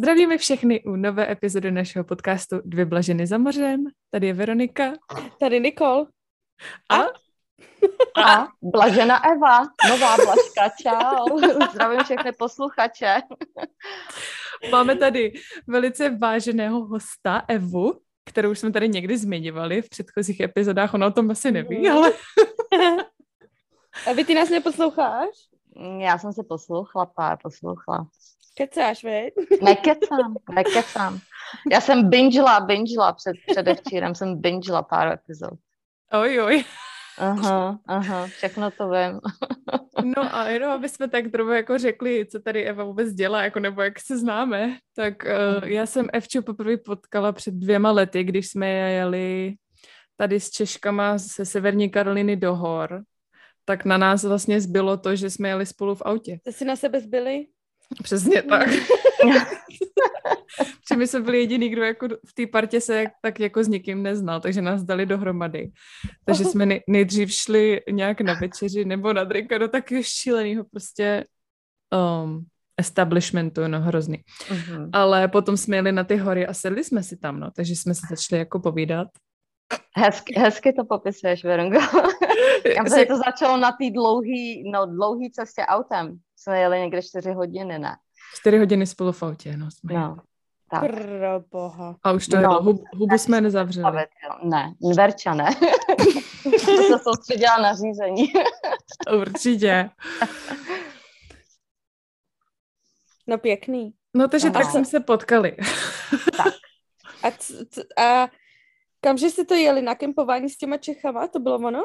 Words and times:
Zdravíme 0.00 0.38
všechny 0.38 0.82
u 0.82 0.96
nové 0.96 1.32
epizody 1.32 1.70
našeho 1.70 2.04
podcastu 2.04 2.60
Dvě 2.64 2.84
blaženy 2.84 3.26
za 3.26 3.38
mořem. 3.38 3.84
Tady 4.10 4.26
je 4.26 4.34
Veronika. 4.34 4.92
Tady 5.40 5.60
Nikol. 5.60 6.06
A? 6.88 7.00
A 8.24 8.48
Blažena 8.62 9.24
Eva, 9.32 9.58
nová 9.88 10.16
Blažka, 10.16 10.68
čau. 10.82 11.38
Zdravím 11.72 12.04
všechny 12.04 12.32
posluchače. 12.32 13.20
Máme 14.70 14.96
tady 14.96 15.32
velice 15.66 16.10
váženého 16.10 16.86
hosta 16.86 17.42
Evu, 17.48 18.00
kterou 18.24 18.54
jsme 18.54 18.72
tady 18.72 18.88
někdy 18.88 19.18
zmiňovali 19.18 19.82
v 19.82 19.88
předchozích 19.88 20.40
epizodách. 20.40 20.94
Ona 20.94 21.06
o 21.06 21.10
tom 21.10 21.30
asi 21.30 21.52
neví, 21.52 21.90
ale... 21.90 22.12
A 24.06 24.12
vy 24.12 24.24
ty 24.24 24.34
nás 24.34 24.48
neposloucháš? 24.48 25.49
Já 25.98 26.18
jsem 26.18 26.32
se 26.32 26.42
poslouchala, 26.42 27.06
pár 27.06 27.38
poslouchala. 27.42 28.06
Kecáš, 28.54 29.04
veď? 29.04 29.34
Nekecám, 29.62 30.36
nekecám. 30.54 31.18
Já 31.72 31.80
jsem 31.80 32.10
bingela, 32.10 32.60
bingela 32.60 33.12
před, 33.12 33.36
předevčírem, 33.46 34.14
jsem 34.14 34.40
bingela 34.40 34.82
pár 34.82 35.12
epizod. 35.12 35.58
Oj, 36.12 36.40
oj. 36.40 36.64
Aha, 37.18 37.78
aha, 37.86 38.26
všechno 38.26 38.70
to 38.70 38.88
vím. 38.88 39.20
No 40.04 40.36
a 40.36 40.48
jenom, 40.48 40.70
aby 40.70 40.88
jsme 40.88 41.08
tak 41.08 41.30
trochu 41.32 41.50
jako 41.50 41.78
řekli, 41.78 42.26
co 42.26 42.40
tady 42.40 42.64
Eva 42.64 42.84
vůbec 42.84 43.12
dělá, 43.12 43.42
jako 43.42 43.60
nebo 43.60 43.82
jak 43.82 44.00
se 44.00 44.18
známe, 44.18 44.78
tak 44.96 45.14
uh, 45.24 45.68
já 45.68 45.86
jsem 45.86 46.08
Evču 46.12 46.42
poprvé 46.42 46.76
potkala 46.76 47.32
před 47.32 47.54
dvěma 47.54 47.90
lety, 47.90 48.24
když 48.24 48.50
jsme 48.50 48.68
jeli 48.68 49.54
tady 50.16 50.40
s 50.40 50.50
Češkama 50.50 51.18
ze 51.18 51.44
Severní 51.44 51.90
Karoliny 51.90 52.36
do 52.36 52.54
hor, 52.54 53.02
tak 53.70 53.84
na 53.84 53.98
nás 53.98 54.24
vlastně 54.24 54.60
zbylo 54.60 54.96
to, 54.96 55.16
že 55.16 55.30
jsme 55.30 55.48
jeli 55.48 55.66
spolu 55.66 55.94
v 55.94 56.02
autě. 56.04 56.38
Jste 56.40 56.52
si 56.52 56.64
na 56.64 56.76
sebe 56.76 57.00
zbyli? 57.00 57.46
Přesně 58.02 58.42
tak. 58.48 58.68
Protože 60.58 60.98
my 60.98 61.06
jsme 61.06 61.20
byli 61.20 61.38
jediný, 61.38 61.68
kdo 61.68 61.82
jako 61.82 62.08
v 62.08 62.32
té 62.34 62.46
partě 62.46 62.80
se 62.80 63.04
tak 63.22 63.40
jako 63.40 63.64
s 63.64 63.68
nikým 63.68 64.02
neznal, 64.02 64.40
takže 64.40 64.62
nás 64.62 64.82
dali 64.82 65.06
dohromady. 65.06 65.70
Takže 66.24 66.44
jsme 66.44 66.66
nej- 66.66 66.82
nejdřív 66.88 67.32
šli 67.32 67.80
nějak 67.90 68.20
na 68.20 68.34
večeři 68.34 68.84
nebo 68.84 69.12
na 69.12 69.24
drinka 69.24 69.58
do 69.58 69.68
takového 69.68 70.02
šíleného 70.02 70.64
prostě 70.64 71.24
um, 71.94 72.46
establishmentu, 72.76 73.68
no 73.68 73.80
hrozný. 73.80 74.18
Mhm. 74.50 74.90
Ale 74.92 75.28
potom 75.28 75.56
jsme 75.56 75.76
jeli 75.76 75.92
na 75.92 76.04
ty 76.04 76.16
hory 76.16 76.46
a 76.46 76.54
sedli 76.54 76.84
jsme 76.84 77.02
si 77.02 77.16
tam, 77.16 77.40
no, 77.40 77.50
takže 77.50 77.76
jsme 77.76 77.94
se 77.94 78.00
začali 78.10 78.38
jako 78.38 78.60
povídat. 78.60 79.08
Hezky, 79.96 80.34
hezky 80.40 80.72
to 80.72 80.84
popisuješ, 80.84 81.44
Veronko. 81.44 81.78
Já 82.76 82.84
se 82.84 83.06
to 83.06 83.16
začalo 83.16 83.56
na 83.56 83.70
té 83.72 83.90
dlouhý, 83.90 84.70
no, 84.70 84.86
dlouhý 84.86 85.30
cestě 85.30 85.62
autem. 85.66 86.18
Jsme 86.36 86.60
jeli 86.60 86.80
někde 86.80 87.02
čtyři 87.02 87.32
hodiny, 87.32 87.78
ne? 87.78 87.96
Čtyři 88.40 88.58
hodiny 88.58 88.86
spolu 88.86 89.12
v 89.12 89.22
autě, 89.22 89.56
no. 89.56 89.70
Jsme 89.70 89.94
No, 89.94 90.16
tak. 90.70 90.80
Pro 90.80 91.40
boha. 91.50 91.96
A 92.02 92.12
už 92.12 92.26
to 92.26 92.36
No. 92.36 92.42
no. 92.42 92.48
jelo, 92.50 92.62
hub, 92.62 92.82
hubu 92.94 93.18
jsme 93.18 93.40
nezavřeli. 93.40 93.98
Jo. 94.00 94.30
Ne, 94.42 94.74
Verča 94.96 95.34
ne. 95.34 95.48
to 96.42 96.82
se 96.82 96.98
soustředila 97.02 97.58
na 97.58 97.74
řízení. 97.74 98.26
Určitě. 99.20 99.90
No 103.26 103.38
pěkný. 103.38 103.92
No 104.14 104.28
takže 104.28 104.48
Aha. 104.48 104.58
tak 104.60 104.70
jsme 104.70 104.84
se 104.84 105.00
potkali. 105.00 105.56
A, 107.22 107.30
c- 107.30 107.66
c- 107.66 107.82
a 108.04 108.28
kamže 109.00 109.30
jste 109.30 109.44
to 109.44 109.54
jeli? 109.54 109.82
Na 109.82 109.94
kempování 109.94 110.50
s 110.50 110.56
těma 110.56 110.76
Čechama? 110.76 111.26
To 111.28 111.38
bylo 111.38 111.56
ono? 111.56 111.84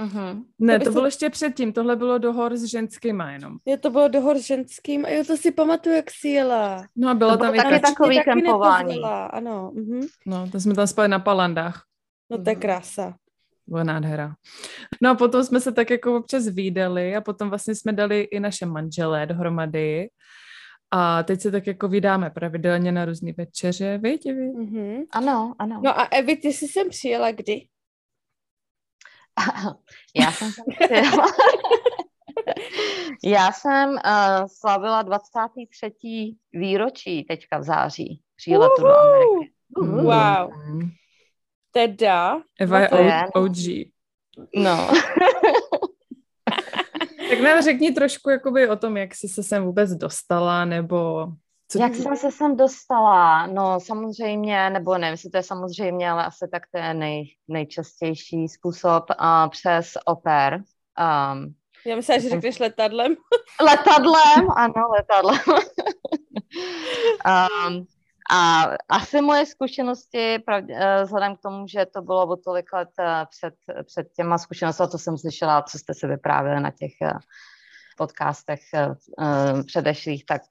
Uh-huh. 0.00 0.44
Ne, 0.58 0.78
To 0.78 0.84
to 0.84 0.90
by 0.90 0.92
bylo 0.94 1.04
se- 1.04 1.08
ještě 1.08 1.30
předtím, 1.30 1.72
tohle 1.72 1.96
bylo 1.96 2.18
do 2.18 2.32
hor 2.32 2.56
s 2.56 2.64
ženskýma 2.64 3.30
jenom. 3.30 3.56
Jo, 3.66 3.76
to 3.76 3.90
bylo 3.90 4.08
dohor 4.08 4.36
s 4.38 4.40
ženským. 4.42 5.04
A 5.04 5.08
jo, 5.08 5.24
to 5.24 5.36
si 5.36 5.50
pamatuju, 5.52 5.94
jak 5.96 6.10
jsi 6.10 6.28
jela. 6.28 6.84
No 6.96 7.08
a 7.10 7.14
byla 7.14 7.32
To 7.32 7.38
bylo 7.38 7.46
tam 7.48 7.54
i 7.54 7.58
taky 7.58 7.70
ta, 7.70 7.78
tak- 7.80 7.90
takový 7.90 8.16
Taky 8.16 8.24
kempování. 8.30 8.88
nepozvala, 8.88 9.26
Ano, 9.26 9.70
mhm. 9.74 10.00
no, 10.26 10.50
to 10.50 10.60
jsme 10.60 10.74
tam 10.74 10.86
spali 10.86 11.08
na 11.08 11.18
palandách. 11.18 11.82
no 12.30 12.42
to 12.42 12.50
je 12.50 12.56
krása. 12.56 13.14
Byla 13.66 13.84
nádhera. 13.84 14.34
No 15.02 15.10
a 15.10 15.14
potom 15.14 15.44
jsme 15.44 15.60
se 15.60 15.72
tak 15.72 15.90
jako 15.90 16.16
občas 16.16 16.46
výdali 16.48 17.16
a 17.16 17.20
potom 17.20 17.48
vlastně 17.48 17.74
jsme 17.74 17.92
dali 17.92 18.20
i 18.20 18.40
naše 18.40 18.66
manželé 18.66 19.26
dohromady. 19.26 20.08
A 20.96 21.22
teď 21.22 21.40
se 21.40 21.50
tak 21.50 21.66
jako 21.66 21.88
vydáme 21.88 22.30
pravidelně 22.30 22.92
na 22.92 23.04
různé 23.04 23.32
večeře, 23.32 23.98
víte 24.02 24.32
vy? 24.32 24.46
Mhm. 24.46 25.02
Ano, 25.10 25.54
ano. 25.58 25.80
No 25.84 26.00
a 26.00 26.04
Evi, 26.04 26.36
ty 26.36 26.52
jsi 26.52 26.68
sem 26.68 26.88
přijela 26.88 27.30
kdy? 27.30 27.66
Já 30.16 30.32
jsem 30.32 30.50
sem 30.52 30.64
přijela. 30.80 31.26
Já 33.24 33.52
jsem 33.52 33.90
uh, 33.90 34.46
slavila 34.46 35.02
23. 35.02 35.90
výročí 36.52 37.24
teďka 37.24 37.58
v 37.58 37.62
září 37.62 38.22
příletu 38.36 38.82
do 38.82 38.96
Ameriky. 38.96 39.52
Mm. 39.78 40.04
Wow. 40.04 40.52
Teda, 41.70 42.42
Eva 42.60 42.80
je 42.80 42.88
to 42.88 42.96
je. 42.96 43.22
O- 43.34 43.40
OG. 43.40 43.56
No. 44.56 44.88
Tak 47.34 47.44
nám 47.44 47.62
řekni 47.62 47.92
trošku 47.92 48.30
jakoby 48.30 48.68
o 48.68 48.76
tom, 48.76 48.96
jak 48.96 49.14
jsi 49.14 49.28
se 49.28 49.42
sem 49.42 49.64
vůbec 49.64 49.90
dostala, 49.90 50.64
nebo 50.64 51.28
co 51.68 51.78
Jak 51.78 51.94
jsem 51.94 52.16
se 52.16 52.30
sem 52.30 52.56
dostala? 52.56 53.46
No 53.46 53.80
samozřejmě, 53.80 54.70
nebo 54.70 54.98
nevím, 54.98 55.12
jestli 55.12 55.30
to 55.30 55.36
je 55.36 55.42
samozřejmě, 55.42 56.10
ale 56.10 56.24
asi 56.24 56.48
tak 56.52 56.62
to 56.72 56.78
je 56.78 56.94
nej, 56.94 57.24
nejčastější 57.48 58.48
způsob 58.48 59.04
uh, 59.10 59.50
přes 59.50 59.92
oper. 60.04 60.54
Um, 60.54 61.54
já 61.86 61.96
myslela, 61.96 62.20
že 62.20 62.28
řekneš 62.28 62.58
letadlem. 62.58 63.14
letadlem, 63.60 64.50
ano, 64.56 64.88
letadlem. 64.96 65.38
um, 67.68 67.86
a 68.30 68.64
asi 68.88 69.20
moje 69.20 69.46
zkušenosti, 69.46 70.38
pravdě, 70.38 70.74
eh, 70.78 71.04
vzhledem 71.04 71.36
k 71.36 71.40
tomu, 71.40 71.68
že 71.68 71.86
to 71.86 72.02
bylo 72.02 72.26
o 72.26 72.36
tolik 72.36 72.72
let 72.72 72.88
eh, 73.00 73.26
před, 73.30 73.54
před 73.84 74.06
těma 74.16 74.38
zkušenostmi, 74.38 74.88
co 74.88 74.98
jsem 74.98 75.18
slyšela, 75.18 75.62
co 75.62 75.78
jste 75.78 75.94
si 75.94 76.06
vyprávěli 76.06 76.60
na 76.60 76.70
těch 76.70 76.92
eh, 77.02 77.12
podcastech 77.96 78.60
předešlých, 79.66 80.26
tak 80.26 80.42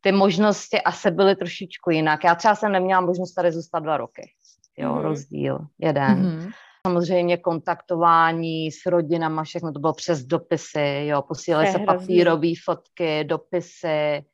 ty 0.00 0.12
možnosti 0.12 0.82
asi 0.82 1.10
byly 1.10 1.36
trošičku 1.36 1.90
jinak. 1.90 2.24
Já 2.24 2.34
třeba 2.34 2.54
jsem 2.54 2.72
neměla 2.72 3.00
možnost 3.00 3.32
tady 3.32 3.52
zůstat 3.52 3.78
dva 3.78 3.96
roky. 3.96 4.22
Jo, 4.78 4.92
Mhm. 4.92 5.02
rozdíl 5.02 5.58
jeden. 5.78 6.18
Mhm. 6.18 6.50
Samozřejmě 6.86 7.36
kontaktování 7.36 8.72
s 8.72 8.86
rodinama, 8.86 9.44
všechno 9.44 9.72
to 9.72 9.78
bylo 9.78 9.92
přes 9.92 10.22
dopisy, 10.22 11.04
jo, 11.06 11.22
posílali 11.22 11.66
se 11.66 11.78
papírové 11.78 12.52
fotky, 12.64 13.24
dopisy. 13.24 14.24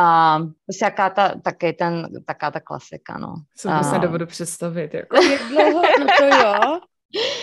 A 0.00 0.38
prostě 0.66 0.84
jaká 0.84 1.10
ta, 1.10 1.34
taky 1.44 1.72
ten, 1.72 2.08
taká 2.26 2.50
ta 2.50 2.60
klasika, 2.60 3.18
no. 3.18 3.34
Co 3.56 3.68
vůbec 3.68 3.86
A- 3.86 3.92
nedovedu 3.92 4.26
představit. 4.26 4.94
Jako. 4.94 5.16
Jak 5.22 5.42
dlouho, 5.48 5.82
no 6.00 6.06
to 6.18 6.24
jo. 6.24 6.80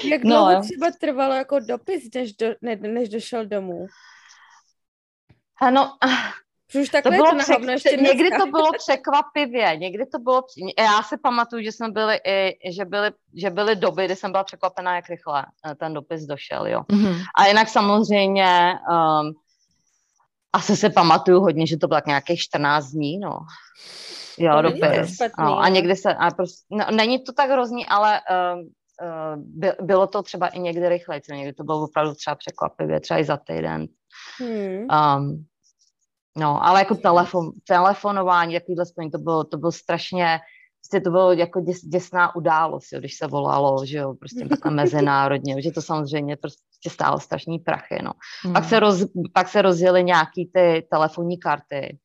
Jak 0.04 0.24
No, 0.24 0.30
dlouho 0.30 0.52
jo. 0.52 0.62
třeba 0.62 0.88
trvalo 1.02 1.34
jako 1.34 1.60
dopis, 1.60 2.04
než, 2.16 2.34
do, 2.34 2.48
ne, 2.62 2.76
než 2.76 3.10
došel 3.10 3.46
domů? 3.46 3.86
Ano, 5.62 5.92
už 6.82 6.90
to 6.90 6.92
takhle 6.92 7.12
bylo 7.16 7.26
je 7.26 7.32
to 7.32 7.38
na 7.38 7.44
přek, 7.44 7.56
hovno 7.58 7.72
ještě 7.72 7.98
někdy 7.98 8.30
to 8.40 8.46
bylo 8.46 8.72
překvapivě, 8.78 9.78
někdy 9.78 10.06
to 10.06 10.20
bylo, 10.20 10.42
já 10.80 11.04
si 11.04 11.18
pamatuju, 11.18 11.64
že 11.64 11.72
jsme 11.72 11.90
byli 11.92 12.20
i, 12.28 12.72
že 12.72 12.86
byly, 12.86 13.12
že 13.34 13.50
byly 13.50 13.76
doby, 13.76 14.06
kdy 14.06 14.16
jsem 14.16 14.32
byla 14.32 14.44
překvapená, 14.44 14.96
jak 14.96 15.10
rychle 15.10 15.46
eh, 15.72 15.76
ten 15.76 15.94
dopis 15.94 16.22
došel, 16.22 16.68
jo. 16.68 16.82
Mhm. 16.92 17.16
A 17.38 17.48
jinak 17.48 17.70
samozřejmě, 17.70 18.74
um, 18.90 19.34
asi 20.56 20.76
si 20.76 20.90
pamatuju 20.90 21.40
hodně, 21.40 21.68
že 21.68 21.78
to 21.78 21.88
bylo 21.88 21.98
tak 21.98 22.06
nějakých 22.06 22.40
14 22.40 22.88
dní, 22.92 23.20
no. 23.20 23.40
Jo, 24.38 24.56
To 24.56 24.62
dopis. 24.62 25.18
no, 25.40 25.60
a 25.60 25.70
někdy 25.70 25.96
se, 25.96 26.14
a 26.14 26.32
prostě, 26.32 26.66
no, 26.72 26.86
není 26.92 27.24
to 27.24 27.34
tak 27.34 27.50
hrozný, 27.50 27.86
ale 27.86 28.22
um, 28.54 28.60
uh, 28.60 29.36
by, 29.38 29.72
bylo 29.82 30.08
to 30.08 30.24
třeba 30.24 30.48
i 30.48 30.60
někdy 30.60 30.90
rychleji, 30.90 31.22
někdy 31.32 31.54
to 31.54 31.64
bylo 31.64 31.84
opravdu 31.84 32.14
třeba 32.14 32.36
překvapivě, 32.36 33.00
třeba 33.00 33.20
i 33.20 33.24
za 33.24 33.38
týden. 33.38 33.88
Hmm. 34.40 34.88
Um, 35.18 35.46
no, 36.38 36.66
ale 36.66 36.80
jako 36.80 36.96
telefon, 36.96 37.52
telefonování, 37.68 38.54
takovýhle 38.54 38.86
spojení, 38.86 39.12
to 39.12 39.18
bylo, 39.18 39.44
to 39.44 39.58
bylo 39.58 39.72
strašně, 39.72 40.40
prostě 40.82 41.04
to 41.04 41.12
bylo 41.12 41.32
jako 41.32 41.62
děs, 41.62 41.82
děsná 41.82 42.36
událost, 42.36 42.92
jo, 42.94 43.00
když 43.00 43.18
se 43.18 43.28
volalo, 43.28 43.86
že 43.86 43.98
jo, 43.98 44.14
prostě 44.14 44.46
takhle 44.50 44.72
mezinárodně, 44.82 45.62
že 45.62 45.72
to 45.72 45.82
samozřejmě 45.82 46.38
prostě 46.38 46.64
stálo 46.90 47.20
strašný 47.20 47.60
prachy, 47.60 48.00
no. 48.04 48.12
Pak 48.54 48.64
Mhm. 48.64 48.70
se, 48.70 48.80
roz, 48.80 49.06
pak 49.34 49.48
se 49.48 49.62
rozjeli 49.62 50.04
nějaký 50.04 50.50
ty 50.54 50.88
telefonní 50.92 51.40
karty, 51.40 51.98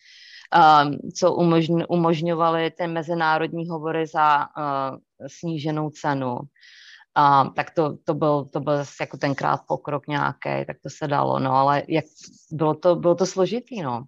um, 0.85 0.99
co 1.15 1.35
umožň, 1.35 1.83
umožňovaly 1.89 2.71
ty 2.71 2.87
mezinárodní 2.87 3.69
hovory 3.69 4.07
za 4.07 4.39
uh, 4.39 4.97
sníženou 5.27 5.91
cenu. 5.91 6.39
Um, 7.19 7.53
tak 7.55 7.71
to, 7.71 7.97
to, 8.05 8.15
byl, 8.15 8.45
to 8.45 8.61
byl 8.61 8.77
zase 8.77 8.95
jako 9.01 9.17
tenkrát 9.17 9.61
pokrok 9.69 10.07
nějaký, 10.07 10.67
tak 10.67 10.77
to 10.83 10.91
se 10.91 11.09
dalo, 11.09 11.39
no, 11.39 11.53
ale 11.53 11.83
jak, 11.89 12.05
bylo, 12.53 12.75
to, 12.75 12.97
bylo 12.97 13.15
to 13.15 13.27
složitý, 13.27 13.83
no. 13.83 14.05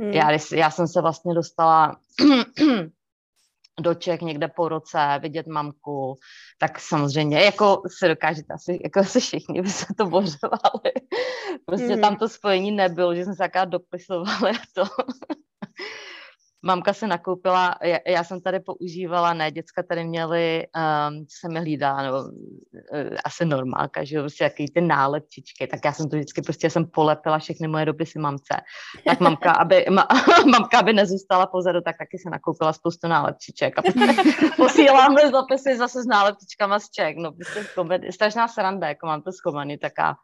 Hmm. 0.00 0.10
Já, 0.10 0.38
já 0.52 0.70
jsem 0.70 0.86
se 0.88 1.00
vlastně 1.02 1.34
dostala 1.34 1.96
do 3.80 3.94
Čech 3.94 4.20
někde 4.20 4.48
po 4.48 4.68
roce 4.68 5.18
vidět 5.22 5.46
mamku, 5.46 6.16
tak 6.58 6.80
samozřejmě, 6.80 7.40
jako 7.40 7.82
si 7.86 8.08
dokážete 8.08 8.54
asi, 8.54 8.80
jako 8.84 9.00
asi 9.00 9.20
všichni 9.20 9.62
by 9.62 9.70
se 9.70 9.86
to 9.98 10.06
bořovali. 10.06 10.92
Prostě 11.66 11.96
mm. 11.96 12.00
tam 12.00 12.16
to 12.16 12.28
spojení 12.28 12.70
nebylo, 12.70 13.14
že 13.14 13.24
jsme 13.24 13.32
se 13.32 13.38
taká 13.38 13.64
dopisovali 13.64 14.50
a 14.50 14.60
to. 14.74 14.84
Mamka 16.62 16.92
se 16.92 17.06
nakoupila, 17.06 17.74
já, 17.82 17.98
já 18.06 18.24
jsem 18.24 18.40
tady 18.40 18.60
používala, 18.60 19.32
ne, 19.32 19.50
děcka 19.50 19.82
tady 19.82 20.04
měly, 20.04 20.66
um, 21.10 21.26
co 21.26 21.36
jsem 21.40 21.56
je 21.56 21.60
hlídala, 21.60 22.02
nebo 22.02 22.16
uh, 22.18 22.30
asi 23.24 23.44
normálka, 23.44 24.04
že 24.04 24.16
jo, 24.16 24.22
prostě 24.22 24.44
jaký 24.44 24.66
ty 24.74 24.80
nálepčičky, 24.80 25.66
tak 25.66 25.80
já 25.84 25.92
jsem 25.92 26.10
to 26.10 26.16
vždycky 26.16 26.42
prostě 26.42 26.70
jsem 26.70 26.86
polepila 26.86 27.38
všechny 27.38 27.68
moje 27.68 27.84
dopisy 27.84 28.18
mamce. 28.18 28.54
Tak 29.04 29.20
mamka, 29.20 29.52
aby, 29.52 29.86
ma, 29.90 30.06
mamka, 30.50 30.78
aby 30.78 30.92
nezůstala 30.92 31.46
pozadu, 31.46 31.80
tak 31.80 31.98
taky 31.98 32.18
se 32.18 32.30
nakoupila 32.30 32.72
spoustu 32.72 33.08
nálepčiček 33.08 33.78
a 33.78 33.82
posílám 34.56 35.14
mi 35.14 35.30
dopisy 35.32 35.76
zase 35.76 36.02
s 36.02 36.06
nálepčičkama 36.06 36.78
z 36.78 36.90
Ček, 36.90 37.16
no 37.16 37.32
prostě 37.32 37.64
komedy, 37.74 38.12
strašná 38.12 38.48
sranda, 38.48 38.88
jako 38.88 39.06
mám 39.06 39.22
to 39.22 39.32
schovaný, 39.32 39.78
taká 39.78 40.16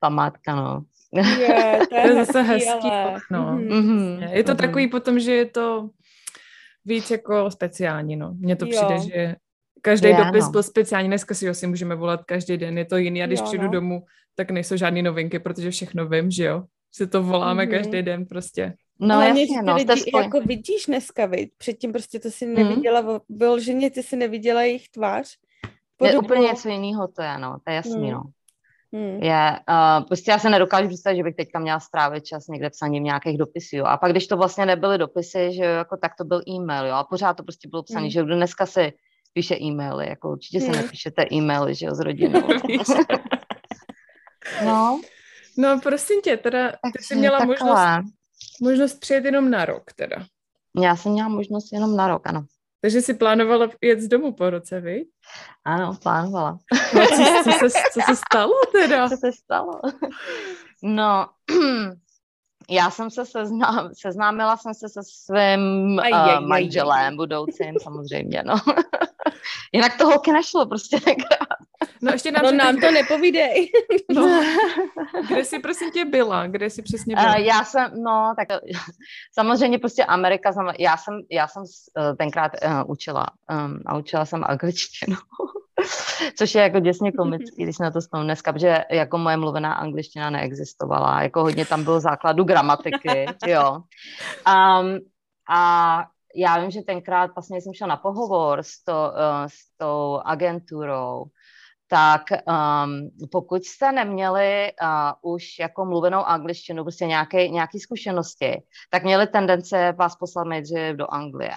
památka, 0.00 0.54
no. 0.56 0.82
Je, 1.14 1.22
to 1.90 1.96
je, 1.96 2.02
To 2.02 2.08
je 2.08 2.14
zase 2.24 2.42
hezký, 2.42 2.68
hezký, 2.70 2.88
ale... 2.90 3.18
no. 3.30 3.52
Mhm. 3.52 3.68
Mm-hmm. 3.68 4.30
Je 4.32 4.44
to 4.44 4.52
Mhm. 4.52 4.58
takový 4.58 4.88
potom, 4.88 5.18
že 5.18 5.34
je 5.34 5.46
to 5.46 5.90
víc 6.84 7.10
jako 7.10 7.50
speciální, 7.50 8.16
no. 8.16 8.34
Mně 8.38 8.56
to 8.56 8.66
Jo. 8.66 8.70
přijde, 8.70 9.00
že 9.00 9.36
každý 9.82 10.08
Je, 10.08 10.16
dopis 10.16 10.44
no. 10.44 10.50
byl 10.50 10.62
speciální, 10.62 11.08
dneska 11.08 11.34
si 11.34 11.48
ho 11.48 11.54
si 11.54 11.66
můžeme 11.66 11.94
volat 11.94 12.24
každý 12.24 12.56
den, 12.56 12.78
je 12.78 12.84
to 12.84 12.96
jiný 12.96 13.22
a 13.22 13.26
když 13.26 13.38
Jo, 13.40 13.44
přijdu 13.46 13.64
no. 13.64 13.70
domů, 13.70 14.02
tak 14.34 14.50
nejsou 14.50 14.76
žádné 14.76 15.02
novinky, 15.02 15.38
protože 15.38 15.70
všechno 15.70 16.08
vím, 16.08 16.30
že 16.30 16.44
jo. 16.44 16.62
Si 16.92 17.06
to 17.06 17.22
voláme 17.22 17.62
Mhm. 17.62 17.70
každý 17.74 18.02
den 18.02 18.26
prostě. 18.26 18.74
No 19.00 19.14
Hlavně, 19.16 19.40
jasně, 19.40 19.62
no, 19.62 19.74
lidi 19.76 19.96
spoj... 19.96 20.22
jako 20.22 20.40
vidíš 20.40 20.84
dneska, 20.86 21.26
viď? 21.26 21.50
Předtím 21.58 21.92
prostě 21.92 22.20
to 22.20 22.30
si 22.30 22.46
Mhm. 22.46 22.54
neviděla, 22.54 23.20
vyloženě 23.28 23.90
ty 23.90 24.02
si 24.02 24.16
neviděla 24.16 24.62
jejich 24.62 24.88
tvář. 24.88 25.36
je 25.64 25.70
Podobu. 25.96 26.26
úplně 26.26 26.40
něco 26.48 26.68
jiného 26.68 27.08
to 27.08 27.22
je, 27.22 27.38
no, 27.38 27.56
to 27.64 27.70
je 27.70 27.74
jasný, 27.76 27.92
Hmm. 27.94 28.10
no. 28.10 28.22
Hmm. 28.94 29.22
Je, 29.22 29.58
uh, 29.68 30.06
prostě 30.06 30.30
já 30.30 30.38
se 30.38 30.50
nedokážu 30.50 30.88
představit, 30.88 31.16
že 31.16 31.22
bych 31.22 31.36
teďka 31.36 31.58
měla 31.58 31.80
strávit 31.80 32.24
čas 32.24 32.46
někde 32.48 32.70
psaním 32.70 33.04
nějakých 33.04 33.38
dopisů, 33.38 33.76
jo. 33.76 33.84
A 33.84 33.96
pak, 33.96 34.10
když 34.10 34.26
to 34.26 34.36
vlastně 34.36 34.66
nebyly 34.66 34.98
dopisy, 34.98 35.52
že 35.52 35.64
jo, 35.64 35.70
jako 35.70 35.96
tak 35.96 36.12
to 36.18 36.24
byl 36.24 36.40
e-mail, 36.48 36.86
jo, 36.86 36.94
a 36.94 37.04
pořád 37.04 37.34
to 37.34 37.42
prostě 37.42 37.68
bylo 37.68 37.82
psané, 37.82 38.00
Hmm. 38.00 38.10
že 38.10 38.18
jo, 38.18 38.24
kdo 38.24 38.34
dneska 38.36 38.66
si 38.66 38.92
píše 39.32 39.56
e-maily, 39.60 40.08
jako 40.08 40.30
určitě 40.30 40.60
se 40.60 40.66
Hmm. 40.66 40.76
nepíšete 40.76 41.24
e-maily, 41.32 41.74
že 41.74 41.86
jo, 41.86 41.94
s 41.94 42.00
rodinou. 42.00 42.40
No, 44.64 45.00
no 45.58 45.80
prosím 45.82 46.20
tě, 46.22 46.36
teda 46.36 46.72
ty 46.96 47.02
jsi 47.02 47.14
měla 47.16 47.38
takhle. 47.38 47.56
možnost, 47.56 48.14
možnost 48.62 49.00
přijet 49.00 49.24
jenom 49.24 49.50
na 49.50 49.64
rok 49.64 49.92
teda. 49.96 50.16
Já 50.82 50.96
jsem 50.96 51.12
měla 51.12 51.28
možnost 51.28 51.72
jenom 51.72 51.96
na 51.96 52.08
rok, 52.08 52.26
ano. 52.26 52.44
Takže 52.84 53.02
jsi 53.02 53.14
plánovala 53.14 53.68
jet 53.80 54.00
z 54.00 54.08
domu 54.08 54.32
po 54.32 54.50
roce, 54.50 54.80
vy? 54.80 55.04
Ano, 55.64 55.96
plánovala. 56.02 56.58
No, 56.94 57.06
co, 57.06 57.24
co, 57.44 57.70
se, 57.70 57.78
co 57.92 58.00
se 58.00 58.16
stalo 58.16 58.52
teda? 58.72 59.08
Co 59.08 59.16
se 59.16 59.32
stalo? 59.32 59.80
No, 60.82 61.28
já 62.70 62.90
jsem 62.90 63.10
se 63.10 63.26
seznám, 63.26 63.90
seznámila 63.94 64.56
jsem 64.56 64.74
se 64.74 64.88
se 64.88 65.00
svým 65.02 65.98
Aj, 66.00 66.12
aj, 66.12 66.30
aj, 66.30 66.42
uh, 66.42 66.48
manželem 66.48 67.16
budoucím, 67.16 67.74
samozřejmě, 67.82 68.42
no. 68.46 68.54
Jinak 69.72 69.98
to 69.98 70.06
holky 70.06 70.32
nešlo 70.32 70.66
prostě 70.66 71.00
tenkrát. 71.00 71.58
No 72.02 72.12
ještě 72.12 72.30
nám, 72.32 72.42
No 72.42 72.48
řekni, 72.48 72.58
nám 72.58 72.76
to 72.76 72.90
nepovídej. 72.90 73.70
no, 74.14 74.42
kde 75.28 75.44
jsi 75.44 75.58
prosím 75.58 75.90
tě 75.90 76.04
byla? 76.04 76.46
Kde 76.46 76.70
jsi 76.70 76.82
přesně 76.82 77.16
byla? 77.16 77.36
Uh, 77.36 77.40
já 77.40 77.64
jsem, 77.64 78.02
no, 78.02 78.34
tak 78.36 78.48
samozřejmě 79.32 79.78
prostě 79.78 80.04
Amerika, 80.04 80.52
já 80.78 80.96
jsem, 80.96 81.20
já 81.30 81.48
jsem 81.48 81.62
uh, 81.62 82.16
tenkrát 82.16 82.52
uh, 82.66 82.90
učila 82.90 83.26
um, 83.50 83.80
a 83.86 83.96
učila 83.96 84.24
jsem 84.24 84.44
angličtinu, 84.46 85.16
což 86.38 86.54
je 86.54 86.62
jako 86.62 86.80
děsně 86.80 87.12
komický, 87.12 87.62
když 87.62 87.78
na 87.78 87.90
to 87.90 88.00
vzpomínám 88.00 88.26
dneska, 88.26 88.52
protože 88.52 88.84
jako 88.90 89.18
moje 89.18 89.36
mluvená 89.36 89.72
angličtina 89.74 90.30
neexistovala, 90.30 91.22
jako 91.22 91.40
hodně 91.42 91.66
tam 91.66 91.84
bylo 91.84 92.00
základu 92.00 92.44
gramatiky, 92.44 93.26
jo. 93.46 93.72
Um, 94.48 94.98
a 95.50 96.04
já 96.34 96.58
vím, 96.60 96.70
že 96.70 96.82
tenkrát 96.82 97.30
vlastně 97.34 97.60
jsem 97.60 97.72
šla 97.74 97.86
na 97.86 97.96
pohovor 97.96 98.58
s, 98.62 98.84
to, 98.84 98.92
uh, 98.92 99.46
s 99.46 99.76
tou 99.76 100.20
agenturou, 100.24 101.24
tak 101.88 102.22
um, 102.30 103.10
pokud 103.32 103.64
jste 103.64 103.92
neměli 103.92 104.72
uh, 104.82 105.34
už 105.34 105.58
jako 105.58 105.84
mluvenou 105.84 106.24
angličtinu, 106.24 106.84
prostě 106.84 107.06
nějaké, 107.06 107.48
nějaké 107.48 107.78
zkušenosti, 107.78 108.62
tak 108.90 109.02
měli 109.02 109.26
tendence 109.26 109.92
vás 109.92 110.16
poslat 110.16 110.44
nejdřív 110.44 110.96
do 110.96 111.14
Anglie. 111.14 111.54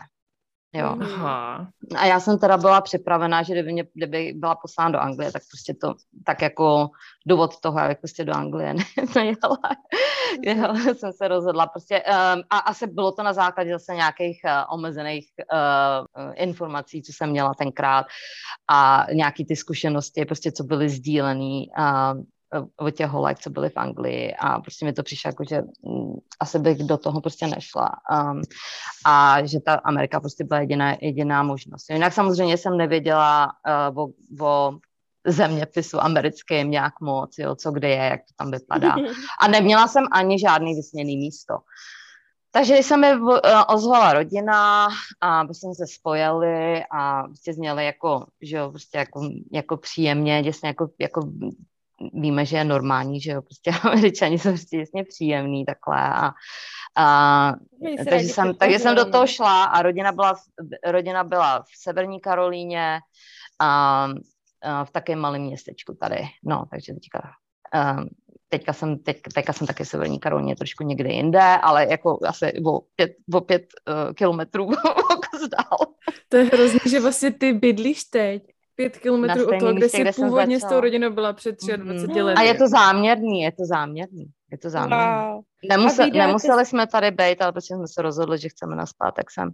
Jo. 0.74 0.98
Aha. 1.02 1.68
A 1.98 2.06
já 2.06 2.20
jsem 2.20 2.40
teda 2.40 2.58
byla 2.58 2.82
připravená, 2.82 3.44
že 3.44 3.54
kdyby, 3.54 3.74
mě, 3.74 3.86
kdyby 3.94 4.34
byla 4.36 4.56
poslána 4.56 4.90
do 4.90 5.00
Anglie, 5.00 5.32
tak 5.32 5.42
prostě 5.52 5.74
to, 5.74 5.96
tak 6.26 6.42
jako 6.42 6.90
důvod 7.28 7.60
toho, 7.60 7.80
abych 7.80 7.98
prostě 7.98 8.26
do 8.26 8.34
Anglie 8.34 8.74
ne- 8.74 8.84
nejela, 9.16 9.58
jela, 10.44 10.94
jsem 10.94 11.14
se 11.14 11.28
rozhodla 11.28 11.68
prostě, 11.68 12.04
um, 12.04 12.44
a 12.50 12.58
asi 12.58 12.88
bylo 12.88 13.12
to 13.12 13.24
na 13.24 13.34
základě 13.34 13.72
zase 13.72 13.96
nějakých 13.96 14.42
uh, 14.46 14.74
omezených 14.74 15.28
uh, 15.54 16.32
informací, 16.36 17.02
co 17.04 17.14
jsem 17.14 17.30
měla 17.30 17.54
tenkrát 17.54 18.06
a 18.70 19.06
nějaký 19.14 19.46
ty 19.46 19.56
zkušenosti, 19.56 20.26
prostě 20.26 20.52
co 20.52 20.64
byly 20.64 20.90
sdílený 20.90 21.70
uh, 21.80 22.24
o 22.78 22.92
těch 22.92 23.08
holek, 23.08 23.40
co 23.40 23.50
byly 23.50 23.70
v 23.70 23.78
Anglii 23.78 24.34
a 24.40 24.60
prostě 24.60 24.86
mi 24.86 24.94
to 24.94 25.04
přišlo 25.04 25.30
jako, 25.30 25.44
že 25.44 25.62
mm, 25.62 26.14
asi 26.40 26.60
bych 26.60 26.78
do 26.78 26.98
toho 26.98 27.22
prostě 27.22 27.48
nešla 27.48 27.90
um, 28.12 28.42
a 29.06 29.46
že 29.46 29.60
ta 29.60 29.74
Amerika 29.74 30.20
prostě 30.20 30.44
byla 30.44 30.60
jediná, 30.60 30.96
jediná 31.02 31.44
možnost. 31.44 31.90
Jinak 31.90 32.14
samozřejmě 32.14 32.58
jsem 32.58 32.78
nevěděla 32.78 33.52
uh, 33.92 34.00
o, 34.00 34.08
o 34.42 34.78
zeměpisu 35.28 36.04
americkým 36.04 36.72
nějak 36.72 36.94
moc, 37.02 37.38
jo, 37.38 37.56
co 37.56 37.72
kde 37.72 37.90
je, 37.90 37.96
jak 37.96 38.22
to 38.22 38.34
tam 38.38 38.52
vypadá. 38.52 38.96
A 39.42 39.48
neměla 39.48 39.88
jsem 39.88 40.06
ani 40.12 40.40
žádný 40.40 40.76
vysněný 40.76 41.18
místo. 41.18 41.58
Takže 42.52 42.74
když 42.74 42.86
se 42.86 42.98
mi 42.98 43.08
ozvala 43.68 44.14
rodina 44.14 44.88
a 45.22 45.44
prostě 45.44 45.68
jsme 45.68 45.76
se 45.76 45.94
spojili 45.94 46.84
a 46.92 47.24
prostě 47.24 47.54
zněli 47.54 47.86
jako, 47.86 48.26
že 48.42 48.58
jo, 48.58 48.70
prostě 48.70 48.98
jako, 48.98 49.30
jako 49.52 49.78
příjemně, 49.78 50.42
děsně 50.44 50.68
jako, 50.68 50.90
jako 51.00 51.22
víme, 52.14 52.46
že 52.46 52.58
je 52.58 52.64
normální, 52.64 53.22
že 53.22 53.32
jo, 53.32 53.42
prostě 53.42 53.72
američani 53.84 54.40
jsou 54.40 54.50
prostě 54.50 54.78
děsně 54.78 55.04
příjemný 55.04 55.66
takhle 55.66 56.02
a, 56.02 56.32
a 56.96 57.54
takže 58.10 58.28
jsem, 58.28 58.56
takže 58.56 58.80
jsem 58.80 58.96
do 58.96 59.02
podpořili, 59.02 59.12
toho 59.12 59.24
no. 59.24 59.28
šla 59.28 59.64
a 59.64 59.82
rodina 59.82 60.12
byla, 60.12 60.34
v- 60.34 60.92
rodina 60.92 61.24
byla 61.24 61.60
v 61.60 61.78
Severní 61.78 62.20
Karolíně 62.20 63.00
a, 63.60 64.08
a 64.62 64.86
v 64.86 64.92
takém 64.92 65.20
malém 65.20 65.42
městečku 65.42 65.98
tady, 66.00 66.28
no, 66.44 66.66
takže 66.72 66.94
teďka, 66.94 67.32
um, 67.98 68.10
teďka 68.50 68.74
jsem, 68.74 69.00
teď, 69.00 69.22
teďka 69.34 69.54
jsem 69.54 69.68
taky 69.68 69.84
v 69.84 69.88
Severní 69.88 70.20
Karolíně 70.20 70.56
trošku 70.56 70.84
někde 70.84 71.10
jinde, 71.10 71.42
ale 71.42 71.88
jako 71.90 72.20
asi 72.28 72.54
o 72.66 72.80
pět, 72.96 73.12
o 73.34 73.42
pět 73.42 73.62
uh, 73.88 74.14
kilometrů 74.14 74.70
dál. 75.52 75.94
To 76.30 76.38
je 76.38 76.44
hrozný, 76.44 76.80
že 76.90 77.00
vlastně 77.00 77.32
ty 77.32 77.54
bydlíš 77.54 78.04
teď 78.04 78.44
pět 78.78 78.98
kilometrů 78.98 79.48
od 79.48 79.60
toho, 79.60 79.74
kde 79.74 79.90
jsi 79.90 80.02
kde 80.02 80.12
původně 80.14 80.60
s 80.60 80.64
tou 80.64 80.80
rodinou 80.80 81.10
byla 81.10 81.34
před 81.34 81.56
23 81.76 82.14
Mhm. 82.14 82.26
lety. 82.26 82.40
A 82.40 82.42
je 82.42 82.54
to 82.56 82.68
záměrný, 82.68 83.42
je 83.42 83.52
to 83.52 83.66
záměrný, 83.66 84.26
je 84.52 84.58
to 84.58 84.70
záměrný. 84.70 85.34
Wow. 85.34 85.42
Nemuse, 85.70 86.02
A 86.02 86.06
vydáte 86.06 86.28
nemuseli 86.28 86.66
jsme 86.66 86.88
tady 86.88 87.12
být, 87.12 87.42
ale 87.42 87.52
prostě 87.52 87.76
jsme 87.76 87.88
se 87.88 88.02
rozhodli, 88.02 88.40
že 88.40 88.50
chceme 88.50 88.76
naspat, 88.76 89.16
tak 89.16 89.32
jsem. 89.32 89.50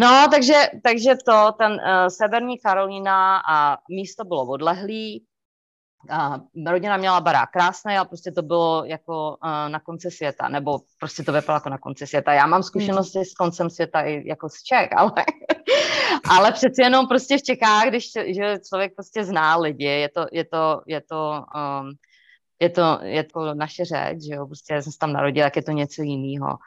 No, 0.00 0.26
takže, 0.30 0.54
takže 0.84 1.10
to, 1.26 1.52
ten 1.58 1.72
uh, 1.72 1.78
Severní 2.08 2.58
Karolína 2.58 3.40
a 3.50 3.76
místo 3.90 4.24
bylo 4.24 4.46
odlehlý, 4.46 5.24
a 6.10 6.40
rodina 6.66 6.96
měla 6.96 7.20
barák 7.20 7.50
krásný, 7.50 7.96
ale 7.96 8.06
prostě 8.08 8.32
to 8.32 8.42
bylo 8.42 8.84
jako 8.84 9.36
uh, 9.44 9.68
na 9.68 9.80
konci 9.80 10.10
světa, 10.10 10.48
nebo 10.48 10.78
prostě 11.00 11.22
to 11.22 11.32
vypadalo 11.32 11.56
jako 11.56 11.68
na 11.68 11.78
konci 11.78 12.06
světa. 12.06 12.32
Já 12.32 12.46
mám 12.46 12.62
zkušenosti 12.62 13.24
s 13.24 13.34
koncem 13.34 13.70
světa 13.70 14.00
i 14.00 14.28
jako 14.28 14.48
z 14.48 14.62
Čech, 14.62 14.88
ale, 14.96 15.12
ale 16.24 16.52
přeci 16.52 16.82
jenom 16.82 17.08
prostě 17.08 17.38
v 17.38 17.42
Čechách, 17.42 17.88
když 17.88 18.12
že 18.26 18.58
člověk 18.68 18.94
prostě 18.94 19.24
zná 19.24 19.56
lidi, 19.56 19.84
je 19.84 20.08
to, 20.08 20.26
je 20.32 20.44
to, 20.44 20.82
je 20.86 21.00
to, 21.00 21.44
um, 21.54 21.90
je 22.60 22.70
to, 22.70 22.98
je 23.02 23.24
to 23.24 23.54
naše 23.54 23.84
řeč, 23.84 24.18
že 24.28 24.34
jo, 24.34 24.46
prostě 24.46 24.74
já 24.74 24.82
jsem 24.82 24.92
se 24.92 24.98
tam 24.98 25.12
narodila, 25.12 25.46
tak 25.46 25.56
je 25.56 25.62
to 25.62 25.70
něco 25.70 26.02
jiného. 26.02 26.58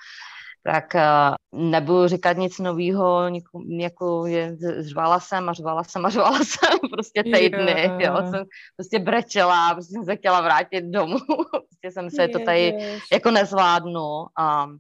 Tak 0.64 0.94
uh, 0.96 1.62
nebudu 1.70 2.08
říkat 2.08 2.38
nic 2.38 2.60
nového, 2.60 3.32
jako 3.80 4.26
je, 4.26 4.58
řvala 4.80 5.20
jsem 5.20 5.50
a 5.50 5.54
řvala 5.54 5.84
jsem 5.84 6.06
a 6.06 6.10
řvala 6.10 6.40
jsem 6.44 6.80
prostě 6.92 7.24
týdny, 7.24 7.72
Yeah. 7.72 8.02
jo, 8.02 8.32
jsem 8.32 8.44
prostě 8.76 9.00
brečela, 9.00 9.74
prostě 9.74 9.94
jsem 9.94 10.06
se 10.06 10.16
chtěla 10.16 10.42
vrátit 10.42 10.86
domů, 10.86 11.18
prostě 11.52 11.92
jsem 11.92 12.10
se 12.10 12.28
to 12.28 12.40
tady 12.40 12.74
jako 13.12 13.32
nezvládnu. 13.32 14.08
Um, 14.20 14.78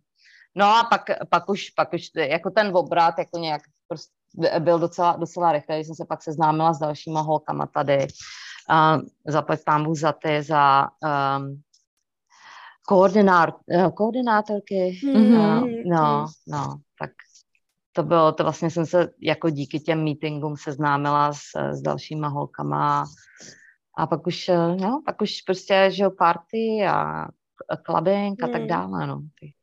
no 0.55 0.65
a 0.65 0.83
pak, 0.83 1.01
pak, 1.29 1.49
už, 1.49 1.69
pak 1.69 1.93
už 1.93 2.09
jako 2.15 2.49
ten 2.49 2.71
obrat 2.77 3.15
jako 3.17 3.37
nějak 3.37 3.61
prostě 3.87 4.20
byl 4.59 4.79
docela, 4.79 5.15
docela 5.15 5.51
rychlý, 5.51 5.75
když 5.75 5.87
jsem 5.87 5.95
se 5.95 6.05
pak 6.05 6.23
seznámila 6.23 6.73
s 6.73 6.79
dalšíma 6.79 7.21
holkama 7.21 7.65
tady. 7.67 8.07
Um, 8.71 9.07
zaplať 9.27 9.59
pán 9.65 9.83
Bůh 9.85 9.97
za 9.97 10.11
ty, 10.11 10.43
za 10.43 10.87
um, 11.37 11.61
koordinár, 12.87 13.53
eh, 13.71 13.91
koordinátorky. 13.91 14.99
Mhm. 15.03 15.33
No, 15.33 15.61
Mhm. 15.61 15.89
no, 15.89 16.25
no, 16.47 16.75
tak 16.99 17.11
to 17.93 18.03
bylo, 18.03 18.31
to 18.31 18.43
vlastně 18.43 18.69
jsem 18.69 18.85
se 18.85 19.09
jako 19.21 19.49
díky 19.49 19.79
těm 19.79 20.03
meetingům 20.03 20.57
seznámila 20.57 21.33
s, 21.33 21.41
s 21.71 21.81
dalšíma 21.81 22.27
holkama 22.27 23.05
a 23.97 24.07
pak 24.07 24.27
už, 24.27 24.49
eh, 24.49 24.75
no, 24.75 25.01
pak 25.05 25.21
už 25.21 25.41
prostě, 25.41 25.87
že 25.91 26.03
jo, 26.03 26.11
party 26.11 26.85
a 26.87 27.27
clubbing 27.85 28.43
a 28.43 28.47
tak 28.47 28.61
Hmm. 28.61 28.67
dále, 28.67 29.07
no. 29.07 29.21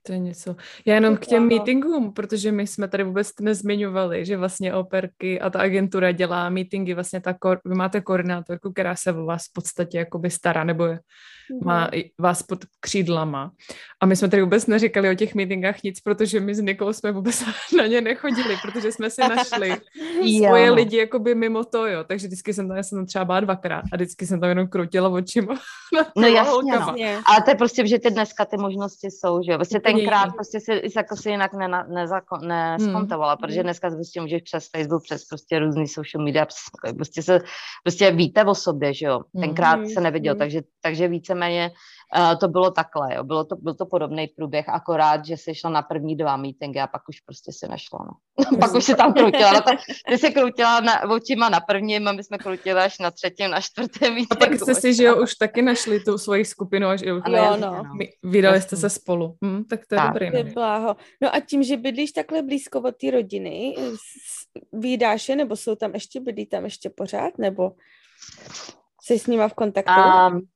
To 0.09 0.13
je 0.13 0.19
něco. 0.19 0.57
Já 0.85 0.95
jenom 0.95 1.17
k 1.17 1.27
těm 1.27 1.49
meetingům, 1.49 2.13
protože 2.13 2.53
my 2.53 2.67
jsme 2.67 2.89
tady 2.89 3.05
vůbec 3.05 3.31
nezmiňovali, 3.41 4.25
že 4.25 4.37
vlastně 4.37 4.75
operky 4.75 5.41
a 5.41 5.51
ta 5.51 5.61
agentura 5.61 6.13
dělá 6.13 6.51
meetingy, 6.51 6.95
vlastně 6.95 7.21
ta, 7.21 7.37
vy 7.65 7.75
máte 7.75 8.01
koordinátorku, 8.01 8.73
která 8.73 8.97
se 8.97 9.13
o 9.13 9.25
vás 9.25 9.45
v 9.45 9.53
podstatě 9.53 9.99
jakoby 9.99 10.31
stará, 10.31 10.65
nebo 10.65 10.87
je, 10.87 11.01
má 11.65 11.91
mhm. 11.95 12.03
vás 12.19 12.43
pod 12.43 12.59
křídlama. 12.81 13.51
A 14.01 14.07
my 14.07 14.17
jsme 14.17 14.29
tady 14.29 14.43
vůbec 14.43 14.67
neříkali 14.67 15.11
o 15.11 15.15
těch 15.15 15.35
meetingách 15.35 15.83
nic, 15.83 16.01
protože 16.01 16.41
my 16.41 16.55
s 16.55 16.61
Nikou 16.61 16.93
jsme 16.93 17.13
vůbec 17.13 17.45
na 17.77 17.87
ně 17.87 18.01
nechodili, 18.01 18.57
protože 18.63 18.93
jsme 18.93 19.11
si 19.11 19.21
našli 19.21 19.77
svoje 20.39 20.71
lidi 20.71 20.97
jakoby 20.97 21.35
mimo 21.35 21.65
to, 21.65 21.87
jo. 21.87 22.05
Takže 22.05 22.27
vždycky 22.27 22.55
jsem 22.55 22.69
tam, 22.69 22.77
já 22.77 22.83
jsem 22.83 22.99
tam 22.99 23.07
třeba 23.07 23.25
byla 23.25 23.41
dvakrát 23.41 23.85
a 23.93 23.97
vždycky 23.97 24.27
jsem 24.27 24.41
tam 24.41 24.49
jenom 24.49 24.69
krutila 24.69 25.09
očima. 25.09 25.55
no 26.17 26.27
jasně, 26.27 26.73
no. 26.73 26.95
Ale 27.27 27.43
to 27.45 27.51
je 27.51 27.55
prostě, 27.55 27.87
že 27.87 27.99
ty 27.99 28.11
dneska 28.11 28.45
ty 28.45 28.57
možnosti 28.57 29.11
jsou, 29.11 29.43
že 29.43 29.53
jo. 29.53 29.59
Prostě 29.59 29.81
tenkrát 29.99 30.35
prostě 30.35 30.61
si, 30.61 30.83
jako 30.97 31.17
si 31.17 31.31
jinak 31.31 31.55
ne, 31.55 31.69
ne, 31.69 32.07
neskontovala, 32.47 33.33
hmm. 33.33 33.39
protože 33.41 33.63
dneska 33.63 33.91
prostě 33.91 34.21
můžeš 34.21 34.43
přes 34.43 34.69
Facebook, 34.77 35.03
přes 35.03 35.25
prostě 35.25 35.59
různý 35.59 35.89
social 35.89 36.25
media, 36.25 36.47
prostě 36.97 37.23
se, 37.23 37.41
prostě 37.83 38.11
víte 38.11 38.45
o 38.45 38.55
sobě, 38.55 38.95
že 38.95 39.07
jo. 39.07 39.21
Tenkrát 39.41 39.75
hmm. 39.75 39.89
se 39.89 40.01
neviděl, 40.01 40.35
hmm. 40.35 40.39
takže, 40.39 40.61
takže 40.81 41.09
více 41.09 41.29
víceméně 41.29 41.71
uh, 42.17 42.39
to 42.39 42.49
bylo 42.49 42.71
takhle, 42.71 43.15
jo. 43.15 43.25
Bylo 43.25 43.45
to, 43.45 43.57
byl 43.57 43.75
to 43.75 43.87
podobný 43.87 44.27
průběh, 44.27 44.69
akorát, 44.69 45.25
že 45.25 45.37
se 45.37 45.55
šla 45.55 45.71
na 45.71 45.83
první 45.83 46.17
dva 46.17 46.37
meetingy 46.37 46.81
a 46.81 46.87
pak 46.87 47.03
už 47.09 47.21
prostě 47.21 47.53
se 47.53 47.69
nešlo, 47.69 47.99
no. 47.99 48.13
pak 48.61 48.75
už 48.75 48.85
se 48.85 48.95
tam 48.95 49.13
krutila, 49.13 49.53
no 49.53 49.61
ty 50.09 50.19
se 50.19 50.31
krutila 50.31 50.81
na, 50.81 51.11
očima 51.11 51.49
na 51.49 51.61
prvním 51.61 52.09
a 52.09 52.13
my 52.13 52.25
jsme 52.25 52.39
krutili 52.39 52.81
až 52.81 52.99
na 52.99 53.11
třetím, 53.11 53.51
na 53.51 53.61
čtvrtém 53.61 54.15
meetingu. 54.15 54.45
A 54.45 54.47
pak 54.47 54.55
jste 54.55 54.75
si, 54.75 54.95
že 54.95 55.05
jo, 55.05 55.23
už 55.23 55.35
taky 55.35 55.63
našli 55.63 56.01
tu 56.01 56.19
svoji 56.19 56.45
skupinu, 56.45 56.95
už 56.95 57.03
jo, 57.03 57.21
no. 57.61 57.83
vydali 58.23 58.61
jste 58.61 58.77
se 58.77 58.91
spolu. 58.91 59.37
Hm, 59.45 59.65
tak 59.65 59.87
to 59.87 59.95
je 59.95 59.99
tak. 59.99 60.13
dobrý. 60.13 60.31
No. 60.45 60.53
Bláho. 60.53 60.97
no 61.23 61.35
a 61.35 61.41
tím, 61.41 61.63
že 61.63 61.77
bydlíš 61.77 62.13
takhle 62.13 62.43
blízko 62.43 62.81
od 62.81 62.97
té 62.97 63.11
rodiny, 63.11 63.75
vydáš 64.73 65.29
je, 65.29 65.37
nebo 65.37 65.57
jsou 65.57 65.75
tam 65.75 65.95
ještě, 65.95 66.21
bydlí 66.21 66.47
tam 66.47 66.65
ještě 66.65 66.91
pořád, 66.91 67.39
nebo 67.39 67.73
jsi 69.03 69.19
s 69.19 69.27
nima 69.27 69.49
v 69.49 69.55
kontaktu? 69.55 69.93
Um, 70.01 70.49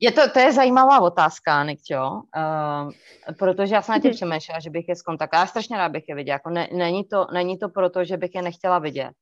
je 0.00 0.12
to, 0.12 0.30
to 0.30 0.38
je 0.38 0.52
zajímavá 0.52 1.00
otázka, 1.00 1.64
Nikčo, 1.64 2.10
uh, 2.10 2.92
protože 3.38 3.74
já 3.74 3.82
jsem 3.82 3.92
na 3.92 4.00
tím 4.00 4.10
přemýšlela, 4.10 4.60
že 4.60 4.70
bych 4.70 4.88
je 4.88 4.96
skontaktovala. 4.96 5.42
Já 5.42 5.46
strašně 5.46 5.76
rád 5.76 5.88
bych 5.88 6.08
je 6.08 6.14
viděla. 6.14 6.34
Jako 6.34 6.50
ne, 6.50 6.68
není, 6.72 7.04
to, 7.04 7.26
není 7.32 7.58
to 7.58 7.68
proto, 7.68 8.04
že 8.04 8.16
bych 8.16 8.34
je 8.34 8.42
nechtěla 8.42 8.78
vidět. 8.78 9.12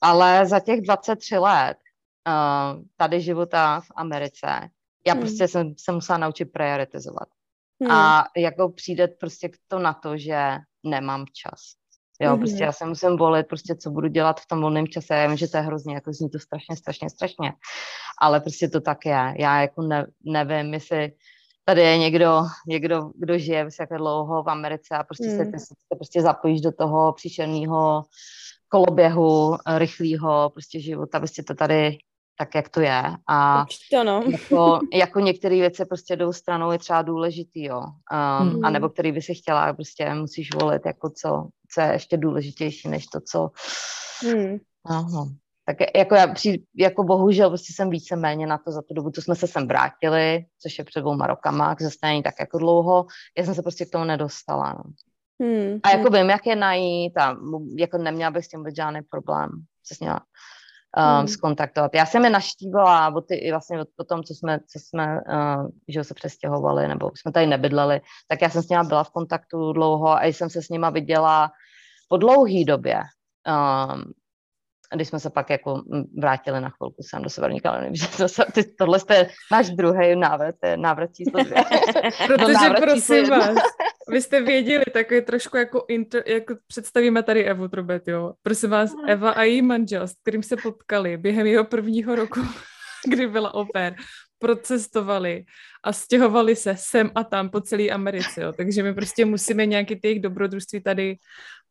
Ale 0.00 0.46
za 0.46 0.60
těch 0.60 0.80
23 0.80 1.38
let 1.38 1.76
uh, 2.28 2.82
tady 2.96 3.20
života 3.20 3.80
v 3.80 3.86
Americe, 3.96 4.68
já 5.06 5.12
hmm. 5.12 5.22
prostě 5.22 5.48
jsem 5.48 5.74
se 5.78 5.92
musela 5.92 6.18
naučit 6.18 6.44
prioritizovat. 6.44 7.28
Hmm. 7.82 7.90
A 7.92 8.24
jako 8.36 8.68
přijde 8.68 9.08
prostě 9.08 9.50
to 9.68 9.78
na 9.78 9.92
to, 9.92 10.16
že 10.16 10.58
nemám 10.84 11.24
čas. 11.32 11.60
Jo, 12.20 12.32
mm-hmm. 12.32 12.38
prostě 12.38 12.64
já 12.64 12.72
se 12.72 12.86
musím 12.86 13.16
volit, 13.16 13.46
prostě 13.46 13.74
co 13.74 13.90
budu 13.90 14.08
dělat 14.08 14.40
v 14.40 14.46
tom 14.46 14.60
volném 14.60 14.86
čase. 14.86 15.14
Já 15.14 15.26
vím, 15.26 15.36
že 15.36 15.48
to 15.48 15.56
je 15.56 15.62
hrozně, 15.62 15.94
jako 15.94 16.12
zní 16.12 16.30
to 16.30 16.38
strašně, 16.38 16.76
strašně, 16.76 17.10
strašně. 17.10 17.52
Ale 18.20 18.40
prostě 18.40 18.68
to 18.68 18.80
tak 18.80 19.06
je. 19.06 19.34
Já 19.38 19.60
jako 19.60 19.82
ne, 19.82 20.06
nevím, 20.24 20.74
jestli 20.74 21.12
tady 21.64 21.80
je 21.80 21.98
někdo, 21.98 22.42
někdo, 22.68 23.10
kdo 23.14 23.38
žije 23.38 23.64
prostě 23.64 23.86
dlouho 23.96 24.42
v 24.42 24.50
Americe 24.50 24.96
a 24.96 25.04
prostě 25.04 25.28
mm. 25.28 25.36
se, 25.36 25.44
ty, 25.44 25.58
se 25.58 25.74
prostě 25.96 26.22
zapojíš 26.22 26.60
do 26.60 26.72
toho 26.72 27.12
příšerného 27.12 28.04
koloběhu, 28.68 29.56
rychlého 29.76 30.50
prostě 30.50 30.80
života, 30.80 31.18
prostě 31.18 31.42
to 31.42 31.54
tady 31.54 31.98
tak, 32.38 32.54
jak 32.54 32.68
to 32.68 32.80
je. 32.80 33.02
A 33.26 33.62
Určitě, 33.62 34.04
no. 34.04 34.24
jako, 34.30 34.80
jako 34.92 35.20
některé 35.20 35.56
věci 35.56 35.84
prostě 35.84 36.16
jdou 36.16 36.32
stranou 36.32 36.72
je 36.72 36.78
třeba 36.78 37.02
důležitý, 37.02 37.64
jo. 37.64 37.80
Um, 37.80 38.56
mm. 38.56 38.64
A 38.64 38.70
nebo 38.70 38.88
který 38.88 39.12
by 39.12 39.22
si 39.22 39.34
chtěla, 39.34 39.72
prostě 39.72 40.14
musíš 40.14 40.54
volit, 40.54 40.86
jako 40.86 41.10
co, 41.10 41.48
co 41.74 41.80
je 41.80 41.92
ještě 41.92 42.16
důležitější, 42.16 42.88
než 42.88 43.06
to, 43.06 43.20
co... 43.20 43.50
Mm. 44.24 44.56
Aha. 44.84 45.28
Tak 45.68 45.76
jako 45.96 46.14
já 46.14 46.26
při, 46.26 46.62
jako 46.76 47.04
bohužel 47.04 47.50
prostě 47.50 47.72
jsem 47.72 47.90
víceméně 47.90 48.46
na 48.46 48.58
to 48.58 48.72
za 48.72 48.82
tu 48.82 48.94
dobu, 48.94 49.10
co 49.10 49.22
jsme 49.22 49.34
se 49.34 49.46
sem 49.46 49.68
vrátili, 49.68 50.44
což 50.62 50.78
je 50.78 50.84
před 50.84 51.00
dvouma 51.00 51.26
rokama, 51.26 51.74
k 51.74 51.82
zastání 51.82 52.22
tak 52.22 52.34
jako 52.40 52.58
dlouho, 52.58 53.06
já 53.38 53.44
jsem 53.44 53.54
se 53.54 53.62
prostě 53.62 53.84
k 53.84 53.90
tomu 53.90 54.04
nedostala. 54.04 54.72
No. 54.72 54.84
Hmm. 55.42 55.80
A 55.82 55.90
jako 55.90 56.10
vím, 56.10 56.30
jak 56.30 56.46
je 56.46 56.56
najít 56.56 57.16
a 57.18 57.36
jako 57.78 57.98
neměla 57.98 58.30
bych 58.30 58.44
s 58.44 58.48
tím 58.48 58.60
vůbec 58.60 58.76
žádný 58.76 59.00
problém 59.10 59.50
měla 60.00 60.20
um, 60.96 61.18
hmm. 61.18 61.28
skontaktovat. 61.28 61.94
Já 61.94 62.06
jsem 62.06 62.24
je 62.24 62.30
naštívila 62.30 63.14
o 63.14 63.20
ty, 63.20 63.34
i 63.34 63.50
vlastně 63.50 63.78
o 63.96 64.04
tom, 64.04 64.22
co 64.22 64.34
jsme, 64.34 64.58
co 64.58 64.78
jsme 64.78 65.20
uh, 65.20 65.68
že 65.88 66.04
se 66.04 66.14
přestěhovali, 66.14 66.88
nebo 66.88 67.10
jsme 67.14 67.32
tady 67.32 67.46
nebydleli, 67.46 68.00
tak 68.28 68.42
já 68.42 68.50
jsem 68.50 68.62
s 68.62 68.68
nima 68.68 68.84
byla 68.84 69.04
v 69.04 69.10
kontaktu 69.10 69.72
dlouho 69.72 70.08
a 70.08 70.24
jsem 70.24 70.50
se 70.50 70.62
s 70.62 70.68
nima 70.68 70.90
viděla 70.90 71.50
po 72.08 72.16
dlouhé 72.16 72.64
době. 72.64 73.00
Um, 73.48 74.12
když 74.94 75.08
jsme 75.08 75.20
se 75.20 75.30
pak 75.30 75.50
jako 75.50 75.82
vrátili 76.18 76.60
na 76.60 76.70
chvilku 76.70 77.02
sem 77.02 77.22
do 77.22 77.30
Severní 77.30 77.60
Karoliny, 77.60 77.96
že 77.96 78.06
to, 78.08 78.44
ty, 78.52 78.64
tohle 78.64 78.98
je 79.10 79.28
náš 79.52 79.70
druhý 79.70 80.16
návrat, 80.16 80.54
to 80.60 80.66
je 80.66 80.76
návrat 80.76 81.10
číslo 81.14 81.44
dvě. 81.44 81.56
Protože 82.26 82.52
návrat 82.52 82.80
prosím 82.80 83.30
vás, 83.30 83.56
vy 84.08 84.22
jste 84.22 84.42
věděli, 84.42 84.84
tak 84.92 85.10
je 85.10 85.22
trošku 85.22 85.56
jako, 85.56 85.84
inter, 85.88 86.22
jako 86.26 86.54
představíme 86.66 87.22
tady 87.22 87.44
Evu 87.44 87.68
Trubet, 87.68 88.08
jo. 88.08 88.32
Prosím 88.42 88.70
vás, 88.70 88.94
Eva 89.06 89.30
a 89.30 89.42
její 89.42 89.62
manžel, 89.62 90.08
s 90.08 90.12
kterým 90.22 90.42
se 90.42 90.56
potkali 90.56 91.16
během 91.16 91.46
jeho 91.46 91.64
prvního 91.64 92.14
roku, 92.14 92.40
kdy 93.08 93.26
byla 93.26 93.54
oper, 93.54 93.94
procestovali 94.38 95.44
a 95.84 95.92
stěhovali 95.92 96.56
se 96.56 96.74
sem 96.78 97.10
a 97.14 97.24
tam 97.24 97.50
po 97.50 97.60
celé 97.60 97.88
Americe, 97.88 98.42
jo. 98.42 98.52
takže 98.52 98.82
my 98.82 98.94
prostě 98.94 99.24
musíme 99.24 99.66
nějaký 99.66 99.96
ty 99.96 100.08
jejich 100.08 100.22
dobrodružství 100.22 100.80
tady 100.80 101.16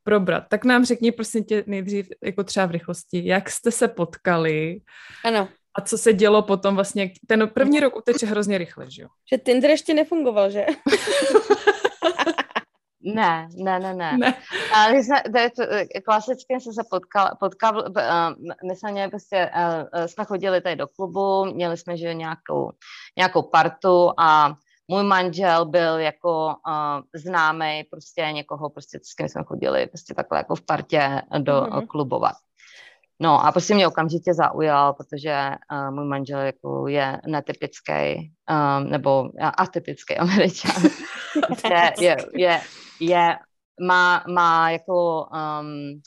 probrat. 0.04 0.44
Tak 0.50 0.66
nám 0.66 0.86
řekni 0.86 1.12
prosím 1.12 1.44
tě 1.44 1.64
nejdřív, 1.68 2.08
jako 2.24 2.44
třeba 2.44 2.66
v 2.66 2.72
rychlosti, 2.72 3.28
jak 3.28 3.50
jste 3.50 3.72
se 3.72 3.88
potkali? 3.88 4.80
Ano. 5.24 5.50
A 5.78 5.82
co 5.82 5.98
se 5.98 6.14
dělo 6.14 6.42
potom 6.42 6.76
vlastně? 6.76 7.12
Ten 7.28 7.50
první 7.54 7.80
rok 7.80 7.96
uteče 7.96 8.26
hrozně 8.26 8.58
rychle, 8.58 8.92
že 8.92 9.02
jo? 9.02 9.08
Že 9.32 9.38
Tinder 9.38 9.70
ještě 9.70 9.94
nefungoval, 9.94 10.52
že? 10.52 10.66
Ne, 13.06 13.48
ne, 13.56 13.80
ne, 13.80 13.94
ne. 13.94 14.18
ne. 14.18 14.34
A 14.74 14.92
my 14.92 15.04
jsme, 15.04 15.22
to 15.32 15.40
je 15.40 15.50
to, 15.50 15.64
klasicky 16.06 16.60
jsem 16.60 16.74
se 16.74 16.82
potkal, 16.92 17.30
potkal 17.40 17.78
uh, 17.78 18.70
myslím, 18.70 19.10
prostě 19.10 19.52
uh, 19.56 20.06
jsme 20.06 20.26
chodili 20.26 20.62
tady 20.62 20.76
do 20.76 20.88
klubu, 20.88 21.46
měli 21.46 21.78
jsme, 21.78 21.98
že 21.98 22.14
nějakou, 22.14 22.72
nějakou 23.18 23.42
partu 23.42 24.12
a 24.18 24.56
můj 24.88 25.04
manžel 25.04 25.66
byl 25.66 26.00
jako 26.00 26.46
uh, 26.48 27.02
známý 27.16 27.84
prostě 27.90 28.22
někoho, 28.32 28.70
prostě 28.70 29.00
s 29.04 29.14
kým 29.14 29.30
jsme 29.30 29.44
chodili 29.44 29.88
prostě 29.88 30.14
takhle 30.14 30.38
jako 30.38 30.56
v 30.56 30.62
partě 30.62 31.22
do 31.38 31.62
mm-hmm. 31.62 31.88
klubovat. 31.88 32.36
No 33.20 33.46
a 33.46 33.52
prostě 33.52 33.76
mě 33.76 33.88
okamžitě 33.88 34.34
zaujal, 34.34 34.94
protože 34.94 35.52
uh, 35.72 35.96
můj 35.96 36.06
manžel 36.06 36.40
jako 36.40 36.88
je 36.88 37.22
netypický 37.28 38.32
um, 38.50 38.90
nebo 38.90 39.30
atypický 39.58 40.18
američan. 40.18 40.84
je, 41.72 41.94
je, 42.00 42.18
je, 42.34 42.62
je, 43.00 43.38
má, 43.82 44.24
má 44.28 44.70
jako 44.70 45.28
um, 45.62 46.02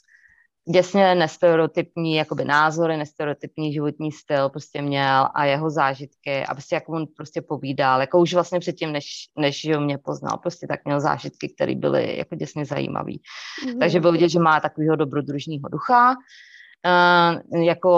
děsně 0.73 1.15
nestereotypní 1.15 2.15
jakoby 2.15 2.45
názory, 2.45 2.97
nestereotypní 2.97 3.73
životní 3.73 4.13
styl 4.13 4.49
prostě 4.49 4.83
měl 4.83 5.29
a 5.35 5.45
jeho 5.45 5.71
zážitky 5.71 6.45
a 6.45 6.55
prostě 6.55 6.75
jak 6.75 6.89
on 6.89 7.07
prostě 7.17 7.43
povídal, 7.43 8.01
jako 8.01 8.21
už 8.21 8.35
vlastně 8.35 8.61
předtím, 8.61 8.93
než, 8.93 9.07
než 9.39 9.75
ho 9.75 9.81
mě 9.81 9.99
poznal, 9.99 10.39
prostě 10.39 10.67
tak 10.67 10.85
měl 10.85 11.01
zážitky, 11.01 11.49
které 11.49 11.75
byly 11.75 12.19
jako 12.19 12.35
děsně 12.35 12.65
zajímavý. 12.65 13.21
Mm-hmm. 13.65 13.79
Takže 13.79 14.01
bylo 14.01 14.13
vidět, 14.13 14.29
že 14.29 14.39
má 14.39 14.61
takového 14.61 14.97
dobrodružního 14.97 15.69
ducha, 15.69 16.11
uh, 16.11 17.63
jako 17.63 17.91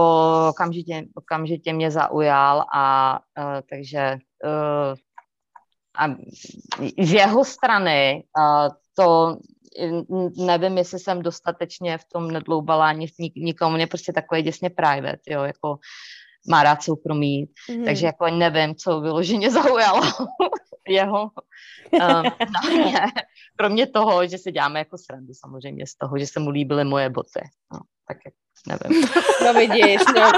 okamžitě, 0.51 1.05
okamžitě 1.15 1.73
mě 1.73 1.91
zaujal 1.91 2.65
a 2.75 3.19
uh, 3.39 3.61
takže 3.71 4.17
uh, 4.45 4.95
a 5.99 6.09
z 7.03 7.13
jeho 7.13 7.45
strany 7.45 8.25
uh, 8.39 8.69
to 8.95 9.37
nevím, 10.37 10.79
jestli 10.79 10.99
jsem 10.99 11.23
dostatečně 11.23 11.99
v 11.99 12.05
tom 12.05 12.31
nedloubala 12.31 12.93
nic, 12.93 13.15
nikomu, 13.37 13.77
mě 13.77 13.87
prostě 13.87 14.13
takový 14.13 14.43
děsně 14.43 14.71
private, 14.71 15.21
jo, 15.27 15.43
jako 15.43 15.79
má 16.49 16.63
rád 16.63 16.83
soukromí, 16.83 17.47
mm-hmm. 17.47 17.85
takže 17.85 18.07
jako 18.07 18.27
nevím, 18.27 18.75
co 18.75 19.01
vyloženě 19.01 19.51
zaujalo 19.51 20.03
jeho 20.89 21.23
um, 21.23 22.01
na 22.53 22.71
mě. 22.71 23.01
Kromě 23.57 23.87
toho, 23.87 24.27
že 24.27 24.39
se 24.39 24.53
děláme 24.53 24.79
jako 24.79 24.99
srandu 24.99 25.33
samozřejmě 25.35 25.87
z 25.87 25.95
toho, 25.95 26.19
že 26.19 26.27
se 26.27 26.41
mu 26.41 26.51
líbily 26.51 26.85
moje 26.85 27.11
boty. 27.11 27.41
No, 27.73 27.81
tak 28.09 28.19
nevím. 28.69 29.09
No 29.45 29.55
vidíš, 29.55 30.01
no. 30.17 30.33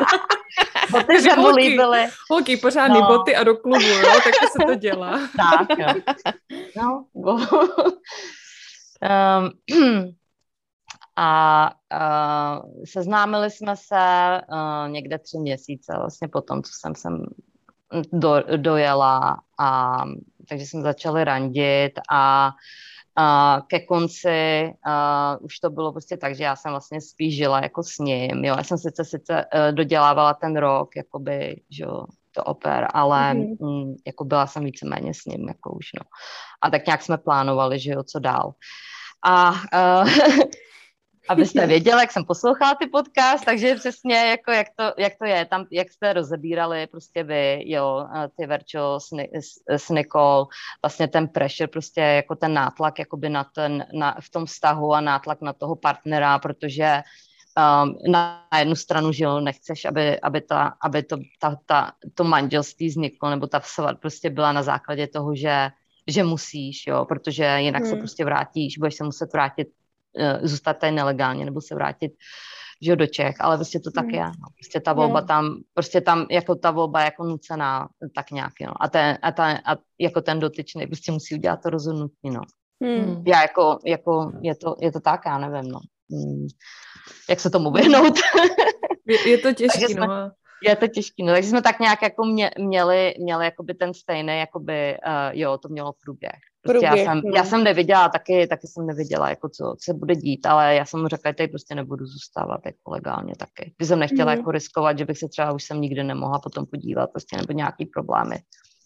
Boty 0.91 1.21
se 1.21 1.37
mu 1.37 1.49
líbily. 1.49 2.09
Holky, 2.31 2.57
pořádný 2.57 3.01
no. 3.01 3.07
boty 3.07 3.37
a 3.37 3.45
do 3.45 3.57
klubu, 3.57 3.87
jo, 3.87 4.13
tak 4.25 4.35
se 4.53 4.67
to 4.67 4.75
dělá. 4.75 5.21
tak, 5.37 5.79
jo. 5.79 6.03
No, 6.77 7.05
Um, 9.03 9.51
a 11.17 11.71
uh, 11.95 12.85
seznámili 12.85 13.51
jsme 13.51 13.77
se 13.77 14.41
uh, 14.53 14.91
někde 14.91 15.19
tři 15.19 15.39
měsíce 15.39 15.93
vlastně 15.97 16.29
po 16.29 16.41
tom, 16.41 16.63
co 16.63 16.73
jsem 16.75 16.95
sem 16.95 17.27
do, 18.13 18.43
dojela 18.57 19.41
a 19.59 19.99
takže 20.49 20.67
jsme 20.67 20.83
začali 20.83 21.25
randit 21.25 21.93
a 22.11 22.51
a 23.17 23.59
ke 23.67 23.81
konci 23.81 24.73
uh, 24.87 25.45
už 25.45 25.59
to 25.59 25.71
bylo 25.71 25.93
prostě 25.93 26.17
tak, 26.17 26.35
že 26.35 26.45
já 26.45 26.57
jsem 26.57 26.71
vlastně 26.71 27.01
spíš 27.01 27.37
žila 27.37 27.61
jako 27.63 27.83
s 27.83 27.99
ním, 27.99 28.45
jo, 28.45 28.55
já 28.57 28.65
jsem 28.65 28.79
sice, 28.79 29.05
sice 29.05 29.45
uh, 29.55 29.75
dodělávala 29.75 30.35
ten 30.35 30.57
rok, 30.57 30.97
jakoby, 30.97 31.61
že 31.71 31.85
jo, 31.85 32.05
to 32.35 32.45
oper, 32.45 32.89
ale 32.95 33.35
mm-hmm. 33.35 33.57
mm, 33.61 33.95
jako 34.07 34.25
byla 34.25 34.47
jsem 34.47 34.65
víceméně 34.65 35.15
s 35.15 35.25
ním, 35.25 35.49
jako 35.49 35.73
už, 35.73 35.87
no. 35.99 36.07
A 36.63 36.71
tak 36.71 36.87
nějak 36.87 37.03
jsme 37.03 37.19
plánovali, 37.19 37.79
že 37.79 37.91
jo, 37.91 38.03
co 38.03 38.19
dál. 38.19 38.55
A 39.25 39.51
uh, 39.51 40.09
abyste 41.29 41.67
věděli, 41.67 42.01
jak 42.01 42.13
jsem 42.13 42.25
poslouchala 42.25 42.75
ty 42.75 42.87
podcast, 42.87 43.45
takže 43.45 43.75
přesně 43.75 44.17
jako 44.17 44.51
jak 44.51 44.67
to, 44.77 44.85
jak 44.99 45.13
to 45.19 45.25
je, 45.25 45.45
tam, 45.45 45.67
jak 45.71 45.91
jste 45.91 46.13
rozebírali 46.13 46.87
prostě 46.87 47.23
vy, 47.25 47.63
jo, 47.67 48.07
ty 48.37 48.47
Verčo 48.47 48.99
s, 49.01 49.09
s 49.69 49.89
Nicole, 49.89 50.47
vlastně 50.83 51.09
ten 51.09 51.29
pressure, 51.29 51.67
prostě 51.67 52.01
jako 52.01 52.37
ten 52.37 52.55
nátlak 52.55 52.99
jakoby 52.99 53.29
na 53.29 53.45
ten, 53.45 53.87
na, 53.93 54.17
v 54.21 54.31
tom 54.31 54.47
vztahu 54.47 54.95
a 54.95 55.01
nátlak 55.01 55.41
na 55.41 55.53
toho 55.53 55.77
partnera, 55.77 56.39
protože 56.39 57.03
um, 57.59 58.13
na 58.13 58.47
jednu 58.59 58.77
stranu, 58.77 59.13
že 59.13 59.25
jo, 59.25 59.41
nechceš, 59.41 59.85
aby, 59.85 60.21
aby, 60.21 60.41
ta, 60.41 60.75
aby 60.83 61.03
to, 61.03 61.17
ta, 61.41 61.57
ta, 61.67 61.93
to 62.15 62.25
manželství 62.25 62.89
vzniklo, 62.89 63.31
nebo 63.31 63.47
ta 63.47 63.61
svat 63.61 64.01
prostě 64.01 64.31
byla 64.31 64.53
na 64.53 64.63
základě 64.63 65.07
toho, 65.07 65.35
že 65.35 65.71
že 66.07 66.25
musíš, 66.25 66.87
jo, 66.87 67.05
protože 67.05 67.57
jinak 67.59 67.83
hmm. 67.83 67.91
se 67.91 67.97
prostě 67.97 68.25
vrátíš, 68.25 68.79
budeš 68.79 68.95
se 68.95 69.05
muset 69.05 69.33
vrátit 69.33 69.69
zůstat 70.43 70.79
tady 70.79 70.93
nelegálně 70.93 71.45
nebo 71.45 71.61
se 71.61 71.75
vrátit 71.75 72.13
že 72.83 72.97
do 72.97 73.07
Čech, 73.07 73.35
ale 73.41 73.57
prostě 73.57 73.81
to 73.81 73.91
tak 73.91 74.05
mm. 74.05 74.11
je. 74.11 74.25
No. 74.25 74.49
Prostě 74.59 74.81
ta 74.81 74.93
volba 74.93 75.21
no. 75.21 75.27
tam, 75.27 75.57
prostě 75.75 76.01
tam 76.01 76.27
jako 76.31 76.55
ta 76.55 76.71
volba 76.71 77.01
jako 77.01 77.25
nucená, 77.25 77.89
tak 78.15 78.31
nějak, 78.31 78.53
no. 78.67 78.73
A, 78.81 78.89
ten, 78.89 79.19
a, 79.23 79.33
ta, 79.33 79.53
a 79.53 79.77
jako 80.01 80.21
ten 80.21 80.41
dotyčný 80.41 80.87
prostě 80.87 81.13
musí 81.13 81.35
udělat 81.35 81.61
to 81.63 81.71
rozhodnutí, 81.71 82.31
no. 82.31 82.41
Mm. 82.81 83.23
Já 83.27 83.43
jako, 83.43 83.79
jako 83.87 84.33
je, 84.43 84.55
to, 84.55 84.77
je 84.81 84.93
to 84.93 85.01
tak, 85.01 85.21
já 85.27 85.39
nevím, 85.39 85.71
no. 85.71 85.81
Mm. 86.09 86.47
Jak 87.31 87.41
se 87.41 87.51
tomu 87.51 87.71
vyhnout? 87.73 88.19
je, 89.07 89.29
je 89.29 89.39
to 89.39 89.53
těžké, 89.55 89.95
no 89.95 90.31
je 90.69 90.77
to 90.77 90.87
těžké, 90.87 91.23
no, 91.25 91.33
takže 91.33 91.51
jsme 91.51 91.63
tak 91.63 91.81
nějak 91.81 92.03
jako 92.03 92.25
mě, 92.25 92.51
měli, 92.59 93.15
měli 93.19 93.45
jakoby 93.45 93.75
ten 93.75 93.95
stejný, 93.95 94.39
jakoby, 94.39 94.97
uh, 95.07 95.39
jo, 95.39 95.59
to 95.59 95.69
mělo 95.69 95.93
průběh. 96.05 96.33
Prostě 96.63 96.87
průběh 96.87 97.07
já, 97.07 97.13
jsem, 97.13 97.23
já 97.35 97.45
jsem 97.45 97.65
neviděla, 97.65 98.09
taky, 98.09 98.47
taky 98.47 98.67
jsem 98.67 98.87
neviděla, 98.87 99.29
jako 99.29 99.49
co, 99.49 99.65
co 99.65 99.85
se 99.85 99.95
bude 99.95 100.17
dít, 100.17 100.47
ale 100.47 100.75
já 100.75 100.85
jsem 100.85 101.01
mu 101.01 101.09
řekla, 101.09 101.31
že 101.31 101.35
tady 101.35 101.49
prostě 101.49 101.75
nebudu 101.75 102.07
zůstávat 102.07 102.61
jako 102.67 102.91
legálně 102.91 103.35
taky. 103.39 103.73
Když 103.77 103.89
jsem 103.89 103.99
nechtěla 103.99 104.33
mm. 104.33 104.39
jako 104.39 104.51
riskovat, 104.51 104.99
že 104.99 105.05
bych 105.05 105.19
se 105.19 105.29
třeba 105.29 105.53
už 105.53 105.65
jsem 105.65 105.81
nikdy 105.81 106.05
nemohla 106.05 106.39
potom 106.39 106.67
podívat, 106.67 107.11
prostě 107.11 107.37
nebo 107.37 107.53
nějaký 107.53 107.87
problémy. 107.87 108.37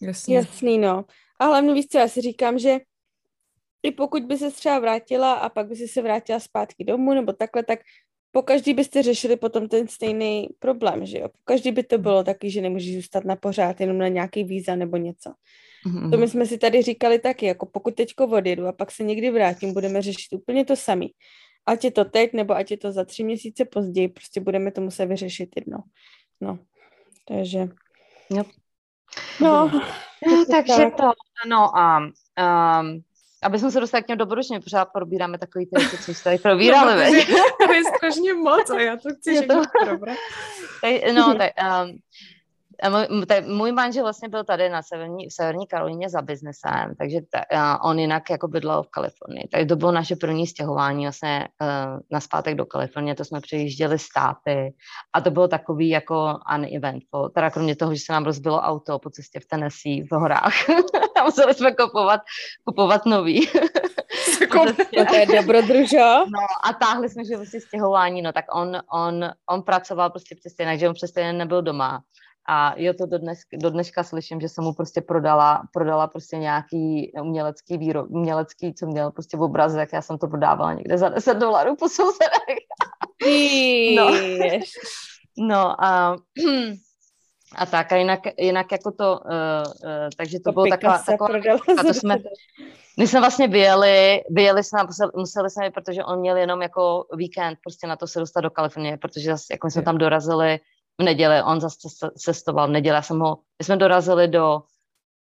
Jasný. 0.01 0.33
Jasný, 0.33 0.77
no. 0.77 1.05
A 1.39 1.45
hlavně 1.45 1.73
víš 1.73 1.87
co, 1.87 1.97
já 1.97 2.07
si 2.07 2.21
říkám, 2.21 2.59
že 2.59 2.77
i 3.83 3.91
pokud 3.91 4.23
by 4.23 4.37
se 4.37 4.51
třeba 4.51 4.79
vrátila 4.79 5.33
a 5.33 5.49
pak 5.49 5.67
by 5.67 5.75
si 5.75 5.87
se 5.87 6.01
vrátila 6.01 6.39
zpátky 6.39 6.83
domů 6.83 7.13
nebo 7.13 7.33
takhle, 7.33 7.63
tak 7.63 7.79
po 8.31 8.41
každý 8.41 8.73
byste 8.73 9.03
řešili 9.03 9.35
potom 9.35 9.67
ten 9.67 9.87
stejný 9.87 10.47
problém, 10.59 11.05
že 11.05 11.19
jo? 11.19 11.29
Po 11.29 11.37
každý 11.43 11.71
by 11.71 11.83
to 11.83 11.97
bylo 11.97 12.23
taky, 12.23 12.51
že 12.51 12.61
nemůžeš 12.61 12.95
zůstat 12.95 13.25
na 13.25 13.35
pořád 13.35 13.81
jenom 13.81 13.97
na 13.97 14.07
nějaký 14.07 14.43
víza 14.43 14.75
nebo 14.75 14.97
něco. 14.97 15.33
Mm-hmm. 15.87 16.11
To 16.11 16.17
my 16.17 16.27
jsme 16.27 16.45
si 16.45 16.57
tady 16.57 16.81
říkali 16.81 17.19
taky, 17.19 17.45
jako 17.45 17.65
pokud 17.65 17.95
teďko 17.95 18.27
odjedu 18.27 18.67
a 18.67 18.71
pak 18.71 18.91
se 18.91 19.03
někdy 19.03 19.31
vrátím, 19.31 19.73
budeme 19.73 20.01
řešit 20.01 20.33
úplně 20.33 20.65
to 20.65 20.75
samý. 20.75 21.11
Ať 21.65 21.83
je 21.83 21.91
to 21.91 22.05
teď, 22.05 22.33
nebo 22.33 22.55
ať 22.55 22.71
je 22.71 22.77
to 22.77 22.91
za 22.91 23.05
tři 23.05 23.23
měsíce 23.23 23.65
později, 23.65 24.07
prostě 24.07 24.41
budeme 24.41 24.71
to 24.71 24.81
muset 24.81 25.05
vyřešit 25.05 25.49
jednou. 25.55 25.79
No, 26.41 26.59
takže... 27.27 27.59
Yep. 28.35 28.47
No, 29.41 29.71
no 30.27 30.45
takže 30.51 30.91
to, 30.97 31.11
no 31.47 31.77
a 31.77 31.99
um, 31.99 33.01
aby 33.43 33.59
jsme 33.59 33.71
se 33.71 33.79
dostali 33.79 34.03
k 34.03 34.07
těm 34.07 34.17
dobročně, 34.17 34.59
pořád 34.59 34.85
probíráme 34.85 35.37
takový 35.37 35.65
ty 35.65 35.79
věci, 35.79 35.97
co 35.97 36.13
jste 36.13 36.23
tady 36.23 36.37
probírali. 36.37 37.25
No, 37.31 37.67
to 37.67 37.73
je 37.73 37.81
strašně 37.97 38.33
moc 38.33 38.69
a 38.69 38.79
já 38.79 38.97
to 38.97 39.09
chci 39.19 39.35
všechno 39.35 39.61
probrat. 39.85 40.17
No, 41.13 41.35
tak, 41.35 41.51
um, 41.83 41.97
můj 43.47 43.71
manžel 43.71 44.03
vlastně 44.03 44.29
byl 44.29 44.43
tady 44.43 44.69
na 44.69 44.81
severní, 44.81 45.27
v 45.27 45.33
severní 45.33 45.67
Karolíně 45.67 46.09
za 46.09 46.21
biznesem, 46.21 46.95
takže 46.99 47.19
ta, 47.31 47.39
uh, 47.53 47.89
on 47.89 47.99
jinak 47.99 48.29
jako 48.29 48.47
bydlel 48.47 48.83
v 48.83 48.89
Kalifornii. 48.89 49.47
Takže 49.51 49.65
to 49.65 49.75
bylo 49.75 49.91
naše 49.91 50.15
první 50.15 50.47
stěhování 50.47 51.05
vlastně 51.05 51.47
uh, 51.61 51.99
na 52.11 52.19
zpátek 52.19 52.55
do 52.55 52.65
Kalifornie, 52.65 53.15
to 53.15 53.25
jsme 53.25 53.41
přejížděli 53.41 53.99
státy 53.99 54.73
a 55.13 55.21
to 55.21 55.31
bylo 55.31 55.47
takový 55.47 55.89
jako 55.89 56.39
uneventful, 56.55 57.29
teda 57.29 57.49
kromě 57.49 57.75
toho, 57.75 57.95
že 57.95 58.01
se 58.05 58.13
nám 58.13 58.25
rozbilo 58.25 58.61
auto 58.61 58.99
po 58.99 59.09
cestě 59.09 59.39
v 59.39 59.45
Tennessee 59.45 60.03
v 60.11 60.11
horách 60.11 60.53
a 61.21 61.23
museli 61.23 61.53
jsme 61.53 61.71
kupovat, 61.75 62.21
kupovat 62.63 63.05
nový. 63.05 63.47
to 65.09 65.15
je 65.15 65.25
dobrodružo. 65.25 66.25
No 66.27 66.39
a 66.63 66.73
táhli 66.73 67.09
jsme, 67.09 67.25
že 67.25 67.35
vlastně 67.35 67.61
stěhování, 67.61 68.21
no 68.21 68.33
tak 68.33 68.45
on, 68.55 68.81
on, 68.93 69.29
on 69.49 69.63
pracoval 69.63 70.09
prostě 70.09 70.35
přesně 70.35 70.65
jinak, 70.65 70.79
že 70.79 70.89
on 70.89 70.93
přesně 70.93 71.33
nebyl 71.33 71.61
doma 71.61 72.01
a 72.47 72.73
jo, 72.77 72.93
to 72.93 73.05
do, 73.05 73.17
dnes, 73.17 73.39
do 73.53 73.69
dneška 73.69 74.03
slyším, 74.03 74.41
že 74.41 74.49
jsem 74.49 74.63
mu 74.63 74.73
prostě 74.73 75.01
prodala, 75.01 75.63
prodala 75.73 76.07
prostě 76.07 76.37
nějaký 76.37 77.11
umělecký 77.21 77.77
výrob, 77.77 78.07
umělecký, 78.09 78.73
co 78.73 78.85
měl 78.85 79.11
prostě 79.11 79.37
v 79.37 79.41
obrazek, 79.41 79.89
já 79.93 80.01
jsem 80.01 80.17
to 80.17 80.27
prodávala 80.27 80.73
někde 80.73 80.97
za 80.97 81.09
10 81.09 81.33
dolarů 81.33 81.75
po 81.75 81.89
sousedech. 81.89 82.57
no. 83.95 84.11
no 85.37 85.83
a, 85.83 86.15
a 87.55 87.65
tak, 87.65 87.91
a 87.91 87.95
jinak, 87.95 88.19
jinak 88.37 88.71
jako 88.71 88.91
to, 88.91 89.19
uh, 89.25 89.31
uh, 89.83 90.09
takže 90.17 90.39
to, 90.39 90.43
to 90.43 90.51
bylo 90.51 90.65
taková, 90.65 91.03
taková, 91.05 91.27
taková 91.27 91.83
to 91.83 91.93
jsme, 91.93 92.17
my 92.99 93.07
jsme 93.07 93.19
vlastně 93.19 93.47
vyjeli, 93.47 94.21
vyjeli 94.29 94.63
jsme, 94.63 94.83
museli, 94.83 95.11
museli 95.15 95.49
jsme, 95.49 95.71
protože 95.71 96.03
on 96.03 96.19
měl 96.19 96.37
jenom 96.37 96.61
jako 96.61 97.05
víkend 97.15 97.59
prostě 97.63 97.87
na 97.87 97.95
to 97.95 98.07
se 98.07 98.19
dostat 98.19 98.41
do 98.41 98.49
Kalifornie, 98.49 98.97
protože 98.97 99.31
zase, 99.31 99.45
jako 99.51 99.69
jsme 99.69 99.81
tam 99.81 99.97
dorazili 99.97 100.59
v 101.01 101.03
neděli, 101.03 101.43
on 101.43 101.61
zase 101.61 102.09
cestoval 102.17 102.67
v 102.67 102.71
neděli, 102.71 102.95
já 102.95 103.01
jsem 103.01 103.19
ho, 103.19 103.37
my 103.59 103.65
jsme 103.65 103.77
dorazili 103.77 104.27
do, 104.27 104.61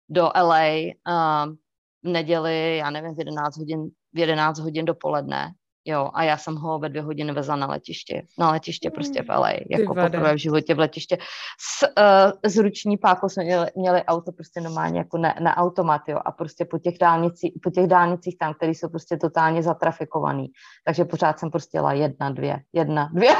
do 0.09 0.31
LA 0.35 0.65
um, 0.65 1.57
v 2.05 2.09
neděli, 2.09 2.77
já 2.77 2.91
nevím, 2.91 3.15
v 3.15 3.19
11 3.19 3.59
hodin, 3.59 3.89
v 4.15 4.19
11 4.19 4.59
hodin 4.59 4.85
dopoledne, 4.85 5.53
jo, 5.85 6.11
a 6.15 6.23
já 6.23 6.37
jsem 6.37 6.57
ho 6.57 6.79
ve 6.79 6.89
dvě 6.89 7.03
hodiny 7.03 7.33
vezla 7.33 7.57
na 7.57 7.67
letiště, 7.67 8.23
na 8.39 8.51
letiště 8.51 8.91
prostě 8.91 9.23
v 9.23 9.29
LA, 9.29 9.51
jako 9.51 9.95
poprvé 9.95 10.35
v 10.35 10.39
životě 10.39 10.75
v 10.75 10.79
letiště. 10.79 11.19
S, 11.61 11.83
uh, 11.83 12.51
s 12.51 12.57
ruční 12.57 12.97
pákou 12.97 13.29
jsme 13.29 13.45
měli, 13.45 13.67
měli 13.77 14.05
auto 14.05 14.33
prostě 14.33 14.61
normálně 14.61 14.99
jako 14.99 15.19
na, 15.19 15.35
na 15.41 15.57
automat, 15.57 16.03
jo, 16.09 16.19
a 16.25 16.33
prostě 16.33 16.65
po 16.65 16.79
těch, 16.79 16.99
dálnici, 16.99 17.53
po 17.63 17.71
těch 17.71 17.87
dálnicích 17.87 18.39
tam, 18.39 18.55
které 18.55 18.73
jsou 18.73 18.89
prostě 18.89 19.17
totálně 19.17 19.63
zatrafikovaný, 19.63 20.47
takže 20.85 21.05
pořád 21.05 21.39
jsem 21.39 21.51
prostě 21.51 21.79
jela 21.79 21.93
jedna, 21.93 22.31
dvě, 22.31 22.61
jedna, 22.73 23.11
dvě, 23.13 23.31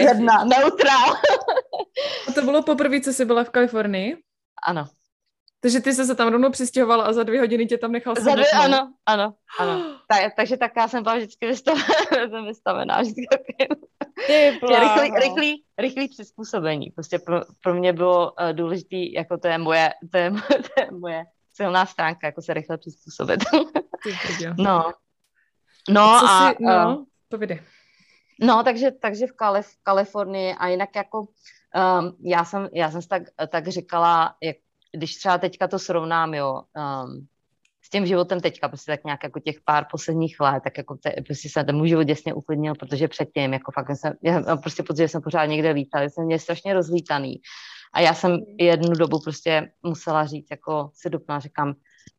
jedna, 0.00 0.44
neutrál. 0.44 1.14
a 2.28 2.32
to 2.34 2.42
bylo 2.42 2.62
poprvé, 2.62 3.00
co 3.00 3.12
jsi 3.12 3.24
byla 3.24 3.44
v 3.44 3.50
Kalifornii? 3.50 4.16
Ano. 4.66 4.86
Takže 5.60 5.80
ty 5.80 5.92
jsi 5.92 6.04
se 6.04 6.14
tam 6.14 6.28
rovnou 6.28 6.50
přistěhovala 6.50 7.04
a 7.04 7.12
za 7.12 7.22
dvě 7.22 7.40
hodiny 7.40 7.66
tě 7.66 7.78
tam 7.78 7.92
nechal 7.92 8.14
za 8.14 8.34
dvě, 8.34 8.50
Ano, 8.50 8.92
ano, 9.06 9.34
ano. 9.58 10.00
Tak, 10.08 10.32
takže 10.36 10.56
tak 10.56 10.72
já 10.76 10.88
jsem 10.88 11.02
byla 11.02 11.16
vždycky 11.16 11.46
vystavená, 11.46 11.84
vystavená 12.46 13.00
vždycky 13.00 13.26
rychlý, 14.80 15.10
rychlý, 15.20 15.64
rychlý 15.78 16.08
přizpůsobení. 16.08 16.90
Prostě 16.90 17.18
pro, 17.18 17.40
pro 17.62 17.74
mě 17.74 17.92
bylo 17.92 18.32
uh, 18.32 18.52
důležitý, 18.52 19.12
jako 19.12 19.38
to 19.38 19.48
je 19.48 19.58
moje, 19.58 19.90
to 20.10 20.18
je, 20.18 20.30
to 20.48 20.80
je 20.80 20.90
moje 20.90 21.24
silná 21.54 21.86
stránka, 21.86 22.26
jako 22.26 22.42
se 22.42 22.54
rychle 22.54 22.78
přizpůsobit. 22.78 23.40
no. 24.58 24.92
No 25.88 26.02
a... 26.02 26.18
a 26.18 26.50
si, 26.50 26.56
no, 26.60 26.96
uh, 26.98 27.04
povídej. 27.28 27.60
No, 28.40 28.62
takže, 28.64 28.90
takže 28.90 29.26
v, 29.26 29.32
Kalif, 29.32 29.66
v 29.66 29.82
Kalifornii 29.82 30.54
a 30.54 30.68
jinak 30.68 30.96
jako 30.96 31.20
um, 31.20 32.16
já 32.20 32.44
jsem, 32.44 32.68
já 32.72 32.90
jsem 32.90 33.02
tak, 33.02 33.22
tak 33.48 33.68
říkala, 33.68 34.34
jak 34.42 34.56
když 34.92 35.16
třeba 35.16 35.38
teďka 35.38 35.68
to 35.68 35.78
srovnám, 35.78 36.34
jo, 36.34 36.62
um, 37.04 37.26
s 37.82 37.90
tím 37.90 38.06
životem 38.06 38.40
teďka, 38.40 38.68
prostě 38.68 38.92
tak 38.92 39.04
nějak 39.04 39.24
jako 39.24 39.40
těch 39.40 39.56
pár 39.64 39.86
posledních 39.90 40.40
let, 40.40 40.60
tak 40.64 40.78
jako 40.78 40.96
te, 40.96 41.14
prostě 41.26 41.48
se 41.48 41.64
ten 41.64 41.76
můj 41.76 41.88
život 41.88 42.02
děsně 42.02 42.34
uklidnil, 42.34 42.74
protože 42.74 43.08
předtím, 43.08 43.52
jako 43.52 43.72
fakt 43.72 43.96
jsem, 43.96 44.12
já 44.22 44.56
prostě 44.56 44.82
pocit, 44.82 45.02
že 45.02 45.08
jsem 45.08 45.22
pořád 45.22 45.46
někde 45.46 45.70
lítal, 45.70 46.02
jsem 46.02 46.24
mě 46.24 46.38
strašně 46.38 46.74
rozlítaný. 46.74 47.40
A 47.92 48.00
já 48.00 48.14
jsem 48.14 48.38
jednu 48.58 48.92
dobu 48.92 49.20
prostě 49.20 49.72
musela 49.82 50.26
říct, 50.26 50.50
jako 50.50 50.90
si 50.94 51.10
dopna, 51.10 51.38
říkám, 51.40 51.74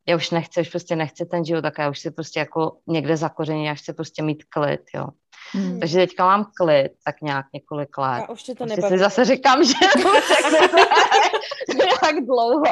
já 0.07 0.15
už 0.15 0.31
nechci, 0.31 0.61
už 0.61 0.69
prostě 0.69 0.95
nechci 0.95 1.25
ten 1.25 1.45
život, 1.45 1.61
tak 1.61 1.77
já 1.79 1.89
už 1.89 1.99
si 1.99 2.11
prostě 2.11 2.39
jako 2.39 2.77
někde 2.87 3.17
zakoření, 3.17 3.65
já 3.65 3.73
chci 3.73 3.93
prostě 3.93 4.23
mít 4.23 4.43
klid, 4.43 4.81
jo. 4.95 5.07
Hmm. 5.53 5.79
Takže 5.79 5.97
teďka 5.97 6.25
mám 6.25 6.51
klid, 6.57 6.91
tak 7.05 7.21
nějak 7.21 7.45
několik 7.53 7.97
let. 7.97 8.23
A 8.27 8.29
už 8.29 8.43
ti 8.43 8.55
to 8.55 8.65
prostě 8.65 8.87
si 8.87 8.97
zase 8.97 9.25
říkám, 9.25 9.63
že 9.63 9.73
jak 12.03 12.25
dlouho. 12.25 12.63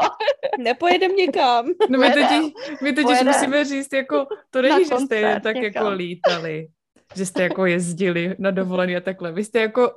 Nepojedem 0.59 1.15
nikam. 1.15 1.65
No 1.89 1.99
my 1.99 2.13
totiž, 2.13 2.53
my 2.81 2.93
totiž 2.93 3.21
musíme 3.23 3.65
říct, 3.65 3.93
jako, 3.93 4.25
to 4.49 4.61
není, 4.61 4.85
že 4.85 4.95
jste 4.95 5.15
jen 5.15 5.41
tak 5.41 5.55
někam. 5.55 5.85
jako 5.85 5.95
lítali, 5.95 6.67
že 7.15 7.25
jste 7.25 7.43
jako 7.43 7.65
jezdili 7.65 8.35
na 8.39 8.51
dovolený 8.51 8.95
a 8.95 9.01
takhle. 9.01 9.31
Vy 9.31 9.43
jste 9.43 9.59
jako, 9.59 9.91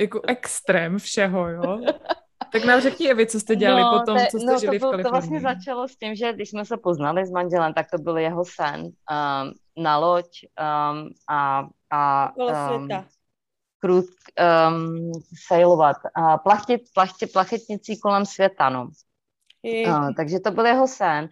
jako 0.00 0.20
extrém 0.28 0.98
všeho, 0.98 1.48
jo? 1.48 1.80
tak 2.52 2.64
nám 2.64 2.80
řekni, 2.80 3.10
Evi, 3.10 3.26
co 3.26 3.40
jste 3.40 3.56
dělali 3.56 3.82
no, 3.82 3.98
potom, 3.98 4.18
co 4.30 4.38
jste 4.38 4.52
no, 4.52 4.58
žili 4.58 4.78
to, 4.78 4.86
byl, 4.86 4.88
v 4.88 4.90
Kalifornii. 4.90 5.04
To 5.04 5.10
vlastně 5.10 5.40
začalo 5.40 5.88
s 5.88 5.96
tím, 5.96 6.14
že 6.14 6.32
když 6.32 6.50
jsme 6.50 6.64
se 6.64 6.76
poznali 6.76 7.26
s 7.26 7.30
manželem, 7.30 7.74
tak 7.74 7.86
to 7.90 7.98
byl 7.98 8.18
jeho 8.18 8.44
sen 8.44 8.80
um, 8.82 9.82
na 9.84 9.98
loď 9.98 10.26
um, 10.44 11.10
a, 11.28 11.68
a 11.90 12.32
um, 12.36 12.88
krut, 13.78 14.06
um, 14.68 15.12
sailovat, 15.46 15.96
uh, 16.18 16.36
plachtit, 16.36 16.80
plachtit, 16.94 17.32
plachetnicí 17.32 18.00
kolem 18.00 18.26
světa, 18.26 18.70
no. 18.70 18.88
Uh, 19.86 20.10
takže 20.16 20.40
to 20.40 20.50
byl 20.50 20.66
jeho 20.66 20.88
sen. 20.88 21.28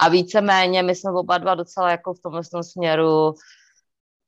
A 0.00 0.08
víceméně 0.08 0.82
my 0.82 0.94
jsme 0.94 1.10
oba 1.12 1.38
dva 1.38 1.54
docela 1.54 1.90
jako 1.90 2.14
v 2.14 2.20
tomhle 2.22 2.42
směru 2.62 3.34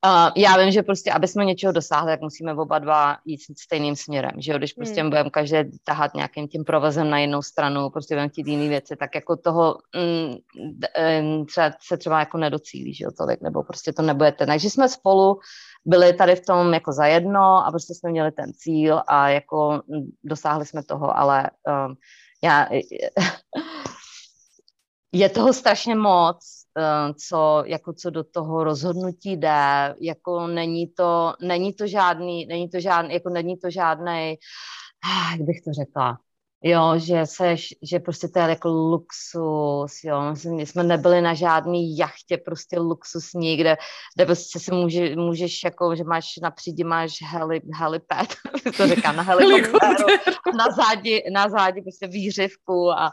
Uh, 0.05 0.31
já 0.35 0.57
vím, 0.57 0.71
že 0.71 0.83
prostě, 0.83 1.11
aby 1.11 1.27
jsme 1.27 1.45
něčeho 1.45 1.73
dosáhli, 1.73 2.11
tak 2.11 2.21
musíme 2.21 2.53
oba 2.53 2.79
dva 2.79 3.17
jít 3.25 3.39
stejným 3.57 3.95
směrem, 3.95 4.31
že 4.37 4.51
jo, 4.51 4.57
když 4.57 4.73
prostě 4.73 5.01
hmm. 5.01 5.09
budeme 5.09 5.29
každý 5.29 5.57
tahat 5.83 6.13
nějakým 6.13 6.47
tím 6.47 6.63
provozem 6.63 7.09
na 7.09 7.19
jednou 7.19 7.41
stranu, 7.41 7.89
prostě 7.89 8.15
budeme 8.15 8.29
chtít 8.29 8.47
jiné 8.47 8.67
věci, 8.67 8.95
tak 8.95 9.15
jako 9.15 9.37
toho 9.37 9.77
mm, 9.95 11.45
třeba, 11.45 11.71
se 11.81 11.97
třeba 11.97 12.19
jako 12.19 12.37
nedocílí, 12.37 12.93
že 12.93 13.05
jo, 13.05 13.11
tolik, 13.17 13.41
nebo 13.41 13.63
prostě 13.63 13.93
to 13.93 14.01
nebudete. 14.01 14.45
Takže 14.45 14.69
jsme 14.69 14.89
spolu 14.89 15.39
byli 15.85 16.13
tady 16.13 16.35
v 16.35 16.45
tom 16.45 16.73
jako 16.73 16.91
za 16.91 17.05
jedno 17.05 17.65
a 17.65 17.71
prostě 17.71 17.93
jsme 17.93 18.09
měli 18.09 18.31
ten 18.31 18.53
cíl 18.53 19.01
a 19.07 19.29
jako 19.29 19.81
dosáhli 20.23 20.65
jsme 20.65 20.83
toho, 20.83 21.17
ale 21.17 21.49
um, 21.87 21.95
já, 22.43 22.67
je 25.11 25.29
toho 25.29 25.53
strašně 25.53 25.95
moc, 25.95 26.62
co, 27.27 27.63
jako 27.65 27.93
co 27.93 28.09
do 28.09 28.23
toho 28.23 28.63
rozhodnutí 28.63 29.37
jde, 29.37 29.95
jako 30.01 30.47
není 30.47 30.87
to, 30.87 31.33
není 31.41 31.73
to 31.73 31.87
žádný, 31.87 32.45
není 32.45 32.69
to 32.69 32.79
žádný, 32.79 33.13
jako 33.13 33.29
není 33.29 33.57
to 33.57 33.69
žádný, 33.69 34.35
jak 35.31 35.41
bych 35.41 35.61
to 35.61 35.73
řekla, 35.73 36.17
jo, 36.63 36.93
že 36.97 37.25
seš, 37.25 37.73
že 37.81 37.99
prostě 37.99 38.27
to 38.27 38.39
je 38.39 38.45
jako 38.45 38.69
luxus, 38.69 40.03
jo, 40.03 40.33
my 40.55 40.65
jsme 40.65 40.83
nebyli 40.83 41.21
na 41.21 41.33
žádný 41.33 41.97
jachtě, 41.97 42.37
prostě 42.37 42.79
luxusní, 42.79 43.57
kde, 43.57 43.77
kde 44.15 44.25
prostě 44.25 44.59
si 44.59 44.71
může, 44.71 45.15
můžeš 45.15 45.63
jako, 45.63 45.95
že 45.95 46.03
máš 46.03 46.25
na 46.41 46.51
přídi 46.51 46.83
máš 46.83 47.17
heli, 47.21 47.61
helipad, 47.73 48.27
to 48.77 48.87
říkám, 48.87 49.15
na 49.15 49.23
helikoptéru, 49.23 50.05
na 50.57 50.65
zádi, 50.75 51.23
na 51.33 51.49
zádi 51.49 51.81
prostě 51.81 52.07
výřivku 52.07 52.91
a, 52.91 53.11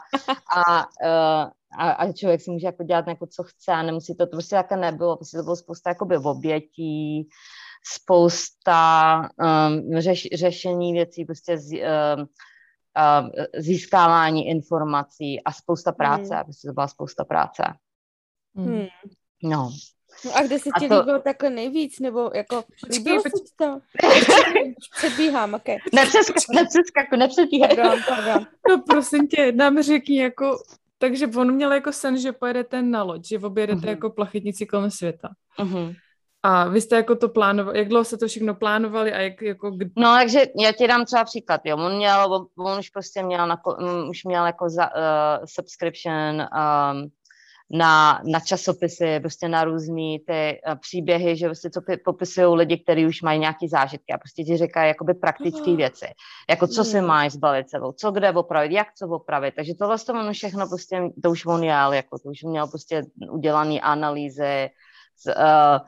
a 0.55 0.79
uh, 0.79 1.49
a, 1.77 1.91
a 1.91 2.11
člověk 2.11 2.41
si 2.41 2.51
může 2.51 2.65
jako 2.65 2.83
dělat 2.83 3.07
jako 3.07 3.27
co 3.27 3.43
chce 3.43 3.71
a 3.71 3.83
nemusí 3.83 4.15
to, 4.15 4.25
to 4.25 4.31
prostě 4.31 4.55
také 4.55 4.77
nebylo, 4.77 5.15
prostě 5.15 5.37
to 5.37 5.43
bylo 5.43 5.55
spousta 5.55 5.89
jakoby 5.89 6.17
obětí, 6.17 7.27
spousta 7.93 9.19
um, 9.19 10.01
řeš, 10.01 10.27
řešení 10.33 10.93
věcí, 10.93 11.25
prostě 11.25 11.57
z, 11.57 11.71
um, 11.71 12.27
získávání 13.57 14.47
informací 14.47 15.43
a 15.43 15.51
spousta 15.51 15.91
práce, 15.91 16.35
hmm. 16.35 16.43
prostě 16.43 16.67
to 16.67 16.73
byla 16.73 16.87
spousta 16.87 17.23
práce. 17.23 17.63
Hmm. 18.55 18.85
No. 19.43 19.71
No 20.25 20.37
a 20.37 20.43
kde 20.43 20.59
se 20.59 20.69
ti 20.79 20.89
to... 20.89 20.99
líbilo 20.99 21.19
takhle 21.19 21.49
nejvíc, 21.49 21.99
nebo 21.99 22.31
jako 22.35 22.63
líbilo 22.89 23.21
se 23.21 23.29
to? 23.55 23.79
Předbíhám, 24.97 25.53
ok. 25.53 25.67
Nepřeskaku, 26.53 27.15
nepředbíhám. 27.15 27.69
Pardon, 27.75 27.99
pardon. 28.07 28.47
No 28.69 28.83
prosím 28.87 29.27
tě, 29.27 29.51
nám 29.51 29.81
řekni 29.81 30.21
jako 30.21 30.57
takže 31.01 31.27
on 31.27 31.51
měl 31.53 31.71
jako 31.71 31.93
sen, 31.93 32.17
že 32.17 32.31
pojedete 32.31 32.81
na 32.81 33.03
loď, 33.03 33.27
že 33.27 33.39
objedete 33.39 33.81
uh-huh. 33.81 33.89
jako 33.89 34.09
plachetnici 34.09 34.65
kolem 34.65 34.91
světa. 34.91 35.29
Uh-huh. 35.59 35.95
A 36.43 36.67
vy 36.67 36.81
jste 36.81 36.95
jako 36.95 37.15
to 37.15 37.29
plánovali, 37.29 37.77
jak 37.77 37.87
dlouho 37.87 38.03
se 38.03 38.17
to 38.17 38.27
všechno 38.27 38.55
plánovali 38.55 39.13
a 39.13 39.19
jak 39.19 39.41
jako... 39.41 39.71
Kdy... 39.71 39.91
No, 39.97 40.15
takže 40.15 40.45
já 40.63 40.71
ti 40.71 40.87
dám 40.87 41.05
třeba 41.05 41.23
příklad, 41.23 41.61
jo. 41.65 41.77
On 41.77 41.95
měl, 41.95 42.47
on 42.57 42.79
už 42.79 42.89
prostě 42.89 43.23
měl, 43.23 43.47
na, 43.47 43.61
už 44.09 44.23
měl 44.23 44.45
jako 44.45 44.69
za, 44.69 44.85
uh, 44.95 45.45
subscription 45.45 46.41
um, 46.41 47.09
na, 47.73 48.21
na 48.25 48.39
časopisy, 48.39 49.19
prostě 49.19 49.47
na 49.47 49.63
různé 49.63 50.17
ty 50.27 50.61
uh, 50.67 50.75
příběhy, 50.75 51.35
že 51.37 51.45
prostě 51.45 51.69
co 51.69 51.81
popisují 52.05 52.55
lidi, 52.55 52.77
kteří 52.77 53.05
už 53.05 53.21
mají 53.21 53.39
nějaké 53.39 53.67
zážitky 53.67 54.13
a 54.13 54.17
prostě 54.17 54.43
ti 54.43 54.57
říkají 54.57 54.87
jakoby 54.87 55.13
praktické 55.13 55.75
věci, 55.75 56.05
jako 56.49 56.67
co 56.67 56.83
si 56.83 57.01
máš 57.01 57.31
zbalit 57.31 57.69
sebou, 57.69 57.91
co 57.91 58.11
kde 58.11 58.31
opravit, 58.31 58.71
jak 58.71 58.87
co 58.97 59.07
opravit, 59.07 59.53
takže 59.55 59.73
tohle 59.79 59.97
to 59.99 60.13
on 60.13 60.33
všechno 60.33 60.67
prostě, 60.67 61.01
to 61.23 61.31
už 61.31 61.45
on 61.45 61.63
jel, 61.63 61.93
jako 61.93 62.19
to 62.19 62.29
už 62.29 62.43
měl 62.43 62.67
prostě 62.67 63.03
udělané 63.31 63.79
analýzy, 63.79 64.69
z, 65.17 65.35
uh, 65.35 65.79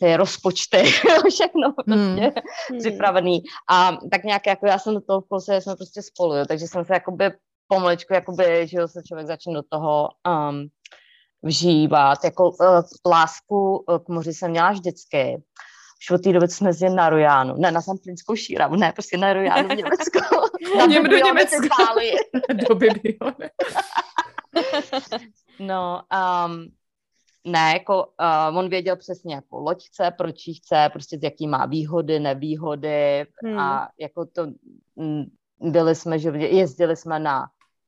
ty 0.00 0.16
rozpočty, 0.16 0.82
všechno 1.30 1.72
prostě 1.72 1.92
hmm. 1.92 2.78
připravený. 2.78 3.42
A 3.70 3.96
tak 4.10 4.24
nějak 4.24 4.46
jako 4.46 4.66
já 4.66 4.78
jsem 4.78 4.94
do 4.94 5.00
toho 5.00 5.20
v 5.20 5.60
jsme 5.60 5.76
prostě 5.76 6.02
spolu, 6.02 6.34
jo, 6.34 6.44
takže 6.48 6.66
jsem 6.66 6.84
se 6.84 6.92
jakoby 6.92 7.30
pomalečku, 7.68 8.14
jakoby, 8.14 8.66
že 8.66 8.88
se 8.88 9.02
člověk 9.08 9.26
začne 9.26 9.54
do 9.54 9.62
toho 9.62 10.08
um, 10.50 10.68
vžívat. 11.42 12.24
Jako 12.24 12.50
uh, 12.50 12.82
lásku 13.06 13.84
k 14.06 14.08
moři 14.08 14.34
jsem 14.34 14.50
měla 14.50 14.70
vždycky. 14.70 15.42
Už 16.00 16.10
od 16.10 16.22
té 16.22 16.32
doby 16.32 16.48
jsme 16.48 16.68
jezdili 16.68 16.94
na 16.94 17.08
Rojánu. 17.08 17.54
Ne, 17.56 17.70
na 17.70 17.82
Samplínskou 17.82 18.36
šíravu, 18.36 18.76
ne, 18.76 18.92
prostě 18.92 19.16
na 19.16 19.32
Rojánu 19.32 19.68
v 19.68 19.76
Německu. 19.76 20.18
na 20.78 20.86
Něm 20.86 21.04
do 21.04 21.16
Německa. 21.16 21.76
do 22.68 22.74
Bibione. 22.74 23.50
no, 25.58 26.02
um, 26.46 26.68
ne, 27.48 27.72
jako 27.72 28.04
uh, 28.50 28.58
on 28.58 28.68
věděl 28.68 28.96
přesně 28.96 29.34
jako 29.34 29.58
loďce, 29.58 30.10
proč 30.18 30.46
jí 30.46 30.54
chce, 30.54 30.88
prostě 30.92 31.18
jaký 31.22 31.46
má 31.46 31.66
výhody, 31.66 32.20
nevýhody 32.20 33.26
hmm. 33.44 33.58
a 33.58 33.88
jako 33.98 34.26
to, 34.26 34.42
m, 34.98 35.24
byli 35.60 35.94
jsme, 35.94 36.18
že 36.18 36.28
jezdili 36.28 36.96
jsme 36.96 37.18
na 37.18 37.46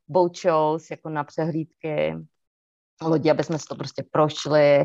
boat 0.09 0.37
shows, 0.37 0.91
jako 0.91 1.09
na 1.09 1.25
přehlídky 1.25 2.17
lodi, 3.03 3.31
aby 3.31 3.45
jsme 3.45 3.59
si 3.59 3.65
to 3.69 3.75
prostě 3.75 4.05
prošli. 4.11 4.85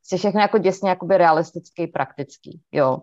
Prostě 0.00 0.16
všechno 0.16 0.40
jako 0.40 0.58
děsně 0.58 0.90
jakoby 0.90 1.18
realistický, 1.18 1.86
praktický, 1.86 2.60
jo. 2.72 2.98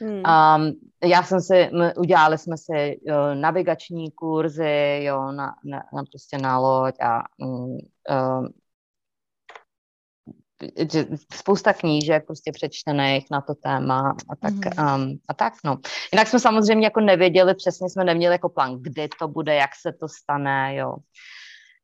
Hmm. 0.00 0.16
Um, 0.16 0.72
já 1.04 1.22
jsem 1.22 1.40
si, 1.40 1.70
udělali 1.96 2.38
jsme 2.38 2.56
si 2.56 3.00
jo, 3.02 3.34
navigační 3.34 4.10
kurzy, 4.10 5.00
jo, 5.02 5.32
na, 5.32 5.54
na, 5.64 5.82
na 5.94 6.02
prostě 6.12 6.38
na 6.38 6.58
loď 6.58 6.94
a 7.00 7.22
um, 7.38 7.78
spousta 11.32 11.72
knížek 11.72 12.26
prostě 12.26 12.52
přečtených 12.52 13.26
na 13.30 13.40
to 13.40 13.54
téma 13.54 14.16
a 14.30 14.36
tak, 14.36 14.54
mm. 14.54 14.94
um, 14.94 15.18
a 15.28 15.34
tak 15.34 15.52
no. 15.64 15.78
Jinak 16.12 16.28
jsme 16.28 16.40
samozřejmě 16.40 16.86
jako 16.86 17.00
nevěděli, 17.00 17.54
přesně 17.54 17.90
jsme 17.90 18.04
neměli 18.04 18.34
jako 18.34 18.48
plán, 18.48 18.78
kdy 18.82 19.08
to 19.18 19.28
bude, 19.28 19.54
jak 19.54 19.70
se 19.80 19.92
to 19.92 20.08
stane, 20.08 20.76
jo. 20.76 20.96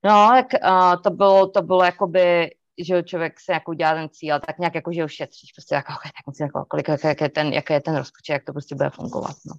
No, 0.05 0.29
tak 0.29 0.47
uh, 0.65 1.03
to 1.03 1.11
bylo, 1.11 1.49
to 1.49 1.63
bylo 1.63 1.85
jakoby, 1.85 2.51
že 2.79 3.03
člověk 3.03 3.41
se 3.41 3.53
jako 3.53 3.71
udělá 3.71 3.95
ten 3.95 4.09
cíl, 4.09 4.41
tak 4.41 4.59
nějak 4.59 4.75
jako, 4.75 4.93
že 4.93 5.03
ho 5.03 5.09
šetříš, 5.09 5.53
prostě 5.53 5.75
jako, 5.75 5.93
okay, 5.93 6.13
tak 6.13 6.27
musím 6.27 6.47
jako, 6.47 6.65
kolik, 6.65 6.89
jak, 6.89 7.05
jak, 7.05 7.21
je 7.21 7.29
ten, 7.29 7.53
jak 7.53 7.71
je 7.71 7.81
ten 7.81 7.97
rozpočet, 7.97 8.33
jak 8.33 8.45
to 8.45 8.53
prostě 8.53 8.75
bude 8.75 8.91
fungovat, 8.91 9.37
no. 9.47 9.55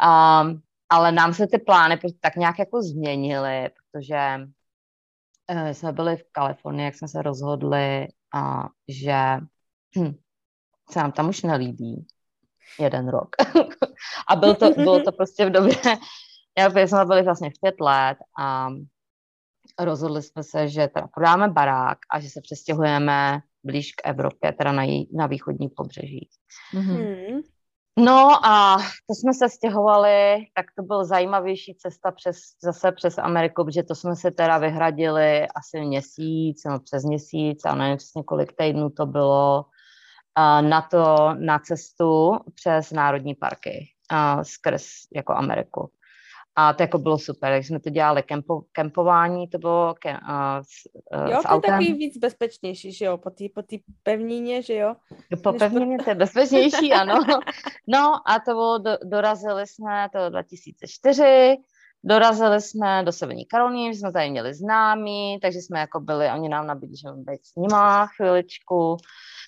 Um, 0.00 0.62
ale 0.88 1.12
nám 1.12 1.34
se 1.34 1.46
ty 1.46 1.58
plány 1.58 1.96
prostě 1.96 2.18
tak 2.20 2.36
nějak 2.36 2.58
jako 2.58 2.82
změnily, 2.82 3.68
protože 3.68 4.20
uh, 5.52 5.70
jsme 5.70 5.92
byli 5.92 6.16
v 6.16 6.24
Kalifornii, 6.32 6.84
jak 6.84 6.94
jsme 6.94 7.08
se 7.08 7.22
rozhodli, 7.22 8.08
a 8.34 8.68
že 8.88 9.16
hm, 9.98 10.14
se 10.90 10.98
nám 10.98 11.12
tam 11.12 11.28
už 11.28 11.42
nelíbí 11.42 12.06
jeden 12.80 13.08
rok. 13.08 13.28
a 14.28 14.36
byl 14.36 14.54
to, 14.54 14.70
bylo 14.70 15.00
to 15.02 15.12
prostě 15.12 15.46
v 15.46 15.50
době, 15.50 15.74
já 16.58 16.86
jsme 16.86 17.04
byli 17.04 17.22
vlastně 17.22 17.50
v 17.50 17.60
pět 17.60 17.80
let 17.80 18.18
a 18.40 18.68
rozhodli 19.80 20.22
jsme 20.22 20.42
se, 20.42 20.68
že 20.68 20.88
teda 20.88 21.06
prodáme 21.06 21.48
barák 21.48 21.98
a 22.10 22.20
že 22.20 22.30
se 22.30 22.40
přestěhujeme 22.40 23.40
blíž 23.64 23.92
k 23.92 24.08
Evropě, 24.08 24.52
teda 24.52 24.72
na, 24.72 24.82
jí, 24.82 25.08
na 25.16 25.26
východní 25.26 25.68
pobřeží. 25.68 26.28
Mm-hmm. 26.74 27.42
No 27.98 28.46
a 28.46 28.76
to 28.78 29.14
jsme 29.14 29.34
se 29.34 29.48
stěhovali, 29.48 30.36
tak 30.54 30.66
to 30.76 30.82
byl 30.82 31.04
zajímavější 31.04 31.74
cesta 31.74 32.10
přes, 32.10 32.36
zase 32.62 32.92
přes 32.92 33.18
Ameriku, 33.18 33.64
protože 33.64 33.82
to 33.82 33.94
jsme 33.94 34.16
se 34.16 34.30
teda 34.30 34.58
vyhradili 34.58 35.46
asi 35.48 35.80
měsíc, 35.80 36.62
no 36.66 36.80
přes 36.80 37.04
měsíc 37.04 37.64
a 37.64 37.74
nevím 37.74 37.96
přesně 37.96 38.22
kolik 38.22 38.52
týdnů 38.52 38.90
to 38.90 39.06
bylo, 39.06 39.64
na 40.60 40.82
to, 40.82 41.34
na 41.38 41.58
cestu 41.58 42.38
přes 42.54 42.90
národní 42.90 43.34
parky 43.34 43.88
skrz 44.42 44.84
jako 45.14 45.32
Ameriku. 45.32 45.90
A 46.56 46.72
to 46.72 46.82
jako 46.82 46.98
bylo 46.98 47.18
super, 47.18 47.52
jak 47.52 47.64
jsme 47.64 47.80
to 47.80 47.90
dělali, 47.90 48.22
kempo, 48.22 48.62
kempování, 48.72 49.48
to 49.48 49.58
bylo 49.58 49.94
ke, 49.98 50.10
uh, 50.10 50.18
s, 50.62 50.88
uh, 51.24 51.30
Jo, 51.30 51.42
to 51.48 51.54
je 51.54 51.60
takový 51.60 51.92
víc 51.92 52.18
bezpečnější, 52.18 52.92
že 52.92 53.04
jo, 53.04 53.18
po 53.18 53.30
té 53.30 53.44
po 53.54 53.62
pevnině, 54.02 54.62
že 54.62 54.74
jo? 54.74 54.94
Po 55.42 55.52
pevnině 55.52 55.98
to 55.98 56.10
je 56.10 56.14
bezpečnější, 56.14 56.92
ano. 57.02 57.14
No 57.88 58.30
a 58.30 58.38
to 58.38 58.50
bylo, 58.50 58.78
do, 58.78 58.90
dorazili 59.04 59.66
jsme, 59.66 60.08
to 60.12 60.30
2004, 60.30 61.56
dorazili 62.04 62.60
jsme 62.60 63.02
do 63.04 63.12
Severní 63.12 63.46
Karolíny, 63.46 63.94
jsme 63.94 64.12
tady 64.12 64.30
měli 64.30 64.54
známí, 64.54 65.38
takže 65.42 65.58
jsme 65.58 65.80
jako 65.80 66.00
byli, 66.00 66.30
oni 66.34 66.48
nám 66.48 66.66
nabídli, 66.66 66.96
že 66.96 67.08
být 67.14 67.46
s 67.46 67.56
nima 67.56 68.06
chviličku, 68.06 68.96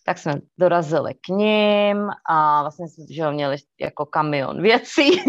tak 0.07 0.19
jsme 0.19 0.35
dorazili 0.59 1.15
k 1.15 1.29
ním 1.29 2.09
a 2.31 2.63
vlastně 2.63 2.89
jsme 2.89 3.05
že 3.11 3.31
měli 3.31 3.57
jako 3.81 4.07
kamion 4.07 4.63
věcí. 4.63 5.11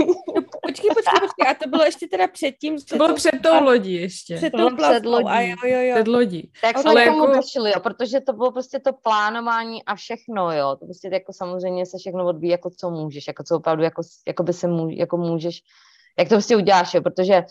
Počkej, 0.73 0.89
počkej, 0.89 1.19
počkej. 1.19 1.51
A 1.51 1.53
to 1.53 1.69
bylo 1.69 1.83
ještě 1.83 2.07
teda 2.07 2.27
předtím? 2.27 2.75
Před 2.75 2.89
to 2.89 2.95
bylo 2.95 3.15
před 3.15 3.41
tou 3.43 3.63
lodí 3.63 3.93
ještě. 3.93 4.35
Před 4.35 4.53
tou 4.57 4.75
před 4.75 5.05
lodí. 5.05 5.27
A 5.27 5.41
jo, 5.41 5.55
jo, 5.63 5.79
jo. 5.81 5.95
Před 5.95 6.07
lodí. 6.07 6.51
Tak 6.61 6.77
jsme 6.77 6.91
Ale 6.91 7.05
tomu 7.05 7.21
jako... 7.21 7.35
došli, 7.35 7.71
jo, 7.71 7.79
protože 7.79 8.19
to 8.19 8.33
bylo 8.33 8.51
prostě 8.51 8.79
to 8.79 8.93
plánování 8.93 9.83
a 9.85 9.95
všechno, 9.95 10.51
jo. 10.51 10.75
To 10.79 10.85
prostě 10.85 11.09
jako 11.11 11.33
samozřejmě 11.33 11.85
se 11.85 11.97
všechno 11.97 12.25
odbíjí, 12.25 12.51
jako 12.51 12.69
co 12.77 12.89
můžeš, 12.89 13.27
jako 13.27 13.43
co 13.43 13.55
opravdu 13.55 13.83
jako, 13.83 14.01
jako 14.27 14.43
by 14.43 14.53
se 14.53 14.67
můž, 14.67 14.93
jako 14.97 15.17
můžeš 15.17 15.61
jak 16.19 16.29
to 16.29 16.35
prostě 16.35 16.57
uděláš, 16.57 16.93
jo, 16.93 17.01
protože 17.01 17.43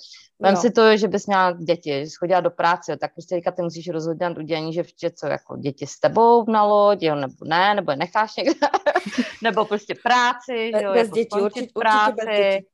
Vem 0.42 0.57
si 0.57 0.70
to, 0.70 0.96
že 0.96 1.09
bys 1.09 1.27
měla 1.27 1.53
děti, 1.53 1.90
že 1.90 2.07
jsi 2.07 2.16
chodila 2.18 2.40
do 2.40 2.51
práce, 2.51 2.92
jo, 2.92 2.98
tak 3.01 3.12
prostě 3.12 3.35
teďka 3.35 3.51
ty 3.51 3.62
musíš 3.62 3.88
rozhodnout 3.88 4.38
udělení, 4.38 4.72
že, 4.72 4.83
že 5.01 5.11
co, 5.11 5.27
jako 5.27 5.57
děti 5.57 5.87
s 5.87 6.01
tebou 6.01 6.51
na 6.51 6.64
loď, 6.64 7.03
jo, 7.03 7.14
nebo 7.14 7.35
ne, 7.44 7.75
nebo 7.75 7.90
je 7.90 7.96
necháš 7.96 8.37
někde, 8.37 8.55
nebo 9.42 9.64
prostě 9.64 9.94
práci, 10.03 10.70
jo, 10.83 10.92
bez 10.92 11.07
jako 11.07 11.14
dětí, 11.14 11.40
určitě, 11.40 11.72
práci. 11.75 12.12
Určitě 12.12 12.27
bez 12.27 12.55
dětí. 12.55 12.66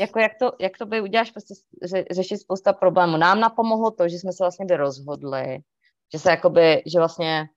Jako 0.00 0.18
jak 0.18 0.32
to, 0.40 0.52
jak 0.60 0.78
to 0.78 0.86
by 0.86 1.00
uděláš, 1.00 1.30
prostě 1.30 1.54
ře, 1.82 2.04
řešit 2.10 2.38
spousta 2.38 2.72
problémů. 2.72 3.16
Nám 3.16 3.40
napomohlo 3.40 3.90
to, 3.90 4.08
že 4.08 4.16
jsme 4.16 4.32
se 4.32 4.44
vlastně 4.44 4.66
by 4.66 4.76
rozhodli, 4.76 5.58
že 6.14 6.18
se 6.18 6.30
jakoby, 6.30 6.82
že 6.86 6.98
vlastně 6.98 7.48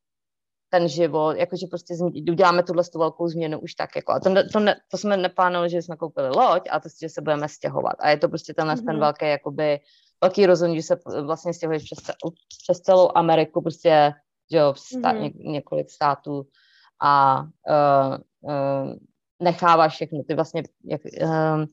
ten 0.69 0.87
život, 0.87 1.37
jakože 1.37 1.67
prostě 1.67 1.93
uděláme 2.31 2.63
tuhle 2.63 2.83
tu 2.83 2.99
velkou 2.99 3.27
změnu 3.27 3.59
už 3.59 3.73
tak, 3.73 3.95
jako, 3.95 4.11
a 4.11 4.19
to, 4.19 4.29
to, 4.53 4.59
ne, 4.59 4.75
to 4.91 4.97
jsme 4.97 5.17
neplánovali, 5.17 5.69
že 5.69 5.81
jsme 5.81 5.95
koupili 5.95 6.29
loď, 6.29 6.67
a 6.71 6.79
to 6.79 6.89
že 7.01 7.09
se 7.09 7.21
budeme 7.21 7.49
stěhovat. 7.49 7.93
A 7.99 8.09
je 8.09 8.17
to 8.17 8.29
prostě 8.29 8.53
tenhle 8.53 8.75
mm-hmm. 8.75 8.85
ten 8.85 8.95
mhm. 8.95 8.99
velký, 8.99 9.25
jakoby, 9.25 9.79
velký 10.21 10.45
rozhodnutí, 10.45 10.81
že 10.81 10.87
se 10.87 10.99
vlastně 11.21 11.53
stěhuješ 11.53 11.83
přes, 11.83 12.15
přes 12.63 12.79
celou 12.79 13.09
Ameriku, 13.15 13.61
prostě, 13.61 14.13
že 14.51 14.57
jo, 14.57 14.73
stát, 14.77 15.15
mm-hmm. 15.15 15.21
ně, 15.21 15.51
několik 15.51 15.89
států 15.89 16.47
a 17.01 17.41
uh, 17.41 18.17
uh, 18.41 18.93
necháváš 19.41 19.93
všechno, 19.93 20.23
ty 20.27 20.35
vlastně, 20.35 20.63
jak, 20.83 21.01
uh, 21.21 21.65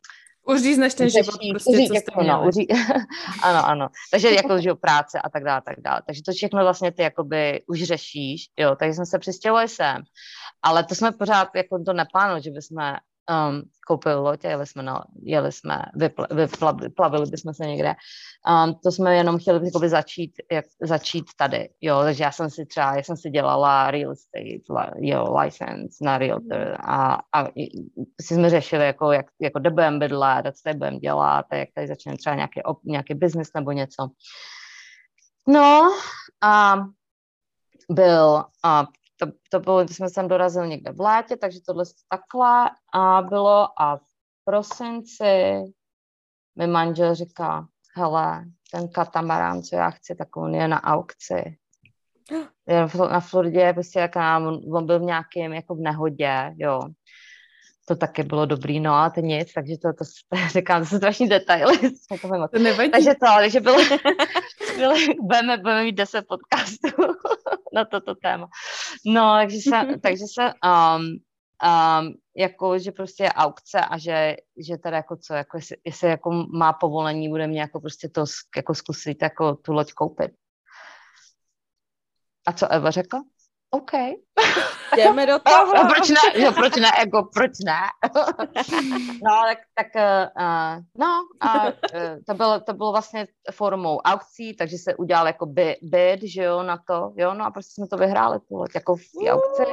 Uřízneš 0.47 0.95
ten 0.95 1.11
život, 1.11 1.35
prostě, 1.51 1.71
uří, 1.71 1.89
co 1.89 1.95
jako, 1.95 2.23
no, 2.23 2.49
uří, 2.49 2.69
ano, 3.43 3.67
ano. 3.67 3.89
Takže 4.11 4.31
jako, 4.35 4.61
že 4.61 4.75
práce 4.75 5.19
a 5.25 5.31
tak 5.31 5.45
dále, 5.45 5.63
tak 5.65 5.81
dále. 5.81 6.03
Takže 6.07 6.23
to 6.23 6.33
všechno 6.33 6.63
vlastně 6.63 6.93
ty 6.93 7.03
jakoby 7.03 7.63
už 7.67 7.83
řešíš, 7.83 8.47
jo, 8.59 8.77
takže 8.79 8.95
jsme 8.95 9.07
se 9.07 9.19
přistěhovali 9.19 9.69
sem. 9.69 10.03
Ale 10.63 10.85
to 10.85 10.95
jsme 10.95 11.13
pořád 11.13 11.49
jako 11.55 11.79
to 11.85 11.93
neplánovali, 11.93 12.43
že 12.43 12.51
bychom 12.51 12.97
um, 13.31 13.63
koupili 13.87 14.15
loď 14.15 14.45
a 14.45 14.49
jeli 14.49 14.67
jsme, 14.67 14.83
na, 14.83 15.05
jeli 15.23 15.53
jsme 15.53 15.83
vypl, 15.95 16.27
vyplavili, 16.35 16.91
plavili 16.91 17.27
bychom 17.31 17.55
se 17.55 17.67
někde. 17.67 17.95
Um, 18.49 18.75
to 18.85 18.93
jsme 18.93 19.17
jenom 19.17 19.39
chtěli 19.39 19.67
jakoby, 19.67 19.89
začít, 19.89 20.33
jak, 20.53 20.65
začít 20.83 21.25
tady, 21.37 21.69
jo, 21.81 22.01
takže 22.03 22.25
já 22.25 22.33
jsem 22.33 22.51
si 22.51 22.67
třeba, 22.67 22.97
já 22.97 23.03
jsem 23.03 23.17
si 23.17 23.31
dělala 23.31 23.91
real 23.91 24.13
estate, 24.13 24.95
jo, 24.97 25.37
license 25.39 26.05
na 26.05 26.19
realtor 26.19 26.77
a, 26.81 27.19
a 27.33 27.49
si 28.21 28.35
jsme 28.35 28.51
řešili, 28.51 28.87
jako, 28.87 29.13
jak, 29.13 29.27
jako 29.41 29.61
kde 29.61 29.71
budeme 29.71 29.99
bydlet, 29.99 30.47
co 30.47 30.63
tady 30.65 30.79
budeme 30.79 30.99
dělat, 30.99 31.47
jak 31.53 31.69
tady 31.75 31.87
začneme 31.87 32.19
třeba 32.19 32.37
nějaký, 32.37 32.61
nějaký 32.85 33.15
business 33.15 33.51
nebo 33.55 33.73
něco. 33.73 34.09
No 35.49 35.91
a 36.43 36.77
byl 37.91 38.45
a 38.65 38.87
to, 39.27 39.33
to 39.51 39.61
bylo, 39.61 39.85
když 39.85 39.97
jsme 39.97 40.09
sem 40.09 40.29
dorazili 40.29 40.69
někde 40.69 40.93
v 40.93 41.01
létě, 41.01 41.37
takže 41.37 41.59
tohle 41.67 41.85
takhle 42.09 42.71
a 42.95 43.23
bylo 43.23 43.83
a 43.83 43.97
v 43.97 44.01
prosinci 44.45 45.63
mi 46.59 46.67
manžel 46.67 47.15
říká, 47.15 47.67
hele, 47.97 48.45
ten 48.73 48.89
katamarán, 48.89 49.63
co 49.63 49.77
já 49.77 49.91
chci, 49.91 50.15
tak 50.15 50.37
on 50.37 50.55
je 50.55 50.69
na 50.69 50.85
aukci. 50.85 51.57
Je 52.69 52.89
na 53.11 53.21
Floridě, 53.21 53.73
prostě 53.73 53.99
jak 53.99 54.17
nám, 54.17 54.47
on 54.73 54.87
byl 54.87 54.99
v 54.99 55.03
nějakém, 55.03 55.53
jako 55.53 55.75
v 55.75 55.81
nehodě, 55.81 56.55
jo. 56.57 56.81
To 57.87 57.97
taky 57.97 58.23
bylo 58.23 58.47
dobrý, 58.47 58.81
no 58.81 58.95
a 58.95 59.11
to 59.11 59.21
nic, 59.21 59.53
takže 59.53 59.75
to, 59.79 59.93
to, 59.93 60.05
to 60.29 60.49
říkám, 60.49 60.83
to 60.83 60.87
jsou 60.89 60.97
strašní 60.97 61.29
detaily. 61.29 61.79
to 62.53 62.59
nevadí. 62.59 62.91
Takže 62.91 63.11
to, 63.11 63.27
takže 63.41 63.61
bylo, 63.61 63.77
bylo 64.77 64.95
budeme, 65.21 65.57
budeme 65.57 65.83
mít 65.85 65.93
deset 65.93 66.27
podcastů 66.29 66.89
na 67.73 67.85
toto 67.85 68.15
téma. 68.15 68.49
No, 69.07 69.35
takže 69.41 69.59
se, 69.61 69.71
takže 70.03 70.25
se 70.35 70.53
um, 70.65 71.05
um, 71.05 72.15
jako, 72.37 72.79
že 72.79 72.93
prostě 72.93 73.23
je 73.23 73.33
aukce 73.33 73.81
a 73.81 73.99
že, 73.99 74.37
že 74.57 74.77
teda 74.79 74.97
jako 74.97 75.17
co, 75.17 75.35
jako 75.35 75.57
jestli, 75.57 75.77
jestli 75.85 76.09
jako 76.09 76.31
má 76.33 76.73
povolení, 76.73 77.29
bude 77.29 77.47
mě 77.47 77.61
jako 77.61 77.81
prostě 77.81 78.09
to 78.09 78.25
jako 78.57 78.75
zkusit 78.75 79.23
jako 79.23 79.55
tu 79.55 79.73
loď 79.73 79.93
koupit. 79.93 80.31
A 82.47 82.53
co 82.53 82.73
Eva 82.73 82.91
řekla? 82.91 83.25
OK. 83.75 83.93
Jdeme 84.97 85.27
do 85.27 85.39
toho. 85.39 85.75
No, 85.75 85.89
proč 85.89 86.09
ne? 86.09 86.43
Jo, 86.43 86.53
proč 86.53 86.77
ne? 86.77 86.91
Jako, 86.99 87.29
proč 87.35 87.53
ne? 87.65 87.81
no, 89.25 89.43
tak, 89.49 89.59
tak 89.75 89.87
uh, 89.97 90.85
no, 90.99 91.27
a 91.41 91.65
uh, 91.65 91.73
to, 92.27 92.35
bylo, 92.35 92.61
to 92.61 92.73
bylo 92.73 92.93
vlastně 92.93 93.27
formou 93.53 93.99
aukcí, 93.99 94.57
takže 94.57 94.79
se 94.79 94.95
udělal 94.95 95.27
jako 95.27 95.47
bid, 95.83 96.23
že 96.23 96.43
jo, 96.43 96.63
na 96.63 96.79
to, 96.89 97.13
jo, 97.17 97.35
no 97.35 97.45
a 97.45 97.51
prostě 97.51 97.73
jsme 97.75 97.89
to 97.89 97.97
vyhráli, 97.97 98.39
tu 98.49 98.57
loď, 98.57 98.71
jako 98.75 98.97
v 98.97 99.29
aukci. 99.29 99.73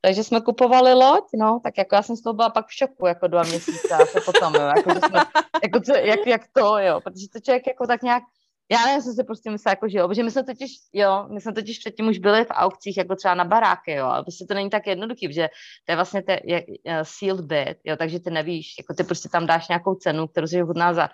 Takže 0.00 0.24
jsme 0.24 0.40
kupovali 0.40 0.94
loď, 0.94 1.24
no, 1.34 1.60
tak 1.64 1.78
jako 1.78 1.94
já 1.94 2.02
jsem 2.02 2.16
z 2.16 2.22
toho 2.22 2.34
byla 2.34 2.50
pak 2.50 2.66
v 2.66 2.72
šoku, 2.72 3.06
jako 3.06 3.26
dva 3.26 3.42
měsíce 3.42 3.94
a 3.94 4.06
se 4.06 4.20
potom, 4.20 4.54
jo, 4.54 4.60
jako, 4.76 4.94
že 4.94 5.00
jsme, 5.08 5.20
jako 5.62 5.80
co, 5.80 5.96
jak, 5.96 6.26
jak 6.26 6.42
to, 6.52 6.78
jo, 6.78 7.00
protože 7.00 7.28
to 7.32 7.40
člověk 7.40 7.66
jako 7.66 7.86
tak 7.86 8.02
nějak 8.02 8.22
já 8.70 8.86
nevím, 8.86 9.02
co 9.02 9.12
si 9.12 9.24
prostě 9.24 9.50
myslela, 9.50 9.72
jako, 9.72 9.88
že 9.88 9.98
jo, 9.98 10.08
protože 10.08 10.22
my 10.22 10.30
jsme 10.30 10.44
totiž, 10.44 10.70
jo, 10.92 11.26
my 11.34 11.40
jsme 11.40 11.52
totiž 11.52 11.78
předtím 11.78 12.08
už 12.08 12.18
byli 12.18 12.44
v 12.44 12.50
aukcích, 12.50 12.96
jako 12.96 13.16
třeba 13.16 13.34
na 13.34 13.44
baráky, 13.44 13.92
jo, 13.92 14.06
ale 14.06 14.22
prostě 14.22 14.44
to 14.44 14.54
není 14.54 14.70
tak 14.70 14.86
jednoduchý, 14.86 15.32
že 15.32 15.48
to 15.86 15.92
je 15.92 15.96
vlastně 15.96 16.22
te, 16.22 16.40
je, 16.44 16.64
je, 16.84 17.00
sealed 17.02 17.40
bid, 17.44 17.78
jo, 17.84 17.96
takže 17.96 18.20
ty 18.20 18.30
nevíš, 18.30 18.74
jako 18.78 18.94
ty 18.94 19.04
prostě 19.04 19.28
tam 19.28 19.46
dáš 19.46 19.68
nějakou 19.68 19.94
cenu, 19.94 20.26
kterou 20.26 20.46
si 20.46 20.60
hodná 20.60 20.94
za, 20.94 21.08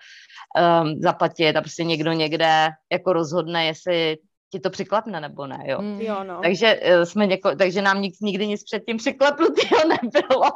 um, 0.82 1.00
zaplatit 1.00 1.56
a 1.56 1.60
prostě 1.60 1.84
někdo 1.84 2.12
někde 2.12 2.68
jako 2.92 3.12
rozhodne, 3.12 3.66
jestli 3.66 4.16
ti 4.52 4.60
to 4.60 4.70
přiklepne 4.70 5.20
nebo 5.20 5.46
ne, 5.46 5.64
jo. 5.66 5.82
Mm. 5.82 6.00
jo 6.00 6.24
no. 6.24 6.40
Takže 6.42 6.80
uh, 6.98 7.02
jsme 7.02 7.26
něko, 7.26 7.56
takže 7.56 7.82
nám 7.82 8.02
nik, 8.02 8.14
nikdy 8.22 8.46
nic 8.46 8.64
předtím 8.64 8.96
přiklepnutého 8.96 9.80
nebylo. 9.88 10.50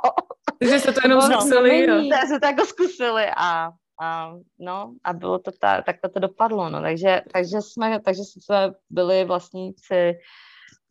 Takže 0.59 0.81
se 0.81 0.93
to 0.93 1.01
jenom 1.05 1.19
no, 1.19 1.41
zkusili, 1.41 1.87
no, 1.87 1.95
jo. 1.95 2.11
se 2.29 2.41
to 2.41 2.47
jako 2.47 2.67
zkusili 2.67 3.27
a 3.37 3.71
a, 4.01 4.33
no, 4.59 4.95
a 5.05 5.13
bylo 5.13 5.39
to 5.39 5.51
ta, 5.61 5.83
tak 5.83 5.97
to 6.15 6.21
dopadlo, 6.21 6.71
no, 6.71 6.81
takže, 6.81 7.23
takže, 7.33 7.63
jsme, 7.63 8.01
takže 8.01 8.23
jsme 8.23 8.73
byli 8.91 9.25
vlastníci 9.25 10.19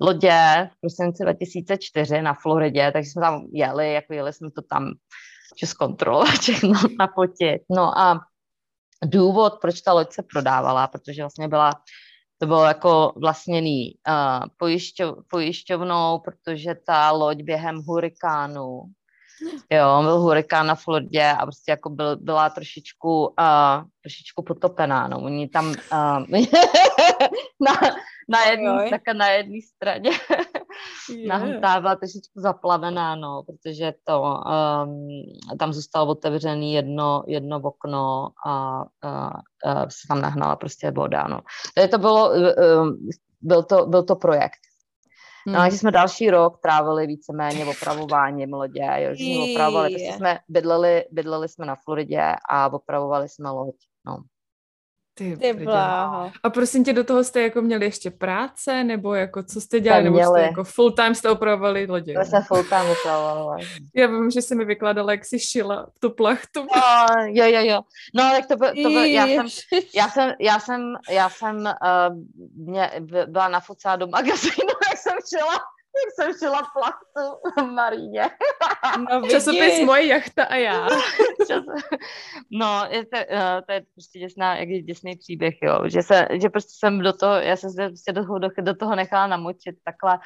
lodě 0.02 0.70
v 0.72 0.82
prosinci 0.82 1.24
2004 1.24 2.22
na 2.22 2.34
Floridě, 2.34 2.92
takže 2.92 3.10
jsme 3.10 3.22
tam 3.22 3.48
jeli, 3.52 3.94
jako 3.94 4.14
jeli 4.14 4.34
jsme 4.34 4.52
to 4.52 4.62
tam 4.62 4.94
že 5.60 5.68
zkontrolovat 5.68 6.30
všechno 6.40 6.74
na 7.00 7.08
potě. 7.08 7.60
No 7.70 8.00
a 8.00 8.20
důvod, 9.06 9.54
proč 9.62 9.82
ta 9.82 9.94
loď 9.94 10.12
se 10.12 10.24
prodávala, 10.24 10.88
protože 10.88 11.22
vlastně 11.22 11.48
byla, 11.48 11.72
to 12.38 12.48
bylo 12.48 12.66
jako 12.66 13.14
vlastněný 13.16 13.96
uh, 14.08 14.46
pojišťov, 14.58 15.18
pojišťovnou, 15.30 16.20
protože 16.20 16.76
ta 16.86 17.12
loď 17.12 17.38
během 17.42 17.82
hurikánu 17.82 18.82
Jo, 19.72 20.02
byl 20.02 20.20
hurikán 20.20 20.68
na 20.68 20.76
Floridě 20.76 21.32
a 21.40 21.46
prostě 21.46 21.72
jako 21.72 21.90
byl, 21.90 22.18
byla 22.18 22.50
trošičku, 22.50 23.26
uh, 23.26 23.84
trošičku 24.02 24.44
potopená, 24.44 25.08
no. 25.08 25.22
Oni 25.22 25.48
tam 25.48 25.68
uh, 25.68 25.76
na, 27.60 27.74
na 28.30 28.44
jedné, 28.44 28.90
tak 28.90 29.02
na 29.18 29.28
jedné 29.28 29.60
straně 29.76 30.12
byla 31.82 31.96
trošičku 31.96 32.40
zaplavená, 32.40 33.16
no, 33.16 33.44
protože 33.44 33.94
to, 34.04 34.22
um, 34.22 35.08
tam 35.60 35.74
zůstalo 35.74 36.12
otevřený 36.12 36.74
jedno, 36.74 37.24
jedno 37.28 37.62
okno 37.64 38.30
a 38.48 38.82
uh, 38.82 39.32
uh, 39.66 39.84
se 39.84 40.08
tam 40.08 40.22
nahnala 40.22 40.56
prostě 40.56 40.92
voda, 40.92 41.28
no. 41.28 41.42
To 41.92 41.98
bylo, 41.98 42.30
uh, 42.30 42.90
byl 43.42 43.64
to, 43.64 43.86
byl 43.86 44.04
to 44.04 44.16
projekt. 44.16 44.67
No 45.48 45.60
a 45.60 45.62
hmm. 45.62 45.72
jsme 45.72 45.92
další 45.92 46.30
rok 46.30 46.60
trávili 46.62 47.08
víceméně 47.08 47.66
opravováním 47.66 48.54
lodě, 48.54 48.88
jo, 48.98 49.16
že 49.16 49.24
jsme 49.24 49.52
opravovali, 49.52 49.90
prostě 49.90 50.14
jsme 50.14 50.40
bydleli, 50.50 51.06
bydleli 51.12 51.50
jsme 51.50 51.66
na 51.66 51.76
Floridě 51.76 52.22
a 52.50 52.74
opravovali 52.74 53.30
jsme 53.30 53.50
loď, 53.50 53.76
no. 54.06 54.18
Ty, 55.18 55.38
Ty 55.38 55.66
A 56.44 56.50
prosím 56.54 56.84
tě, 56.84 56.94
do 56.94 57.04
toho 57.04 57.24
jste 57.24 57.42
jako 57.42 57.62
měli 57.62 57.86
ještě 57.86 58.12
práce, 58.12 58.84
nebo 58.84 59.14
jako 59.14 59.44
co 59.44 59.62
jste 59.62 59.80
dělali, 59.80 60.04
nebo 60.04 60.24
jste 60.24 60.42
jako 60.42 60.64
full 60.64 60.92
time 60.92 61.16
jste 61.16 61.30
opravovali 61.30 61.88
lodě? 61.88 62.14
Já 62.14 62.26
jsem 62.26 62.44
full 62.44 62.64
time 62.64 62.90
opravovali. 62.92 63.68
Já 63.96 64.08
vím, 64.08 64.32
že 64.32 64.42
jsi 64.42 64.56
mi 64.56 64.66
vykladala, 64.66 65.12
jak 65.12 65.26
jsi 65.26 65.40
šila 65.40 65.88
tu 66.00 66.10
plachtu. 66.10 66.68
No, 66.76 67.06
jo, 67.26 67.46
jo, 67.46 67.62
jo. 67.62 67.82
No, 68.14 68.32
tak 68.32 68.48
to, 68.48 68.56
by, 68.56 68.84
to 68.84 68.90
já, 68.90 69.28
jsem, 69.28 69.48
já 69.96 70.10
jsem, 70.10 70.32
já 70.40 70.60
jsem, 70.60 70.82
já 71.10 71.30
jsem 71.30 71.56
uh, 71.56 72.18
mě, 72.56 72.92
byla 73.28 73.48
na 73.48 73.62
do 73.96 74.08
magazínu, 74.08 74.74
jak 74.90 74.98
jsem 74.98 75.18
šila 75.30 75.60
jak 76.06 76.14
jsem 76.16 76.40
šila 76.40 76.62
plachtu 76.74 77.38
v 77.58 77.72
Maríně. 77.72 78.30
No, 78.98 79.22
Časopis 79.30 79.86
Moje 79.86 80.06
jachta 80.06 80.44
a 80.44 80.56
já. 80.56 80.88
no, 82.52 82.84
je 82.90 83.06
to, 83.06 83.18
uh, 83.18 83.62
to 83.66 83.72
je 83.72 83.82
prostě 83.94 84.20
děsná, 84.20 84.56
jak 84.56 84.70
je 84.70 84.82
děsný 84.82 85.16
příběh, 85.16 85.56
jo. 85.62 85.80
Že, 85.86 86.04
se, 86.04 86.28
že 86.42 86.50
prostě 86.50 86.72
jsem 86.80 87.00
do 87.00 87.14
toho, 87.14 87.36
já 87.36 87.56
jsem 87.56 87.70
se 87.70 87.88
prostě 87.88 88.12
do, 88.12 88.40
do, 88.40 88.50
do 88.62 88.76
toho 88.76 88.96
nechala 88.96 89.28
namočit 89.28 89.76
takhle. 89.84 90.20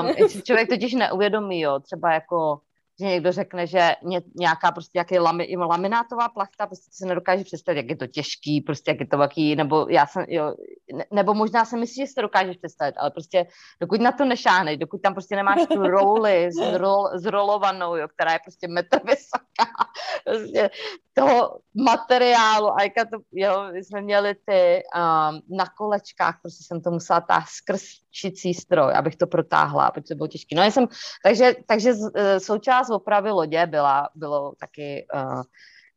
Um, 0.00 0.40
člověk 0.42 0.68
totiž 0.68 0.94
neuvědomí, 0.94 1.60
jo, 1.60 1.80
třeba 1.80 2.12
jako 2.12 2.60
že 3.00 3.06
někdo 3.06 3.32
řekne, 3.32 3.66
že 3.66 3.92
ně, 4.02 4.22
nějaká 4.34 4.72
prostě 4.72 4.90
nějaký 4.98 5.18
lami, 5.18 5.56
laminátová 5.56 6.28
plachta, 6.28 6.66
prostě 6.66 6.90
se 6.92 7.06
nedokáže 7.06 7.44
představit, 7.44 7.76
jak 7.76 7.88
je 7.88 7.96
to 7.96 8.06
těžký, 8.06 8.60
prostě 8.60 8.90
jak 8.90 9.00
je 9.00 9.06
to 9.06 9.18
velký, 9.18 9.56
nebo 9.56 9.86
já 9.90 10.06
jsem, 10.06 10.24
jo, 10.28 10.54
ne, 10.92 11.04
nebo 11.10 11.34
možná 11.34 11.64
si 11.64 11.76
myslíš, 11.76 11.96
že 11.96 12.06
si 12.06 12.14
to 12.14 12.22
dokážeš 12.22 12.56
představit, 12.56 12.94
ale 12.98 13.10
prostě 13.10 13.46
dokud 13.80 14.00
na 14.00 14.12
to 14.12 14.24
nešáhneš, 14.24 14.78
dokud 14.78 15.02
tam 15.02 15.14
prostě 15.14 15.36
nemáš 15.36 15.60
tu 15.72 15.82
roli 15.82 16.48
zrol, 16.70 17.10
zrolovanou, 17.14 17.96
jo, 17.96 18.08
která 18.08 18.32
je 18.32 18.38
prostě 18.44 18.68
metr 18.68 19.00
vysoká, 19.04 19.72
prostě 20.24 20.70
toho 21.12 21.58
materiálu, 21.74 22.72
a 22.72 22.82
jak 22.82 22.92
to, 23.10 23.18
jo, 23.32 23.68
my 23.72 23.84
jsme 23.84 24.02
měli 24.02 24.34
ty 24.34 24.82
um, 24.94 25.58
na 25.58 25.66
kolečkách, 25.78 26.38
prostě 26.42 26.64
jsem 26.64 26.80
to 26.80 26.90
musela 26.90 27.20
táhnout 27.20 27.48
skrz 27.48 27.82
čicí 28.10 28.54
stroj, 28.54 28.92
abych 28.94 29.16
to 29.16 29.26
protáhla, 29.26 29.90
protože 29.90 30.08
to 30.08 30.14
bylo 30.14 30.28
těžké. 30.28 30.56
No, 30.56 30.64
jsem, 30.64 30.86
takže, 31.24 31.54
takže 31.66 31.92
uh, 31.92 32.10
součást 32.38 32.90
opravy 32.90 33.30
lodě 33.30 33.66
byla, 33.66 34.08
bylo 34.14 34.52
taky 34.60 35.06
uh, 35.14 35.42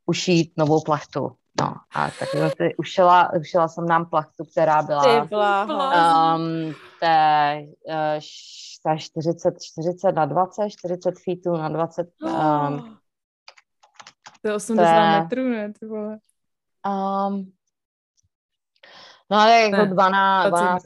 ušít 0.06 0.52
novou 0.56 0.80
plachtu. 0.80 1.32
No, 1.60 1.74
a 1.94 2.10
tak 2.18 2.28
jsem 2.28 2.50
si 2.50 2.76
ušila, 2.76 3.32
ušila 3.40 3.68
jsem 3.68 3.86
nám 3.86 4.06
plachtu, 4.06 4.44
která 4.44 4.82
byla 4.82 5.24
um, 6.36 6.74
té, 7.00 7.66
uh, 7.88 8.20
40, 8.98 9.54
40 9.62 10.12
na 10.12 10.26
20, 10.26 10.70
40 10.70 11.14
feetů 11.24 11.56
na 11.56 11.68
20. 11.68 12.08
Um, 12.22 12.98
to 14.42 14.48
je 14.48 14.54
80 14.54 15.22
metrů, 15.22 15.48
ne? 15.48 15.72
Ty 15.80 15.86
vole. 15.86 16.18
Um, 16.86 17.52
No 19.30 19.38
ale 19.38 19.60
jako 19.60 19.84
12, 19.84 20.48
12, 20.48 20.84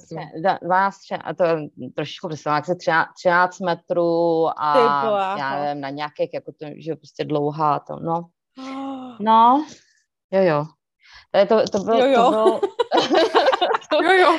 12, 0.62 0.98
a 1.24 1.34
to 1.34 1.44
je 1.44 1.56
trošičku 1.94 2.28
představím, 2.28 2.64
se 2.64 2.74
13, 2.74 3.08
13 3.14 3.60
metrů 3.60 4.48
a 4.56 4.74
já 5.38 5.60
nevím, 5.60 5.80
na 5.80 5.90
nějakých, 5.90 6.34
jako 6.34 6.52
to, 6.52 6.66
že 6.76 6.96
prostě 6.96 7.24
dlouhá, 7.24 7.78
to, 7.78 7.96
no. 7.96 8.28
No, 9.20 9.66
jo, 10.30 10.42
jo. 10.42 10.64
To, 11.48 11.62
to, 11.72 11.78
bylo, 11.84 11.98
jo, 11.98 12.06
jo. 12.06 12.60
to 13.90 13.98
bylo... 13.98 14.12
jo, 14.12 14.12
jo. 14.12 14.38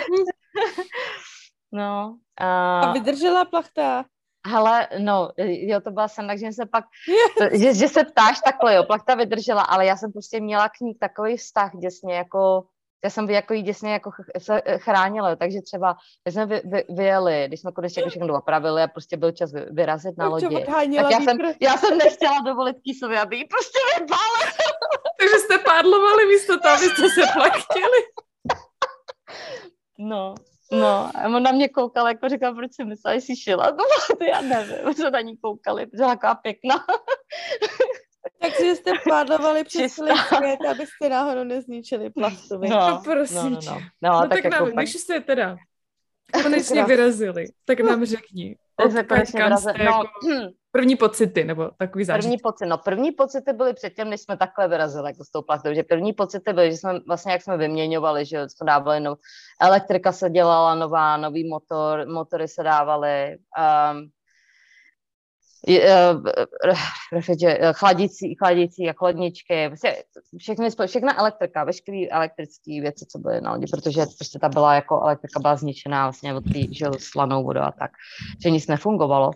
no. 1.72 2.18
A, 2.38 2.80
a 2.80 2.92
vydržela 2.92 3.46
plachta? 3.46 4.06
Hele, 4.48 4.88
no, 5.00 5.30
jo, 5.38 5.82
to 5.82 5.92
byla 5.92 6.08
sranda, 6.08 6.36
že 6.36 6.52
se 6.52 6.66
pak, 6.66 6.86
to, 7.38 7.58
že, 7.58 7.74
že 7.74 7.88
se 7.88 8.04
ptáš 8.04 8.42
takhle, 8.46 8.76
jo, 8.76 8.84
plachta 8.84 9.16
vydržela, 9.16 9.62
ale 9.62 9.86
já 9.86 9.98
jsem 9.98 10.12
prostě 10.12 10.40
měla 10.40 10.70
k 10.70 10.80
ní 10.82 10.96
takový 10.96 11.38
vztah 11.38 11.72
děsně, 11.76 12.16
jako 12.16 12.64
já 13.04 13.10
jsem 13.10 13.30
jako 13.30 13.54
jí 13.54 13.62
děsně 13.62 13.94
jako 13.94 14.12
se 14.38 14.62
eh, 14.66 14.78
chránila, 14.78 15.36
takže 15.36 15.62
třeba, 15.62 15.96
když 16.24 16.34
jsme 16.34 16.46
vy, 16.46 16.62
vy, 16.66 16.84
vyjeli, 16.90 17.44
když 17.48 17.60
jsme 17.60 17.72
konečně 17.72 18.00
jako 18.00 18.10
všechno 18.10 18.38
opravili 18.38 18.82
a 18.82 18.88
prostě 18.88 19.18
byl 19.18 19.32
čas 19.32 19.54
vy, 19.54 19.66
vyrazit 19.72 20.18
na 20.18 20.28
lodi, 20.28 20.66
tak 20.66 21.12
já 21.12 21.22
jsem, 21.22 21.38
já 21.60 21.78
jsem 21.78 21.98
nechtěla 21.98 22.42
dovolit 22.46 22.78
Kýsovi, 22.84 23.18
aby 23.18 23.36
jí 23.38 23.46
prostě 23.46 23.80
vypálil. 24.00 24.54
takže 25.20 25.36
jste 25.36 25.58
pádlovali 25.58 26.26
místo 26.26 26.60
toho, 26.60 26.76
abyste 26.76 27.10
se 27.10 27.22
plachtili. 27.34 28.00
No, 30.00 30.36
No, 30.80 31.12
a 31.16 31.26
on 31.26 31.44
na 31.44 31.52
mě 31.52 31.70
koukal, 31.70 32.08
jako 32.08 32.30
říkal, 32.30 32.56
proč 32.56 32.76
si 32.76 32.86
myslela, 32.86 33.16
že 33.16 33.22
jsi 33.22 33.36
šila. 33.36 33.70
No, 33.70 33.84
to 34.18 34.24
já 34.24 34.42
nevím, 34.42 34.96
co 34.96 35.10
na 35.10 35.22
ní 35.22 35.38
koukali, 35.38 35.86
protože 35.86 36.04
taková 36.04 36.36
pěkná. 36.36 36.86
Takže 38.42 38.76
jste 38.76 38.92
pádlovali 39.10 39.64
přes 39.64 39.94
svět, 39.94 40.60
abyste 40.72 41.10
náhodou 41.10 41.44
nezničili 41.44 42.10
plastově. 42.10 42.70
No, 42.70 42.90
no 42.90 43.02
prosím 43.04 43.38
no, 43.38 43.50
no, 43.50 43.60
no. 43.66 43.82
no, 44.02 44.12
no 44.12 44.20
tak, 44.20 44.30
tak 44.30 44.44
jako 44.44 44.66
nám, 44.66 44.76
když 44.76 44.94
jste 44.94 45.20
teda 45.20 45.58
konečně 46.44 46.84
vyrazili, 46.84 47.46
tak 47.66 47.80
nám 47.80 48.06
řekni. 48.06 48.56
Jsme 48.90 49.04
konečně 49.04 49.44
vyrazili. 49.44 49.78
No, 49.78 49.86
jako 49.86 50.54
první 50.74 50.96
pocity, 50.96 51.44
nebo 51.44 51.70
takový 51.78 52.06
zážitek. 52.06 52.24
První 52.24 52.38
pocity, 52.38 52.70
no 52.70 52.78
první 52.78 53.12
pocity 53.12 53.54
byly 53.54 53.74
předtím, 53.74 54.10
než 54.10 54.22
jsme 54.22 54.38
takhle 54.38 54.68
vyrazili 54.68 55.10
jako 55.10 55.24
s 55.24 55.32
tou 55.32 55.42
plastou, 55.42 55.74
že 55.74 55.84
první 55.84 56.14
pocity 56.14 56.54
byly, 56.54 56.72
že 56.72 56.78
jsme 56.78 57.00
vlastně, 57.08 57.32
jak 57.32 57.42
jsme 57.42 57.58
vyměňovali, 57.58 58.26
že 58.26 58.50
jsme 58.50 58.66
dávali, 58.66 59.00
no, 59.00 59.16
elektrika 59.62 60.12
se 60.12 60.30
dělala 60.30 60.76
nová, 60.76 61.18
nový 61.18 61.50
motor, 61.50 62.08
motory 62.08 62.48
se 62.48 62.64
dávaly, 62.64 63.38
um, 63.94 64.10
Eh, 65.68 66.14
eh, 67.44 67.74
chladící, 67.74 68.36
chladící 68.36 68.90
a 68.90 68.94
chladničky, 68.94 69.68
prostě 69.68 70.04
všechny, 70.38 70.70
všechna 70.88 71.20
elektrika, 71.20 71.64
veškeré 71.64 72.08
elektrické 72.12 72.82
věci, 72.82 73.06
co 73.06 73.20
byly 73.20 73.42
na 73.42 73.52
lodi, 73.52 73.66
protože 73.72 74.02
prostě 74.18 74.40
ta 74.40 74.50
byla 74.50 74.76
jako 74.76 75.02
elektrika 75.02 75.40
byla 75.40 75.56
zničená 75.56 76.06
vlastně 76.06 76.34
od 76.34 76.44
té 76.44 76.60
slanou 77.00 77.44
vodu 77.44 77.60
a 77.60 77.72
tak, 77.72 77.92
že 78.44 78.50
nic 78.50 78.68
nefungovalo. 78.68 79.32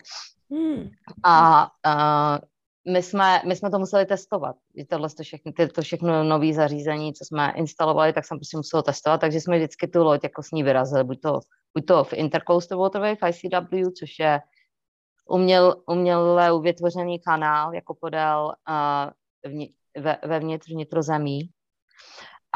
Hmm. 0.51 0.89
A, 1.23 1.67
a 1.83 2.39
my 2.87 3.03
jsme, 3.03 3.41
my 3.45 3.55
jsme 3.55 3.69
to 3.69 3.79
museli 3.79 4.05
testovat. 4.05 4.55
Tohle 4.89 5.09
to 5.09 5.23
všechno, 5.23 5.51
ty, 5.51 5.67
to 5.67 5.81
všechno 5.81 6.23
nové 6.23 6.53
zařízení, 6.53 7.13
co 7.13 7.25
jsme 7.25 7.53
instalovali, 7.55 8.13
tak 8.13 8.25
jsem 8.25 8.37
prostě 8.37 8.57
musel 8.57 8.81
testovat, 8.81 9.21
takže 9.21 9.41
jsme 9.41 9.57
vždycky 9.57 9.87
tu 9.87 10.03
loď 10.03 10.19
jako 10.23 10.43
s 10.43 10.51
ní 10.51 10.63
vyrazili, 10.63 11.03
buď 11.03 11.21
to, 11.21 11.39
buď 11.73 11.85
to 11.85 12.03
v 12.03 12.13
Intercoastal 12.13 12.79
Waterway, 12.79 13.15
v 13.15 13.27
ICW, 13.29 13.91
což 13.99 14.19
je 14.19 14.39
uměl, 15.29 15.83
uměle 15.87 16.61
vytvořený 16.61 17.19
kanál 17.19 17.73
jako 17.73 17.95
podél 17.95 18.53
uh, 18.69 19.51
vni, 19.51 19.73
ve, 19.97 20.17
vevnitř 20.25 20.69
vnitrozemí 20.69 21.49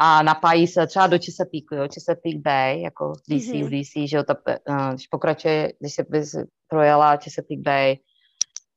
a 0.04 0.22
napájí 0.22 0.66
se 0.66 0.86
třeba 0.86 1.06
do 1.06 1.18
Chesapeake, 1.18 1.76
jo, 1.76 1.88
Chesapeake 1.94 2.38
Bay, 2.38 2.82
jako 2.82 3.12
DC 3.12 3.30
mm-hmm. 3.30 3.64
v 3.64 3.82
DC, 3.82 4.10
že 4.10 4.16
jo, 4.16 4.22
ta, 4.22 4.36
uh, 4.68 4.90
když 4.90 5.06
pokračuje, 5.06 5.72
když 5.80 5.94
se 5.94 6.04
bys 6.08 6.36
projela 6.68 7.16
Chesapeake 7.16 7.62
Bay 7.62 7.96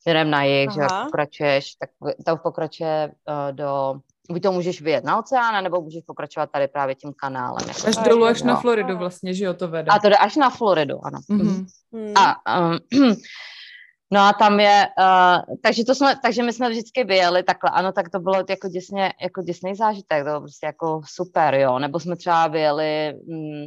směrem 0.01 0.29
na 0.29 0.43
jih, 0.43 0.71
že 0.71 0.81
jak 0.81 1.05
pokračuješ, 1.05 1.75
tak 1.75 1.89
to 2.25 2.38
pokračuje 2.38 3.11
uh, 3.29 3.55
do 3.55 3.95
buď 4.31 4.43
to 4.43 4.51
můžeš 4.51 4.81
vyjet 4.81 5.03
na 5.03 5.19
oceán, 5.19 5.63
nebo 5.63 5.81
můžeš 5.81 6.03
pokračovat 6.05 6.49
tady 6.51 6.67
právě 6.67 6.95
tím 6.95 7.13
kanálem. 7.13 7.67
Jako 7.67 7.88
až 7.88 7.95
dolů, 8.09 8.25
až 8.25 8.41
na 8.41 8.55
Floridu 8.55 8.97
vlastně, 8.97 9.33
že 9.33 9.45
jo, 9.45 9.53
to 9.53 9.67
vede. 9.67 9.91
A 9.91 9.99
to 9.99 10.09
jde 10.09 10.17
až 10.17 10.35
na 10.35 10.49
Floridu, 10.49 11.05
ano. 11.05 11.19
Mm-hmm. 11.29 12.13
A 12.15 12.59
um, 12.59 12.77
No 14.11 14.21
a 14.21 14.33
tam 14.33 14.59
je, 14.59 14.87
uh, 14.99 15.55
takže, 15.61 15.85
to 15.85 15.95
jsme, 15.95 16.15
takže 16.21 16.43
my 16.43 16.53
jsme 16.53 16.69
vždycky 16.69 17.03
vyjeli 17.03 17.43
takhle, 17.43 17.69
ano, 17.73 17.91
tak 17.91 18.09
to 18.09 18.19
bylo 18.19 18.35
jako 18.49 18.67
děsně, 18.67 19.13
jako 19.21 19.41
děsný 19.41 19.75
zážitek, 19.75 20.19
to 20.19 20.23
bylo 20.23 20.41
prostě 20.41 20.65
jako 20.65 21.01
super, 21.05 21.55
jo, 21.55 21.79
nebo 21.79 21.99
jsme 21.99 22.15
třeba 22.15 22.47
vyjeli 22.47 23.13
mm, 23.27 23.65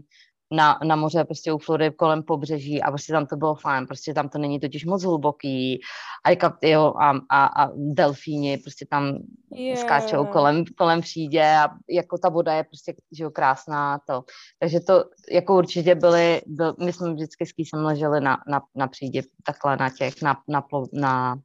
na, 0.50 0.78
na 0.84 0.96
moře 0.96 1.24
prostě 1.24 1.52
u 1.52 1.58
Floridy 1.58 1.96
kolem 1.96 2.22
pobřeží 2.22 2.82
a 2.82 2.90
prostě 2.90 3.12
tam 3.12 3.26
to 3.26 3.36
bylo 3.36 3.54
fajn, 3.54 3.86
prostě 3.86 4.14
tam 4.14 4.28
to 4.28 4.38
není 4.38 4.60
totiž 4.60 4.84
moc 4.84 5.04
hluboký 5.04 5.80
a, 6.26 6.48
jo, 6.62 6.94
a, 7.00 7.10
a, 7.30 7.64
a 7.64 7.70
delfíni 7.76 8.58
prostě 8.58 8.86
tam 8.90 9.18
yeah. 9.54 9.78
skáčou 9.78 10.24
kolem, 10.24 10.64
kolem 10.78 11.00
přídě 11.00 11.42
a 11.42 11.68
jako 11.90 12.18
ta 12.18 12.28
voda 12.28 12.52
je 12.52 12.64
prostě 12.64 12.94
že 13.12 13.24
jo, 13.24 13.30
krásná 13.30 13.98
to. 14.06 14.24
Takže 14.58 14.80
to 14.80 15.04
jako 15.32 15.56
určitě 15.56 15.94
byly, 15.94 16.42
byl, 16.46 16.74
my 16.84 16.92
jsme 16.92 17.14
vždycky 17.14 17.46
s 17.46 17.52
kýsem 17.52 17.84
leželi 17.84 18.20
na, 18.20 18.38
na, 18.48 18.62
na 18.74 18.88
přídě 18.88 19.22
takhle 19.46 19.76
na 19.76 19.90
těch, 19.90 20.22
na, 20.22 20.36
na, 20.48 20.64
na, 20.92 21.38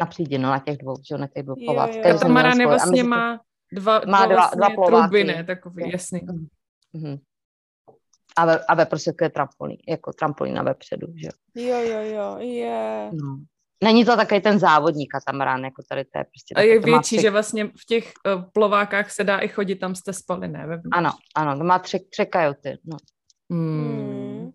na 0.00 0.06
přídě, 0.06 0.38
no 0.38 0.50
na 0.50 0.58
těch 0.58 0.78
dvou, 0.78 0.96
že 1.08 1.14
jo, 1.14 1.18
na 1.18 1.26
těch 1.26 1.42
dvou 1.42 1.54
plováckých. 1.66 2.02
Katamaran 2.02 2.60
je 2.60 2.66
vlastně 2.66 3.04
má 3.04 3.40
dva, 3.72 4.00
má 4.06 4.26
dva, 4.26 4.34
vlastně 4.34 4.56
dva 4.56 4.70
plováky. 4.70 5.08
truby, 5.08 5.24
ne, 5.24 5.44
takový, 5.44 5.90
jasný. 5.90 6.20
Mm-hmm 6.94 7.18
a 8.36 8.46
ve, 8.46 8.58
a 8.58 8.74
ve 8.74 8.86
prostě 8.86 9.12
je 9.22 9.30
trampolín, 9.30 9.76
jako 9.88 10.12
trampolína 10.12 10.62
vepředu, 10.62 11.06
že 11.16 11.26
jo. 11.26 11.80
Jo, 11.80 12.00
jo, 12.00 12.36
je. 12.38 13.10
No. 13.12 13.38
Není 13.84 14.04
to 14.04 14.16
takový 14.16 14.40
ten 14.40 14.58
závodní 14.58 15.06
katamarán, 15.06 15.64
jako 15.64 15.82
tady 15.88 16.04
to 16.04 16.18
je 16.18 16.24
prostě. 16.24 16.54
A 16.56 16.60
je 16.60 16.80
větší, 16.80 17.16
tři... 17.16 17.22
že 17.22 17.30
vlastně 17.30 17.64
v 17.64 17.86
těch 17.86 18.12
uh, 18.36 18.42
plovákách 18.52 19.10
se 19.10 19.24
dá 19.24 19.38
i 19.38 19.48
chodit, 19.48 19.76
tam 19.76 19.94
jste 19.94 20.12
spali, 20.12 20.48
ne? 20.48 20.66
Vevnitř. 20.66 20.88
Ano, 20.92 21.10
ano, 21.36 21.58
to 21.58 21.64
má 21.64 21.78
tři, 21.78 22.06
tři 22.10 22.26
kajoty, 22.26 22.78
no. 22.84 22.96
Hmm. 23.50 24.50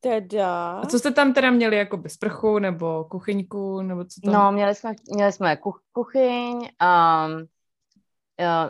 Teda. 0.00 0.72
A 0.72 0.86
co 0.86 0.98
jste 0.98 1.10
tam 1.10 1.34
teda 1.34 1.50
měli, 1.50 1.76
jako 1.76 1.96
bez 1.96 2.12
sprchu, 2.12 2.58
nebo 2.58 3.04
kuchyňku, 3.04 3.82
nebo 3.82 4.04
co 4.04 4.20
tam? 4.24 4.34
No, 4.34 4.52
měli 4.52 4.74
jsme, 4.74 4.94
měli 5.14 5.32
jsme 5.32 5.56
kuch, 5.56 5.80
kuchyň, 5.92 6.54
um, 6.54 7.46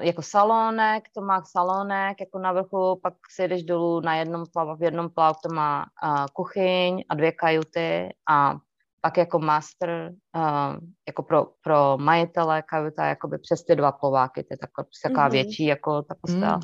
jako 0.01 0.23
salónek, 0.23 1.05
to 1.15 1.21
má 1.21 1.43
salónek 1.43 2.21
jako 2.21 2.39
na 2.39 2.53
vrchu, 2.53 3.01
pak 3.03 3.15
si 3.31 3.49
jdeš 3.49 3.62
dolů 3.62 4.01
na 4.01 4.17
jednom 4.17 4.45
plavu, 4.53 4.77
v 4.77 4.83
jednom 4.83 5.11
plavu 5.11 5.35
to 5.43 5.55
má 5.55 5.87
uh, 6.05 6.27
kuchyň 6.33 7.05
a 7.09 7.15
dvě 7.15 7.33
kajuty 7.33 8.09
a 8.31 8.57
pak 9.01 9.17
jako 9.17 9.39
master, 9.39 10.12
uh, 10.37 10.77
jako 11.07 11.23
pro, 11.23 11.47
pro 11.62 11.97
majitele 12.01 12.62
kajuta, 12.62 13.07
jakoby 13.07 13.39
přes 13.39 13.65
ty 13.65 13.77
dva 13.77 13.93
plováky, 13.93 14.43
to 14.43 14.49
je 14.51 14.59
taková, 14.59 14.89
taková 15.03 15.29
mm-hmm. 15.29 15.33
větší 15.33 15.65
jako 15.65 16.03
ta 16.03 16.15
postel. 16.21 16.55
Mm. 16.55 16.61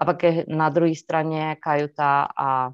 A 0.00 0.04
pak 0.04 0.22
je 0.22 0.44
na 0.48 0.68
druhé 0.68 0.94
straně 0.94 1.56
kajuta 1.62 2.28
a, 2.38 2.70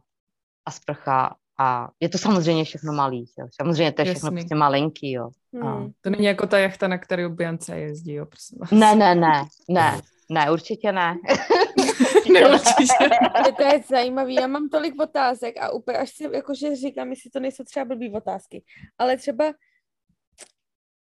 a 0.67 0.71
sprcha 0.71 1.35
a 1.59 1.89
je 2.01 2.09
to 2.09 2.19
samozřejmě 2.19 2.65
všechno 2.65 2.93
malý, 2.93 3.25
jo. 3.39 3.47
samozřejmě 3.63 3.93
to 3.93 4.03
je 4.03 4.05
všechno 4.05 4.27
Jasný. 4.27 4.37
prostě 4.37 4.55
malinký, 4.55 5.13
jo. 5.13 5.31
Hmm. 5.53 5.93
To 6.01 6.11
není 6.11 6.25
jako 6.25 6.47
ta 6.47 6.59
jachta, 6.59 6.89
na 6.89 6.99
kterou 6.99 7.29
Beyoncé 7.29 7.79
jezdí, 7.79 8.13
jo, 8.13 8.27
prosím 8.27 8.59
vás. 8.59 8.71
Ne, 8.71 8.95
ne, 8.95 9.15
ne, 9.15 9.45
ne, 9.69 10.01
ne, 10.31 10.51
určitě 10.51 10.93
ne. 10.93 11.15
ne, 12.33 12.49
určitě. 12.49 13.11
to 13.57 13.63
je 13.63 13.83
zajímavý, 13.89 14.35
já 14.35 14.47
mám 14.47 14.69
tolik 14.69 15.03
otázek 15.03 15.57
a 15.61 15.71
úplně 15.71 15.99
až 15.99 16.11
si 16.11 16.29
jakože 16.33 16.77
říkám, 16.77 17.11
jestli 17.11 17.31
to 17.31 17.41
nejsou 17.41 17.65
třeba 17.65 17.85
blbý 17.85 18.13
otázky, 18.13 18.63
ale 18.99 19.17
třeba 19.17 19.45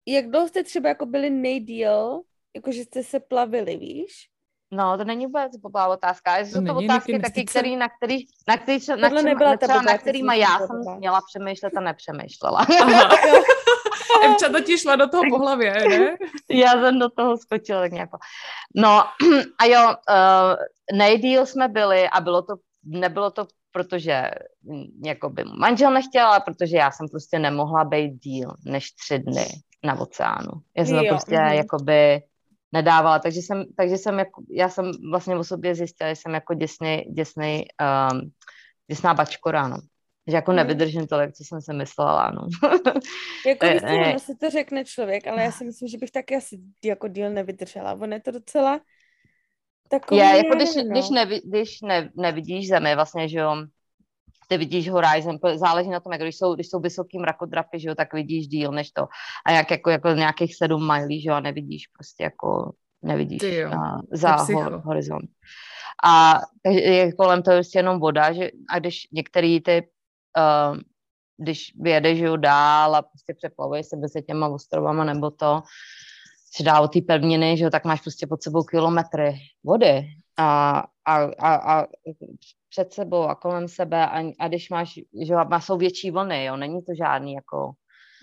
jak 0.08 0.30
dlouho 0.30 0.48
jste 0.48 0.64
třeba 0.64 0.88
jako 0.88 1.06
byli 1.06 1.30
nejdíl, 1.30 2.22
jakože 2.54 2.84
jste 2.84 3.02
se 3.02 3.20
plavili, 3.20 3.76
víš? 3.76 4.28
No, 4.70 4.98
to 4.98 5.04
není 5.04 5.26
vůbec 5.26 5.56
blbá 5.56 5.86
otázka. 5.86 6.38
To 6.38 6.44
jsou 6.44 6.64
to 6.64 6.74
otázky 6.74 7.18
taky, 7.18 7.44
který, 7.44 7.76
na 7.76 7.88
který, 7.88 8.18
na 8.48 8.56
který, 8.56 8.78
na, 9.00 9.08
Tohle 9.08 9.22
nebyla 9.22 9.56
třeba, 9.56 9.82
na 9.82 9.98
kterýma 9.98 10.34
to 10.34 10.40
já 10.40 10.58
jsem 10.58 10.76
blbá. 10.76 10.96
měla 10.96 11.20
přemýšlet 11.28 11.76
a 11.76 11.80
nepřemýšlela. 11.80 12.66
Aha. 12.80 13.10
Evča 14.24 14.48
totiž 14.48 14.80
šla 14.80 14.96
do 14.96 15.08
toho 15.08 15.22
po 15.30 15.38
hlavě, 15.38 15.72
ne? 15.88 16.16
já 16.50 16.72
jsem 16.72 16.98
do 16.98 17.08
toho 17.08 17.36
skočila 17.36 17.86
nějak. 17.86 18.10
No 18.76 19.04
a 19.58 19.64
jo, 19.64 19.94
uh, 20.08 20.96
nejdíl 20.98 21.46
jsme 21.46 21.68
byli 21.68 22.08
a 22.08 22.20
bylo 22.20 22.42
to, 22.42 22.54
nebylo 22.84 23.30
to 23.30 23.46
protože 23.76 24.30
mm, 24.62 24.84
jako 25.04 25.30
by 25.30 25.44
manžel 25.44 25.90
nechtěl, 25.90 26.26
ale 26.26 26.40
protože 26.40 26.76
já 26.76 26.90
jsem 26.90 27.08
prostě 27.08 27.38
nemohla 27.38 27.84
být 27.84 28.10
díl 28.10 28.54
než 28.64 28.92
tři 28.92 29.18
dny 29.18 29.46
na 29.84 30.00
oceánu. 30.00 30.50
Já 30.76 30.84
jsem 30.84 30.96
to 30.96 31.04
Jo, 31.04 31.08
prostě 31.08 31.38
mhm. 31.38 31.52
jakoby 31.52 32.22
nedávala, 32.72 33.18
takže 33.18 33.40
jsem, 33.40 33.64
takže 33.76 33.98
jsem 33.98 34.18
jako, 34.18 34.42
já 34.50 34.68
jsem 34.68 34.90
vlastně 35.10 35.36
o 35.36 35.44
sobě 35.44 35.74
zjistila, 35.74 36.10
že 36.10 36.16
jsem 36.16 36.34
jako 36.34 36.54
děsný, 36.54 37.04
děsný, 37.12 37.64
um, 38.12 38.30
děsná 38.90 39.14
bačkora, 39.14 39.68
no. 39.68 39.76
Že 40.28 40.36
jako 40.36 40.50
Mhm. 40.50 40.56
nevydržím 40.56 41.06
tolik, 41.06 41.32
co 41.34 41.44
jsem 41.44 41.60
si 41.60 41.72
myslela, 41.74 42.30
no. 42.30 42.48
Jako 43.46 43.66
víš, 43.66 43.80
co, 43.80 43.86
eh. 43.88 44.18
se 44.18 44.32
to 44.40 44.50
řekne 44.50 44.84
člověk, 44.84 45.26
ale 45.26 45.42
já 45.42 45.52
si 45.52 45.64
myslím, 45.64 45.88
že 45.88 45.98
bych 45.98 46.10
taky 46.10 46.36
asi 46.36 46.58
jako 46.84 47.08
díl 47.08 47.30
nevydržela. 47.30 47.92
Ono 47.92 48.14
je 48.14 48.20
to 48.20 48.30
docela 48.30 48.80
takový, 49.88 50.20
Je, 50.20 50.24
jako 50.36 50.54
když, 50.56 50.74
nevím, 50.74 50.88
no. 50.88 50.92
když, 51.00 51.10
nevi, 51.10 51.40
když 51.44 51.80
ne, 51.80 52.10
nevidíš 52.16 52.68
zemi, 52.68 52.94
vlastně, 52.94 53.28
že 53.28 53.38
jo, 53.38 53.56
ty 54.46 54.58
vidíš 54.58 54.90
horizon, 54.90 55.38
záleží 55.54 55.90
na 55.90 56.00
tom, 56.00 56.12
jak 56.12 56.22
když 56.22 56.36
jsou, 56.36 56.54
když 56.54 56.68
jsou 56.68 56.80
vysoký 56.80 57.18
mrakodrapy, 57.18 57.80
že 57.80 57.88
jo, 57.88 57.94
tak 57.94 58.14
vidíš 58.14 58.48
díl 58.48 58.72
než 58.72 58.90
to. 58.90 59.06
A 59.46 59.50
jak 59.50 59.70
jako, 59.70 59.90
jako 59.90 60.08
nějakých 60.08 60.56
sedm 60.56 60.86
milí, 60.86 61.22
že 61.22 61.28
jo, 61.28 61.34
a 61.34 61.40
nevidíš 61.40 61.86
prostě 61.86 62.22
jako, 62.22 62.72
nevidíš 63.02 63.38
Ty 63.38 63.56
jo, 63.56 63.70
to 63.70 64.16
za 64.16 64.36
ho, 64.36 64.80
horizont. 64.80 65.30
A 66.04 66.40
takže 66.62 66.80
je 66.80 67.12
kolem 67.12 67.42
toho 67.42 67.56
prostě 67.56 67.78
jenom 67.78 68.00
voda, 68.00 68.32
že, 68.32 68.50
a 68.70 68.78
když 68.78 69.08
některý 69.12 69.60
ty, 69.60 69.88
uh, 70.38 70.78
když 71.38 71.72
vyjedeš, 71.80 72.18
že 72.18 72.24
jo, 72.24 72.36
dál 72.36 72.96
a 72.96 73.02
prostě 73.02 73.34
přeplavuješ 73.34 73.86
se 73.86 73.96
mezi 73.96 74.22
těma 74.22 74.48
ostrovama 74.48 75.04
nebo 75.04 75.30
to, 75.30 75.62
si 76.56 76.62
dál 76.62 76.84
od 76.84 76.92
té 76.92 77.00
pevniny, 77.00 77.56
že 77.56 77.64
jo, 77.64 77.70
tak 77.70 77.84
máš 77.84 78.00
prostě 78.00 78.26
pod 78.26 78.42
sebou 78.42 78.62
kilometry 78.62 79.34
vody 79.64 80.06
a, 80.36 80.82
a, 81.04 81.16
a, 81.24 81.78
a 81.80 81.86
před 82.76 82.92
sebou 82.92 83.22
a 83.22 83.34
kolem 83.34 83.68
sebe 83.68 84.06
a, 84.06 84.32
a 84.38 84.48
když 84.48 84.70
máš, 84.70 84.94
že 85.26 85.34
a 85.34 85.60
jsou 85.60 85.76
větší 85.76 86.10
vlny, 86.10 86.44
jo, 86.44 86.56
není 86.56 86.82
to 86.82 86.92
žádný 86.98 87.34
jako, 87.34 87.72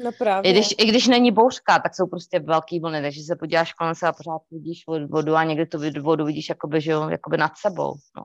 No 0.04 0.12
právě. 0.18 0.52
i 0.52 0.54
když, 0.54 0.76
i 0.78 0.86
když 0.86 1.08
není 1.08 1.32
bouřka, 1.32 1.80
tak 1.80 1.96
jsou 1.96 2.08
prostě 2.08 2.40
velký 2.40 2.80
vlny, 2.80 3.02
takže 3.02 3.22
se 3.24 3.36
podíváš 3.36 3.74
kolem 3.74 3.96
sebe 3.96 4.10
a 4.10 4.14
pořád 4.14 4.42
vidíš 4.52 4.84
vod- 4.90 5.08
vodu 5.12 5.36
a 5.36 5.44
někdy 5.44 5.66
tu 5.66 5.80
vodu 6.02 6.26
vidíš 6.26 6.50
jakoby, 6.50 6.82
že 6.82 6.92
jo, 6.92 7.10
jakoby 7.10 7.38
nad 7.38 7.52
sebou, 7.58 7.94
no. 8.18 8.24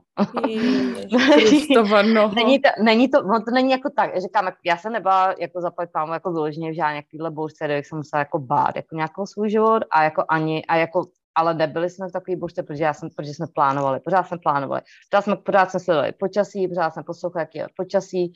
Ježiš. 0.49 1.67
Není 2.35 2.59
to, 2.61 2.69
není 2.83 3.09
to, 3.09 3.21
no 3.21 3.39
to 3.39 3.51
není 3.53 3.71
jako 3.71 3.89
tak, 3.95 4.21
říkám, 4.21 4.45
jak- 4.45 4.55
já 4.65 4.77
jsem 4.77 4.93
nebyla 4.93 5.35
jako 5.39 5.61
zaplať 5.61 5.89
pámu 5.93 6.13
jako 6.13 6.31
vyloženě 6.31 6.71
v 6.71 6.75
žádné 6.75 6.95
jakýhle 6.95 7.31
bouřce, 7.31 7.65
kde 7.65 7.81
se 7.85 7.95
musela 7.95 8.19
jako 8.19 8.39
bát, 8.39 8.75
jako 8.75 8.95
nějakou 8.95 9.25
svůj 9.25 9.49
život 9.49 9.83
a 9.91 10.03
jako 10.03 10.23
ani, 10.29 10.65
a 10.65 10.75
jako, 10.75 11.05
ale 11.39 11.53
nebyli 11.53 11.89
jsme 11.89 12.07
v 12.07 12.11
takový 12.11 12.35
bouřce, 12.35 12.63
protože, 12.63 12.83
já 12.83 12.93
jsem, 12.93 13.09
protože 13.15 13.33
jsme 13.33 13.47
plánovali, 13.47 13.99
pořád 13.99 14.23
jsme 14.27 14.37
plánovali, 14.37 14.81
pořád 15.11 15.21
jsme, 15.21 15.35
pořád 15.35 15.71
jsme 15.71 15.79
sledovali 15.79 16.11
počasí, 16.11 16.67
pořád 16.67 16.93
jsme 16.93 17.03
poslouchali, 17.03 17.41
jaký 17.43 17.57
je 17.57 17.67
počasí, 17.77 18.33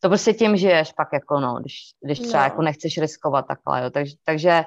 to 0.00 0.08
prostě 0.08 0.32
tím 0.34 0.56
žiješ 0.56 0.92
pak 0.92 1.08
jako 1.12 1.40
no, 1.40 1.54
když, 1.60 1.74
když 2.04 2.18
třeba 2.18 2.38
No. 2.38 2.44
jako 2.44 2.62
nechceš 2.62 2.98
riskovat 2.98 3.46
takhle, 3.46 3.82
jo, 3.82 3.90
takže, 3.90 4.14
takže 4.24 4.64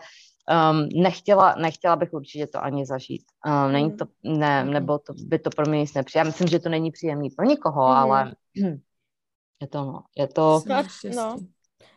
um, 0.72 0.90
nechtěla, 1.04 1.56
nechtěla 1.56 1.96
bych 1.96 2.14
určitě 2.14 2.48
to 2.48 2.64
ani 2.64 2.86
zažít. 2.86 3.24
Um, 3.48 3.72
není 3.72 3.88
Mhm. 3.88 3.98
to, 3.98 4.06
ne, 4.24 4.66
nebo 4.66 5.00
to, 5.00 5.14
by 5.28 5.40
to 5.40 5.50
pro 5.50 5.66
mě 5.66 5.80
nic 5.80 5.94
nepřijde. 5.94 6.20
Já 6.20 6.24
myslím, 6.24 6.48
že 6.48 6.60
to 6.60 6.70
není 6.70 6.92
příjemný 6.92 7.30
pro 7.30 7.46
nikoho, 7.46 7.84
Mhm. 7.88 7.98
ale 7.98 8.36
je 9.62 9.68
to, 9.68 9.78
no, 9.86 10.04
je 10.18 10.28
to, 10.28 10.62
No 10.66 10.76
a- 10.76 10.84
no. 11.16 11.38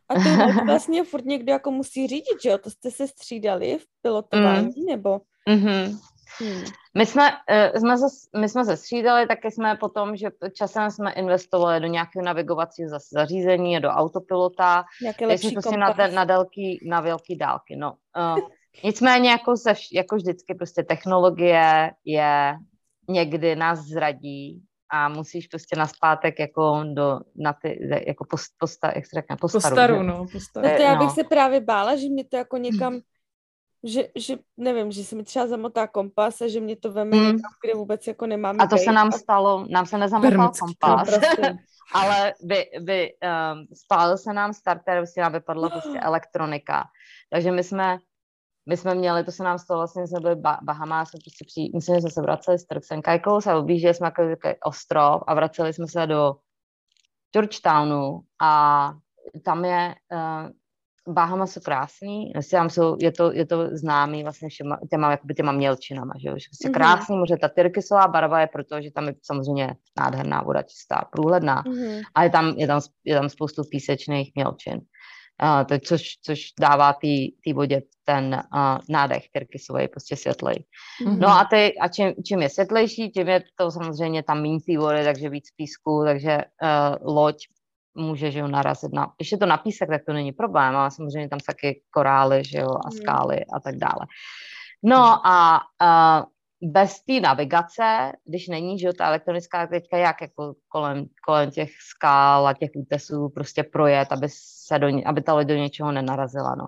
To 0.09 0.15
vlastně 0.67 1.05
furt 1.05 1.25
někdo 1.25 1.53
jako 1.53 1.71
musí 1.71 2.07
řídit, 2.07 2.43
že 2.43 2.49
jo? 2.51 2.59
To 2.59 2.71
jste 2.71 2.91
se 2.91 3.09
střídali 3.09 3.79
v 3.79 3.85
pilotování, 4.03 4.85
nebo? 4.89 5.21
Mhm. 5.49 5.99
Hmm. 6.41 6.65
My 6.97 7.07
jsme, 7.07 7.31
uh, 7.31 7.81
jsme, 7.81 7.99
se, 7.99 8.07
my 8.39 8.49
jsme 8.49 8.65
se 8.65 8.77
střídali, 8.77 9.27
taky 9.27 9.51
jsme 9.51 9.77
potom, 9.77 10.17
že 10.17 10.31
časem 10.53 10.91
jsme 10.91 11.13
investovali 11.13 11.81
do 11.81 11.87
nějakého 11.87 12.25
navigovacího 12.25 12.91
zařízení, 13.13 13.77
a 13.77 13.81
do 13.81 13.89
autopilota, 13.89 14.85
Nějaké 15.03 15.27
takže 15.27 15.27
lepší 15.27 15.49
jsme 15.49 15.63
prostě 15.63 15.77
na, 15.77 15.95
na, 16.15 16.25
delký, 16.25 16.79
na 16.89 17.01
velký 17.01 17.37
dálky. 17.37 17.77
No. 17.77 17.95
Uh, 18.19 18.39
nicméně 18.85 19.31
jako, 19.31 19.57
se, 19.57 19.75
jako 19.93 20.17
vždycky 20.17 20.55
prostě 20.55 20.83
technologie 20.83 21.91
je 22.05 22.57
někdy 23.09 23.57
nás 23.57 23.79
zradí 23.79 24.63
a 24.91 25.09
musíš 25.09 25.47
prostě 25.47 25.77
naspátek 25.77 26.39
jako 26.39 26.85
do, 26.95 27.21
na 27.37 27.53
ty, 27.53 27.89
jako 28.07 28.25
post, 28.25 28.53
posta, 28.59 28.93
jak 28.95 29.07
se 29.07 29.15
řekne, 29.15 29.37
Po 29.37 29.41
postaru. 29.49 29.77
staru, 29.77 29.95
že? 29.95 30.03
no, 30.03 30.27
po 30.33 30.41
staru. 30.41 30.69
No 30.69 30.77
to 30.77 30.83
já 30.83 30.95
bych 30.95 31.09
no. 31.09 31.15
se 31.15 31.25
právě 31.25 31.61
bála, 31.61 31.97
že 31.97 32.09
mě 32.09 32.25
to 32.25 32.37
jako 32.37 32.57
někam, 32.57 33.01
že, 33.85 34.09
že 34.15 34.37
nevím, 34.57 34.93
že 34.93 35.05
se 35.05 35.17
mi 35.17 35.25
třeba 35.25 35.47
zamotá 35.47 35.87
kompas 35.87 36.41
a 36.41 36.49
že 36.49 36.61
mě 36.61 36.77
to 36.77 36.93
veme 36.93 37.17
Mm. 37.17 37.23
někam, 37.23 37.51
kde 37.65 37.75
vůbec 37.75 38.07
jako 38.07 38.27
nemám 38.27 38.57
A 38.61 38.67
to 38.67 38.77
se 38.79 38.93
nám 38.93 39.09
A- 39.09 39.11
stalo, 39.11 39.67
nám 39.71 39.87
se 39.87 39.99
nezamotal 39.99 40.51
kompas, 40.61 41.11
No, 41.11 41.19
prosím. 41.19 41.59
ale 41.95 42.35
by, 42.43 42.67
by 42.81 43.13
um, 43.23 43.67
spálil 43.75 44.19
se 44.19 44.33
nám 44.33 44.53
starter, 44.53 44.99
prostě 44.99 45.21
nám 45.21 45.33
vypadla 45.33 45.69
prostě 45.71 46.01
elektronika. 46.01 46.85
Takže 47.31 47.53
my 47.53 47.65
jsme, 47.65 47.99
my 48.69 48.77
jsme 48.77 48.95
měli, 48.95 49.25
to 49.25 49.33
se 49.33 49.43
nám 49.45 49.59
stalo, 49.59 49.81
vlastně 49.81 50.07
jsme 50.07 50.21
byli 50.21 50.37
ba- 50.37 50.59
Bahamách, 50.63 51.09
jsme 51.11 51.19
prostě 51.25 51.45
při, 51.45 51.71
myslím, 51.75 51.95
že 51.95 52.01
jsme 52.01 52.11
se 52.11 52.23
vraceli 52.23 52.59
s 52.59 52.67
Turks 52.67 52.89
Caicos 53.05 53.47
a 53.47 53.59
objížděli 53.59 53.95
jsme 53.95 54.07
jako 54.07 54.23
takový 54.29 54.55
ostrov 54.65 55.23
a 55.27 55.35
vraceli 55.35 55.73
jsme 55.73 55.87
se 55.89 56.07
do 56.07 56.35
Georgetownu 57.33 58.21
a 58.43 58.93
tam 59.45 59.65
je, 59.65 59.95
uh, 60.13 60.51
Bahama 61.09 61.47
jsou 61.47 61.61
krásný, 61.61 62.33
tam 62.51 62.71
jsou, 62.71 62.97
je 63.01 63.13
to, 63.13 63.33
je 63.33 63.47
to 63.47 63.69
známý 63.73 64.23
vlastně 64.23 64.49
všema, 64.49 64.79
těma, 64.91 65.11
jakoby 65.11 65.35
těma 65.35 65.53
mělčinama, 65.53 66.13
že 66.21 66.29
jo, 66.29 66.33
prostě 66.35 66.69
Mhm. 66.69 66.75
krásný 66.75 67.17
moře, 67.17 67.37
ta 67.41 67.49
tyrkysová 67.49 68.09
barva 68.09 68.41
je 68.41 68.47
proto, 68.47 68.81
že 68.81 68.91
tam 68.91 69.07
je 69.07 69.15
samozřejmě 69.23 69.75
nádherná 70.01 70.43
voda, 70.43 70.63
čistá, 70.63 71.05
průhledná, 71.13 71.63
Mhm. 71.67 72.01
a 72.15 72.25
je 72.25 72.31
tam, 72.31 72.55
je 72.57 72.67
tam, 72.67 72.81
je 73.05 73.15
tam 73.15 73.29
spoustu 73.29 73.63
písečných 73.71 74.33
mělčin, 74.35 74.75
uh, 75.43 75.65
to, 75.65 75.79
což, 75.79 76.03
což 76.23 76.41
dává 76.61 76.93
té 76.93 77.53
vodě 77.55 77.83
ten 78.05 78.43
uh, 78.55 78.79
nádech 78.89 79.23
tyrkysový, 79.33 79.89
prostě 79.89 80.17
světlej. 80.17 80.65
Mhm. 81.07 81.19
No 81.21 81.29
a, 81.29 81.45
ty, 81.51 81.79
a 81.79 81.89
čím, 81.89 82.13
čím 82.27 82.43
je 82.43 82.49
světlejší, 82.51 83.11
tím 83.11 83.29
je 83.29 83.43
to 83.57 83.71
samozřejmě 83.71 84.23
tam 84.23 84.43
méně 84.43 84.59
té 84.67 84.79
vody, 84.79 85.05
takže 85.05 85.29
víc 85.29 85.45
písku, 85.57 86.03
takže 86.05 86.37
uh, 86.63 87.15
loď 87.15 87.37
může 87.95 88.31
že 88.31 88.39
jo, 88.39 88.49
narazit 88.49 88.93
na, 88.93 89.13
když 89.17 89.33
je 89.33 89.39
to 89.39 89.47
na 89.47 89.57
písek, 89.57 89.89
tak 89.89 90.05
to 90.05 90.13
není 90.13 90.33
problém, 90.33 90.77
ale 90.77 90.91
samozřejmě 90.91 91.29
tam 91.29 91.41
jsou 91.41 91.47
taky 91.47 91.83
korály, 91.91 92.45
že 92.45 92.59
jo, 92.59 92.71
a 92.71 92.89
Mm. 92.89 92.93
skály 92.93 93.45
a 93.45 93.61
tak 93.61 93.77
dále. 93.77 94.07
No 94.83 95.27
a 95.27 95.61
uh, 95.83 96.27
bez 96.63 97.01
té 97.05 97.21
navigace, 97.21 98.13
když 98.25 98.49
není, 98.49 98.79
že 98.79 98.87
jo, 98.87 98.93
ta 98.93 99.07
elektronická 99.07 99.67
teďka 99.67 99.97
jak 99.97 100.21
jako 100.21 100.55
kolem, 100.69 101.07
kolem 101.27 101.51
těch 101.51 101.71
skál 101.91 102.47
a 102.47 102.55
těch 102.55 102.71
útesů 102.77 103.29
prostě 103.29 103.63
projet, 103.63 104.13
aby, 104.13 104.27
se 104.31 104.79
do, 104.79 104.89
aby 105.07 105.23
ta 105.23 105.35
loď 105.35 105.47
do 105.47 105.55
něčeho 105.55 105.93
nenarazila, 105.93 106.55
no. 106.55 106.67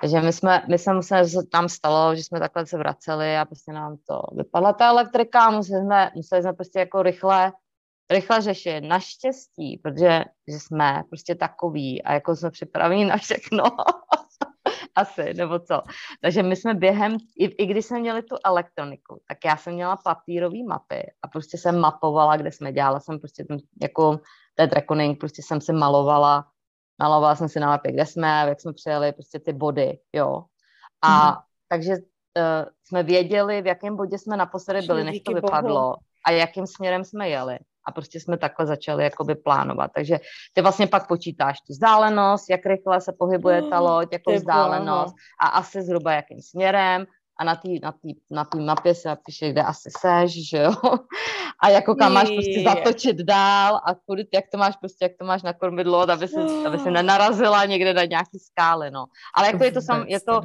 Takže 0.00 0.20
my 0.20 0.32
jsme, 0.32 0.62
my 0.68 0.78
jsme 0.78 0.94
museli, 0.94 1.28
se 1.28 1.46
tam 1.52 1.68
stalo, 1.68 2.14
že 2.16 2.24
jsme 2.24 2.40
takhle 2.40 2.66
se 2.66 2.78
vraceli 2.78 3.36
a 3.36 3.44
prostě 3.44 3.72
nám 3.72 3.96
to 4.08 4.22
vypadla 4.36 4.72
ta 4.72 4.88
elektrika 4.88 5.40
a 5.44 5.50
museli 5.50 5.82
jsme, 5.82 6.10
museli 6.14 6.42
jsme 6.42 6.52
prostě 6.52 6.78
jako 6.78 7.02
rychle, 7.02 7.52
rychle 8.10 8.40
řešit. 8.40 8.80
Naštěstí, 8.80 9.80
protože 9.82 10.24
že 10.48 10.58
jsme 10.60 11.02
prostě 11.10 11.34
takový 11.34 12.02
a 12.02 12.12
jako 12.12 12.36
jsme 12.36 12.50
připraveni 12.50 13.04
na 13.04 13.16
všechno. 13.16 13.64
Asi, 14.96 15.34
nebo 15.34 15.58
co. 15.58 15.82
Takže 16.22 16.42
my 16.42 16.56
jsme 16.56 16.74
během, 16.74 17.16
i, 17.38 17.44
i 17.44 17.66
když 17.66 17.86
jsme 17.86 18.00
měli 18.00 18.22
tu 18.22 18.36
elektroniku, 18.44 19.20
tak 19.28 19.38
já 19.44 19.56
jsem 19.56 19.74
měla 19.74 19.96
papírové 19.96 20.58
mapy 20.68 21.02
a 21.22 21.28
prostě 21.28 21.58
jsem 21.58 21.78
mapovala, 21.80 22.36
kde 22.36 22.52
jsme 22.52 22.72
dělala, 22.72 23.00
jsem 23.00 23.18
prostě 23.20 23.44
ten, 23.44 23.56
jako 23.82 24.20
ten 24.54 24.70
reckoning, 24.70 25.20
prostě 25.20 25.42
jsem 25.42 25.60
si 25.60 25.72
malovala, 25.72 26.46
malovala 26.98 27.36
jsem 27.36 27.48
si 27.48 27.60
na 27.60 27.66
mapě, 27.66 27.92
kde 27.92 28.06
jsme, 28.06 28.44
jak 28.48 28.60
jsme 28.60 28.72
přijeli, 28.72 29.12
prostě 29.12 29.38
ty 29.40 29.52
body, 29.52 29.98
jo. 30.12 30.44
A 31.02 31.26
Mhm. 31.30 31.36
takže 31.68 31.92
uh, 31.92 32.00
jsme 32.84 33.02
věděli, 33.02 33.62
v 33.62 33.66
jakém 33.66 33.96
bodě 33.96 34.18
jsme 34.18 34.36
naposledy 34.36 34.86
byli, 34.86 35.04
než 35.04 35.12
to 35.12 35.32
Díky 35.32 35.40
bohu. 35.40 35.46
vypadlo 35.46 35.94
a 36.26 36.30
jakým 36.30 36.66
směrem 36.66 37.04
jsme 37.04 37.28
jeli. 37.28 37.58
A 37.86 37.92
prostě 37.92 38.20
jsme 38.20 38.38
takhle 38.38 38.66
začali 38.66 39.04
jakoby 39.04 39.34
plánovat. 39.34 39.90
Takže 39.94 40.20
ty 40.52 40.62
vlastně 40.62 40.86
pak 40.86 41.08
počítáš 41.08 41.60
tu 41.60 41.72
vzdálenost, 41.72 42.50
jak 42.50 42.66
rychle 42.66 43.00
se 43.00 43.12
pohybuje 43.18 43.62
ta 43.62 43.80
Mm, 43.80 43.86
loď, 43.86 44.08
jakou 44.12 44.30
ty 44.30 44.36
vzdálenost 44.36 45.14
a 45.40 45.46
asi 45.46 45.82
zhruba 45.82 46.12
jakým 46.12 46.42
směrem. 46.42 47.06
A 47.38 47.44
na 47.44 47.54
té 47.56 47.68
na 47.82 47.92
tý, 47.92 48.14
na 48.30 48.44
tý 48.44 48.60
mapě 48.60 48.94
se 48.94 49.08
napíše, 49.08 49.50
kde 49.50 49.62
asi 49.62 49.90
seš, 49.98 50.48
že 50.48 50.58
jo, 50.58 50.72
a 51.62 51.68
jako 51.68 51.94
kam 51.94 52.12
máš 52.12 52.30
prostě 52.30 52.62
zatočit 52.64 53.16
dál 53.16 53.76
a 53.76 53.94
kudy, 53.94 54.26
jak 54.34 54.44
to 54.52 54.58
máš 54.58 54.76
prostě, 54.76 55.04
jak 55.04 55.12
to 55.18 55.24
máš 55.26 55.42
na 55.42 55.52
kormidlo, 55.52 56.10
aby 56.10 56.28
se, 56.28 56.40
aby 56.66 56.78
se 56.78 56.90
nenarazila 56.90 57.64
někde 57.64 57.94
na 57.94 58.04
nějaký 58.04 58.38
skály, 58.38 58.90
no. 58.90 59.06
Ale 59.34 59.46
jako 59.46 59.64
je 59.64 59.72
to 59.72 59.80
sam, 59.80 60.04
je 60.08 60.20
to, 60.20 60.40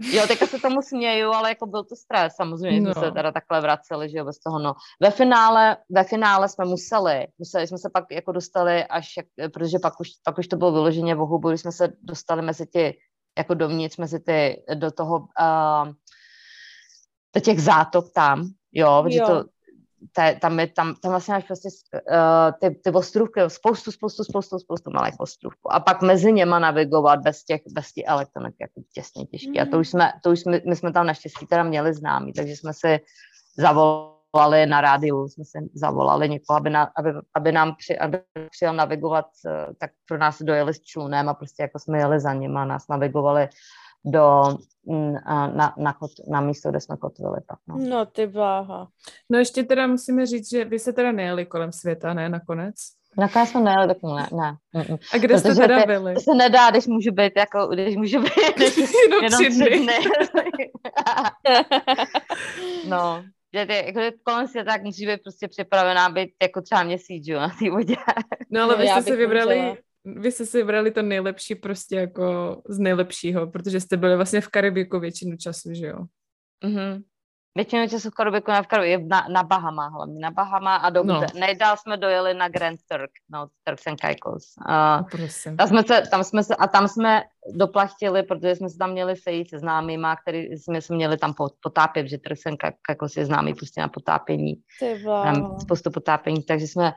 Jo, 0.00 0.26
teďka 0.26 0.46
se 0.46 0.58
tomu 0.58 0.82
směju, 0.82 1.30
ale 1.30 1.48
jako 1.48 1.66
byl 1.66 1.84
to 1.84 1.96
stres, 1.96 2.34
samozřejmě 2.36 2.80
no. 2.80 2.92
jsme 2.92 3.02
se 3.02 3.12
teda 3.12 3.32
takhle 3.32 3.60
vraceli, 3.60 4.10
že 4.10 4.18
jo, 4.18 4.24
bez 4.24 4.38
toho, 4.38 4.58
no. 4.58 4.74
Ve 5.00 5.10
finále, 5.10 5.76
ve 5.90 6.04
finále 6.04 6.48
jsme 6.48 6.64
museli, 6.64 7.26
museli 7.38 7.66
jsme 7.66 7.78
se 7.78 7.90
pak 7.90 8.04
jako 8.10 8.32
dostali 8.32 8.84
až, 8.84 9.16
jak, 9.16 9.50
protože 9.52 9.78
pak 9.78 10.00
už, 10.00 10.08
pak 10.24 10.38
už 10.38 10.48
to 10.48 10.56
bylo 10.56 10.72
vyloženě 10.72 11.14
v 11.14 11.18
hubu, 11.18 11.48
když 11.48 11.60
jsme 11.60 11.72
se 11.72 11.92
dostali 12.02 12.42
mezi 12.42 12.66
ty, 12.66 12.98
jako 13.38 13.54
dovnitř, 13.54 13.96
mezi 13.96 14.20
ty, 14.20 14.62
do 14.74 14.90
toho, 14.90 15.18
uh, 15.18 15.92
do 17.34 17.40
těch 17.40 17.62
zátok 17.62 18.12
tam, 18.12 18.48
jo, 18.72 19.00
protože 19.02 19.18
jo. 19.18 19.26
to, 19.26 19.44
ta, 20.12 20.34
tam, 20.34 20.60
je, 20.60 20.66
tam, 20.66 20.94
tam 20.94 21.10
vlastně 21.10 21.34
máš 21.34 21.44
prostě 21.44 21.68
uh, 21.94 22.52
ty, 22.60 22.80
ty 22.84 22.90
ostrůvky, 22.90 23.40
spoustu, 23.48 23.92
spoustu, 23.92 24.24
spoustu, 24.24 24.58
spoustu 24.58 24.90
malých 24.90 25.14
ostrůvků. 25.18 25.72
A 25.72 25.80
pak 25.80 26.02
mezi 26.02 26.32
něma 26.32 26.58
navigovat 26.58 27.20
bez 27.20 27.44
těch, 27.44 27.60
bez 27.72 27.92
těch 27.92 28.04
elektronik 28.06 28.54
jako 28.60 28.80
těsně 28.94 29.26
těžké. 29.26 29.50
Mm. 29.50 29.60
A 29.60 29.70
to 29.70 29.78
už 29.78 29.88
jsme, 29.88 30.12
to 30.22 30.30
už 30.30 30.40
jsme, 30.40 30.60
my 30.66 30.76
jsme 30.76 30.92
tam 30.92 31.06
naštěstí 31.06 31.46
teda 31.46 31.62
měli 31.62 31.94
známí, 31.94 32.32
takže 32.32 32.52
jsme 32.52 32.72
si 32.74 33.00
zavolali 33.58 34.66
na 34.66 34.80
rádiu, 34.80 35.28
jsme 35.28 35.44
si 35.44 35.58
zavolali 35.74 36.28
někoho, 36.28 36.56
aby, 36.56 36.70
na, 36.70 36.90
aby, 36.96 37.10
aby 37.34 37.52
nám 37.52 37.74
při, 37.74 37.98
aby 37.98 38.20
přijel 38.50 38.74
navigovat, 38.74 39.26
eh, 39.46 39.66
tak 39.78 39.90
pro 40.08 40.18
nás 40.18 40.42
dojeli 40.42 40.74
s 40.74 40.80
člunem 40.80 41.28
a 41.28 41.34
prostě 41.34 41.62
jako 41.62 41.78
jsme 41.78 41.98
jeli 41.98 42.20
za 42.20 42.34
ním 42.34 42.56
a 42.56 42.64
nás 42.64 42.88
navigovali 42.88 43.48
do, 44.04 44.44
mm, 44.86 45.14
na, 45.54 45.74
na, 45.76 45.92
kot, 45.92 46.10
na 46.30 46.40
místo, 46.40 46.70
kde 46.70 46.80
jsme 46.80 46.96
kotvili. 46.96 47.36
Tak, 47.48 47.58
no. 47.68 47.76
no 47.88 48.06
ty 48.06 48.26
bláha. 48.26 48.88
No 49.30 49.38
ještě 49.38 49.62
teda 49.62 49.86
musíme 49.86 50.26
říct, 50.26 50.50
že 50.50 50.64
vy 50.64 50.78
se 50.78 50.92
teda 50.92 51.12
nejeli 51.12 51.46
kolem 51.46 51.72
světa, 51.72 52.14
ne, 52.14 52.28
nakonec? 52.28 52.74
Nakonec 53.18 53.48
jsme 53.48 53.60
nejeli, 53.60 53.86
tak 53.88 53.96
ne, 54.02 54.28
ne. 54.32 54.56
A 55.12 55.18
kde 55.18 55.34
Protože 55.34 55.38
jste 55.38 55.54
teda 55.54 55.86
byli? 55.86 56.14
To 56.14 56.20
se 56.20 56.34
nedá, 56.34 56.70
když 56.70 56.86
můžu 56.86 57.12
být, 57.12 57.32
jako, 57.36 57.66
když 57.66 57.96
můžu 57.96 58.20
být 58.22 58.32
když, 58.56 58.76
jenom, 58.76 59.24
jenom 59.24 59.44
tři 59.44 59.50
dny. 59.50 59.78
dny. 59.78 59.98
no, 62.88 63.24
že 63.54 63.66
ty, 63.66 63.74
jako 63.74 64.00
kolem 64.22 64.48
světa, 64.48 64.72
tak 64.72 64.82
musíš 64.82 65.06
být 65.06 65.22
prostě 65.22 65.48
připravená 65.48 66.08
být 66.08 66.30
jako 66.42 66.62
třeba 66.62 66.82
měsíc, 66.82 67.24
jo, 67.26 67.40
na 67.40 67.48
té 67.48 67.70
vodě. 67.70 67.96
No 68.50 68.62
ale 68.62 68.72
no, 68.72 68.82
vy 68.82 68.88
jste 68.88 69.02
se 69.02 69.16
vybrali, 69.16 69.56
můžela 69.56 69.76
vy 70.16 70.32
jste 70.32 70.46
si 70.46 70.58
vybrali 70.58 70.90
to 70.90 71.02
nejlepší 71.02 71.54
prostě 71.54 71.96
jako 71.96 72.56
z 72.68 72.78
nejlepšího, 72.78 73.46
protože 73.46 73.80
jste 73.80 73.96
byli 73.96 74.16
vlastně 74.16 74.40
v 74.40 74.48
Karibiku 74.48 75.00
většinu 75.00 75.36
času, 75.36 75.74
že 75.74 75.86
jo? 75.86 75.98
Mm-hmm. 76.64 77.02
Většinu 77.56 77.88
času 77.88 78.10
v 78.10 78.14
Karibiku, 78.14 78.50
na, 78.50 78.62
v 78.62 78.66
Karibiku, 78.66 79.08
na, 79.08 79.26
na 79.32 79.42
Bahama 79.42 79.88
hlavně, 79.88 80.20
na 80.20 80.30
Bahama 80.30 80.76
a 80.76 80.90
do, 80.90 81.04
no. 81.04 81.20
nejdál 81.34 81.76
jsme 81.76 81.96
dojeli 81.96 82.34
na 82.34 82.48
Grand 82.48 82.80
Turk, 82.88 83.10
no 83.30 83.48
Turks 83.64 83.86
and 83.86 84.00
Caicos. 84.00 84.54
Uh, 84.68 85.08
Prosím. 85.10 85.56
tam 85.56 85.68
jsme 85.68 85.82
se, 85.82 86.02
tam 86.10 86.24
jsme 86.24 86.44
se, 86.44 86.56
a 86.56 86.66
tam 86.66 86.88
jsme 86.88 87.22
doplachtili, 87.54 88.22
protože 88.22 88.56
jsme 88.56 88.68
se 88.68 88.78
tam 88.78 88.90
měli 88.92 89.16
sejít 89.16 89.50
se 89.50 89.58
známýma, 89.58 90.16
který 90.16 90.52
jsme 90.52 90.82
se 90.82 90.94
měli 90.94 91.18
tam 91.18 91.34
potápět, 91.62 92.08
že 92.08 92.18
Turks 92.18 92.46
and 92.46 92.58
Caicos 92.86 93.16
je 93.16 93.26
známý 93.26 93.54
prostě 93.54 93.80
na 93.80 93.88
potápění. 93.88 94.54
Ty 94.80 95.04
spoustu 95.60 95.90
potápění, 95.90 96.42
takže 96.42 96.66
jsme 96.66 96.92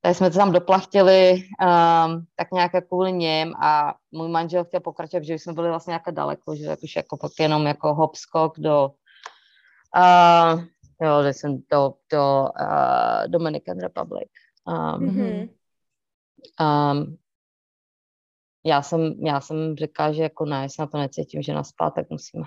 tak 0.00 0.16
jsme 0.16 0.30
to 0.30 0.38
tam 0.38 0.52
doplachtili 0.52 1.32
um, 1.34 2.26
tak 2.36 2.52
nějak 2.52 2.74
jako 2.74 2.86
kvůli 2.86 3.12
něm 3.12 3.52
a 3.62 3.94
můj 4.12 4.28
manžel 4.28 4.64
chtěl 4.64 4.80
pokračovat, 4.80 5.24
že 5.24 5.34
jsme 5.34 5.52
byli 5.52 5.68
vlastně 5.68 5.90
nějaké 5.90 6.12
daleko, 6.12 6.56
že 6.56 6.76
už 6.82 6.96
jako 6.96 7.16
pak 7.16 7.32
jenom 7.38 7.66
jako 7.66 7.94
hop 7.94 8.16
skok 8.16 8.58
do 8.58 8.90
uh, 9.96 10.62
jo, 11.02 11.22
že 11.22 11.32
jsem 11.32 11.58
do, 11.72 11.94
do 12.12 12.48
uh, 12.60 13.26
Dominican 13.26 13.78
Republic. 13.80 14.28
Um, 14.66 15.08
mm-hmm. 15.08 15.48
um, 16.60 17.16
já 18.64 18.82
jsem, 18.82 19.12
já 19.26 19.40
jsem 19.40 19.76
řekla, 19.76 20.12
že 20.12 20.22
jako 20.22 20.44
ne, 20.44 20.62
jestli 20.62 20.80
na 20.80 20.86
to 20.86 20.98
necítím, 20.98 21.42
že 21.42 21.54
na 21.54 21.62
tak 21.94 22.10
musíme. 22.10 22.44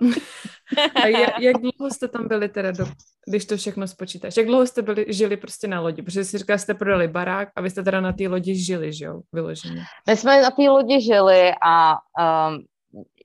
A 1.02 1.06
jak, 1.06 1.30
jak 1.40 1.56
dlouho 1.56 1.90
jste 1.90 2.08
tam 2.08 2.28
byli 2.28 2.48
teda, 2.48 2.70
do, 2.70 2.86
když 3.28 3.44
to 3.44 3.56
všechno 3.56 3.88
spočítáš? 3.88 4.36
Jak 4.36 4.46
dlouho 4.46 4.66
jste 4.66 4.82
byli, 4.82 5.06
žili 5.08 5.36
prostě 5.36 5.68
na 5.68 5.80
lodi? 5.80 6.02
Protože 6.02 6.24
jsi 6.24 6.38
říkala, 6.38 6.58
jste 6.58 6.74
prodali 6.74 7.08
barák 7.08 7.48
a 7.56 7.60
vy 7.60 7.70
jste 7.70 7.82
teda 7.82 8.00
na 8.00 8.12
té 8.12 8.28
lodi 8.28 8.54
žili, 8.54 8.92
že 8.92 9.04
jo, 9.04 9.20
vyloženě? 9.32 9.82
My 10.06 10.16
jsme 10.16 10.42
na 10.42 10.50
té 10.50 10.62
lodi 10.62 11.00
žili 11.00 11.52
a 11.64 11.92
um, 11.92 12.64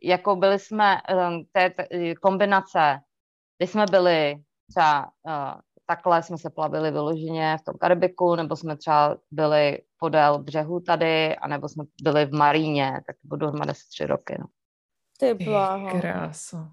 jako 0.04 0.36
byli 0.36 0.60
jsme, 0.60 0.98
um, 1.30 1.46
té, 1.52 1.70
té 1.70 2.16
kombinace, 2.16 3.00
když 3.58 3.70
jsme 3.70 3.86
byli 3.92 4.36
třeba 4.70 5.06
uh, 5.06 5.62
takhle 5.86 6.24
jsme 6.24 6.38
se 6.38 6.50
plavili 6.50 6.92
vyloženě 6.92 7.58
v 7.62 7.64
tom 7.64 7.76
Karibiku, 7.80 8.36
nebo 8.36 8.56
jsme 8.56 8.78
třeba 8.78 9.18
byli 9.32 9.80
podél 10.00 10.40
břehu 10.40 10.80
tady, 10.80 11.36
anebo 11.36 11.70
jsme 11.70 11.84
byli 12.02 12.26
v 12.26 12.34
Maríně, 12.34 13.02
tak 13.08 13.16
to 13.16 13.28
bylo 13.28 13.38
dohromady 13.38 13.72
asi 13.72 13.88
tři 13.90 14.06
roky. 14.06 14.36
No. 14.40 14.46
Ty 15.20 15.34
bláho. 15.34 16.00
Krása. 16.00 16.72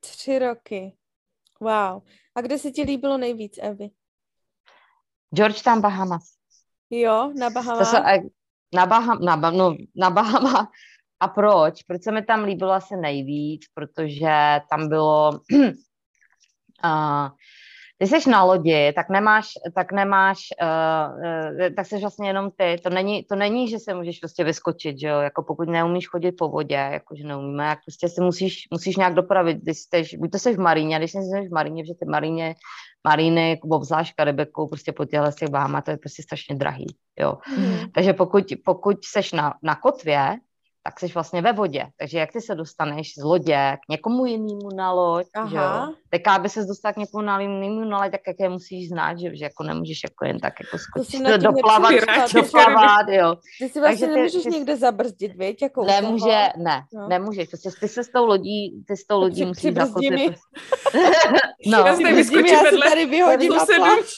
Tři 0.00 0.38
roky. 0.38 0.96
Wow. 1.60 2.02
A 2.34 2.40
kde 2.40 2.58
se 2.58 2.70
ti 2.70 2.82
líbilo 2.82 3.18
nejvíc, 3.18 3.58
Evy? 3.62 3.90
Georgetown, 5.34 5.80
Bahamas. 5.80 6.38
Jo, 6.90 7.32
na 7.38 7.50
Bahama. 7.50 7.78
To 7.78 7.84
se, 7.84 7.96
na, 8.74 8.86
Baham, 8.86 9.24
na, 9.24 9.36
no, 9.36 9.76
na 9.96 10.10
Bahama. 10.10 10.70
A 11.20 11.28
proč? 11.28 11.82
Proč 11.82 12.02
se 12.02 12.12
mi 12.12 12.24
tam 12.24 12.44
líbilo 12.44 12.72
asi 12.72 12.96
nejvíc? 12.96 13.62
Protože 13.74 14.60
tam 14.70 14.88
bylo 14.88 15.30
uh, 15.52 15.68
Když 17.98 18.10
jsi 18.10 18.30
na 18.30 18.44
lodi, 18.44 18.92
tak 18.92 19.08
nemáš, 19.08 19.48
tak 19.74 19.92
nemáš, 19.92 20.38
uh, 20.62 20.68
uh, 20.68 21.74
tak 21.76 21.86
jsi 21.86 21.98
vlastně 21.98 22.28
jenom 22.28 22.50
ty. 22.56 22.80
To 22.84 22.90
není, 22.90 23.24
to 23.24 23.36
není, 23.36 23.68
že 23.68 23.78
se 23.78 23.94
můžeš 23.94 24.18
prostě 24.18 24.44
vyskočit, 24.44 25.00
že 25.00 25.08
jo, 25.08 25.20
jako 25.20 25.42
pokud 25.42 25.68
neumíš 25.68 26.08
chodit 26.08 26.32
po 26.32 26.48
vodě, 26.48 26.74
jakože 26.74 27.24
neumíme, 27.24 27.66
jak 27.66 27.78
prostě 27.86 28.08
si 28.08 28.20
musíš, 28.20 28.68
musíš 28.72 28.96
nějak 28.96 29.14
dopravit, 29.14 29.56
když 29.56 29.78
jsi, 29.78 30.16
buď 30.18 30.30
to 30.30 30.38
jsi 30.38 30.54
v 30.54 30.58
Maríně, 30.58 30.98
když 30.98 31.12
jsi 31.12 31.48
v 31.48 31.52
Maríně, 31.52 31.82
protože 31.82 31.94
ty 31.94 32.06
Maríně, 32.06 32.54
Maríny, 33.08 33.50
jako 33.50 33.68
obzvlášť 33.68 34.14
Karibiku, 34.16 34.68
prostě 34.68 34.92
po 34.92 35.04
těchto 35.04 35.32
těch 35.32 35.50
Bahama, 35.50 35.80
to 35.82 35.90
je 35.90 35.96
prostě 35.96 36.22
strašně 36.22 36.56
drahý, 36.56 36.86
jo. 37.20 37.38
Mm. 37.58 37.78
Takže 37.94 38.12
pokud, 38.12 38.44
pokud 38.64 38.96
seš 39.04 39.32
na, 39.32 39.54
na 39.62 39.74
kotvě, 39.74 40.36
tak 40.88 41.00
jsi 41.00 41.06
vlastně 41.14 41.42
ve 41.42 41.52
vodě. 41.52 41.86
Takže 41.98 42.18
jak 42.18 42.32
ty 42.32 42.40
se 42.40 42.54
dostaneš 42.54 43.12
z 43.18 43.24
lodě 43.24 43.76
k 43.86 43.90
někomu 43.90 44.26
jinému 44.26 44.68
na 44.76 44.92
loď, 44.92 45.26
Aha. 45.34 45.48
že 45.48 45.56
jo? 45.56 45.94
Tak 46.10 46.28
aby 46.28 46.48
se 46.48 46.64
dostal 46.64 46.92
k 46.92 46.96
někomu 46.96 47.24
na 47.24 47.40
jinému 47.40 47.84
na 47.84 47.98
loď, 47.98 48.10
tak 48.10 48.20
jak 48.26 48.36
je 48.40 48.48
musíš 48.48 48.88
znát, 48.88 49.18
že, 49.18 49.36
že 49.36 49.44
jako 49.44 49.62
nemůžeš 49.62 50.00
jako 50.04 50.24
jen 50.24 50.38
tak 50.38 50.52
jako 50.60 50.78
skočit, 50.78 51.22
doplavat, 51.22 51.92
doplavat, 52.34 53.08
jo. 53.08 53.34
Ty 53.58 53.68
si 53.68 53.80
vlastně 53.80 54.06
Takže 54.06 54.16
nemůžeš 54.16 54.42
ty, 54.42 54.50
někde 54.50 54.76
zabrzdit, 54.76 55.36
věď? 55.36 55.62
Jako 55.62 55.84
nemůže, 55.84 56.48
ne, 56.56 56.82
no. 56.94 57.08
nemůžeš. 57.08 57.48
Prostě 57.48 57.70
ty 57.80 57.88
se 57.88 58.04
s 58.04 58.08
tou 58.08 58.26
lodí, 58.26 58.84
ty 58.88 58.96
s 58.96 59.06
tou 59.06 59.20
lodí 59.20 59.44
musíš 59.44 59.74
zakotit. 59.74 60.10
no. 61.66 61.78
Já 61.78 61.96
se 61.96 62.12
vyskočím 62.12 62.46
já 62.46 62.62
vedle. 62.62 62.88
tady 62.88 63.06
vyhodím 63.06 63.52
a 63.52 63.66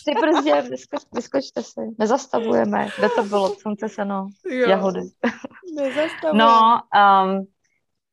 Ty 0.05 0.21
brzdě, 0.21 0.63
vyskoč, 0.71 1.03
vyskočte 1.15 1.63
si. 1.63 1.81
Nezastavujeme. 1.99 2.89
Kde 2.99 3.09
to 3.09 3.23
bylo? 3.23 3.55
Slunce 3.55 3.89
se, 3.89 4.05
no. 4.05 4.29
Jahody. 4.69 5.01
Nezastavujeme. 5.77 6.39
No, 6.39 6.60
um, 6.63 7.47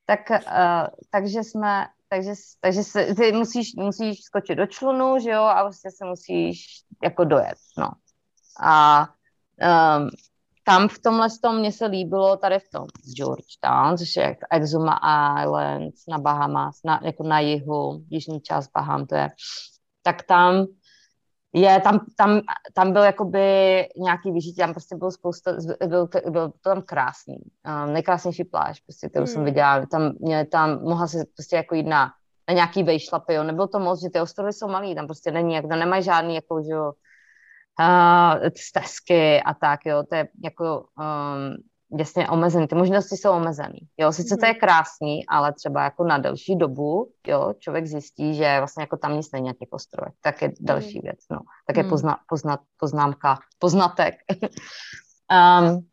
tak, 0.06 0.20
uh, 0.30 0.88
takže 1.12 1.44
jsme, 1.44 1.86
takže, 2.10 2.34
takže 2.62 2.84
se, 2.84 3.16
ty 3.16 3.32
musíš, 3.32 3.76
musíš 3.76 4.24
skočit 4.24 4.58
do 4.58 4.68
člunu, 4.68 5.20
že 5.20 5.30
jo, 5.30 5.44
a 5.44 5.62
vlastně 5.62 5.92
se 5.92 6.06
musíš 6.06 6.66
jako 7.04 7.24
dojet, 7.24 7.58
no. 7.78 7.92
A 8.60 9.08
um, 9.98 10.10
tam 10.64 10.88
v 10.88 11.00
tomhle 11.00 11.28
tom 11.42 11.60
mně 11.60 11.72
se 11.72 11.86
líbilo 11.86 12.38
tady 12.38 12.60
v 12.60 12.70
tom 12.70 12.86
Georgetown, 13.16 13.98
což 13.98 14.16
je 14.16 14.38
Exuma 14.52 15.00
Islands 15.44 16.08
na 16.08 16.18
Bahamas, 16.18 16.80
na, 16.86 17.00
jako 17.04 17.24
na 17.24 17.40
jihu, 17.40 18.04
jižní 18.10 18.42
část 18.42 18.72
Baham 18.74 19.06
to 19.06 19.16
je, 19.16 19.30
tak 20.04 20.24
tam 20.24 20.66
je, 21.62 21.80
tam, 21.80 22.06
tam, 22.16 22.42
tam 22.74 22.94
byl 22.94 23.04
jakoby 23.04 23.40
nějaký 23.98 24.32
vyžití, 24.32 24.58
tam 24.58 24.74
prostě 24.74 24.96
bylo 24.96 25.12
spousta, 25.12 25.54
byl, 25.88 26.10
byl 26.30 26.50
to 26.50 26.70
tam 26.70 26.82
krásný, 26.82 27.38
um, 27.86 27.94
nejkrásnější 27.94 28.44
pláž, 28.44 28.80
prostě, 28.80 29.10
kterou 29.10 29.26
hmm. 29.26 29.34
jsem 29.34 29.44
viděla, 29.44 29.86
tam, 29.86 30.14
mě, 30.20 30.46
tam 30.46 30.84
mohla 30.84 31.08
se 31.08 31.26
prostě 31.36 31.56
jako 31.56 31.76
jít 31.76 31.88
na, 31.88 32.12
na 32.50 32.54
nějaký 32.54 32.84
vejšlapy, 32.84 33.34
jo, 33.34 33.44
nebylo 33.44 33.68
to 33.68 33.80
moc, 33.80 34.02
že 34.02 34.10
ty 34.10 34.22
ostrovy 34.22 34.54
jsou 34.54 34.68
malý, 34.68 34.96
tam 34.96 35.08
prostě 35.08 35.32
není, 35.32 35.54
jak, 35.54 35.68
tam 35.68 35.80
nemají 35.80 36.04
žádný, 36.04 36.36
jako, 36.36 36.64
že 36.64 36.72
jo, 36.72 36.92
uh, 37.80 38.50
stezky 38.58 39.42
a 39.42 39.54
tak, 39.54 39.80
jo, 39.86 40.04
to 40.10 40.16
je 40.16 40.28
jako, 40.44 40.86
um, 41.00 41.56
jasně 42.00 42.30
omezený, 42.30 42.68
ty 42.68 42.76
možnosti 42.76 43.18
jsou 43.18 43.32
omezený. 43.32 43.80
Jo, 43.98 44.12
sice 44.12 44.38
to 44.38 44.46
je 44.46 44.52
mhm. 44.52 44.60
krásný, 44.60 45.28
ale 45.28 45.54
třeba 45.54 45.84
jako 45.84 46.04
na 46.04 46.18
delší 46.18 46.56
dobu, 46.56 47.12
jo, 47.28 47.54
člověk 47.60 47.88
zjistí, 47.88 48.36
že 48.36 48.56
vlastně 48.58 48.84
jako 48.84 48.98
tam 48.98 49.18
nic 49.18 49.32
není 49.32 49.48
na 49.48 49.54
těch 49.54 49.70
ostrovech, 49.72 50.14
tak 50.22 50.42
je 50.42 50.52
další 50.60 50.98
mhm. 50.98 51.04
věc, 51.04 51.20
no. 51.32 51.40
Tak 51.68 51.78
je 51.78 51.84
mhm. 51.84 51.90
pozna, 51.90 52.18
pozna, 52.30 52.60
poznámka, 52.78 53.40
poznatek. 53.60 54.16
um, 55.32 55.88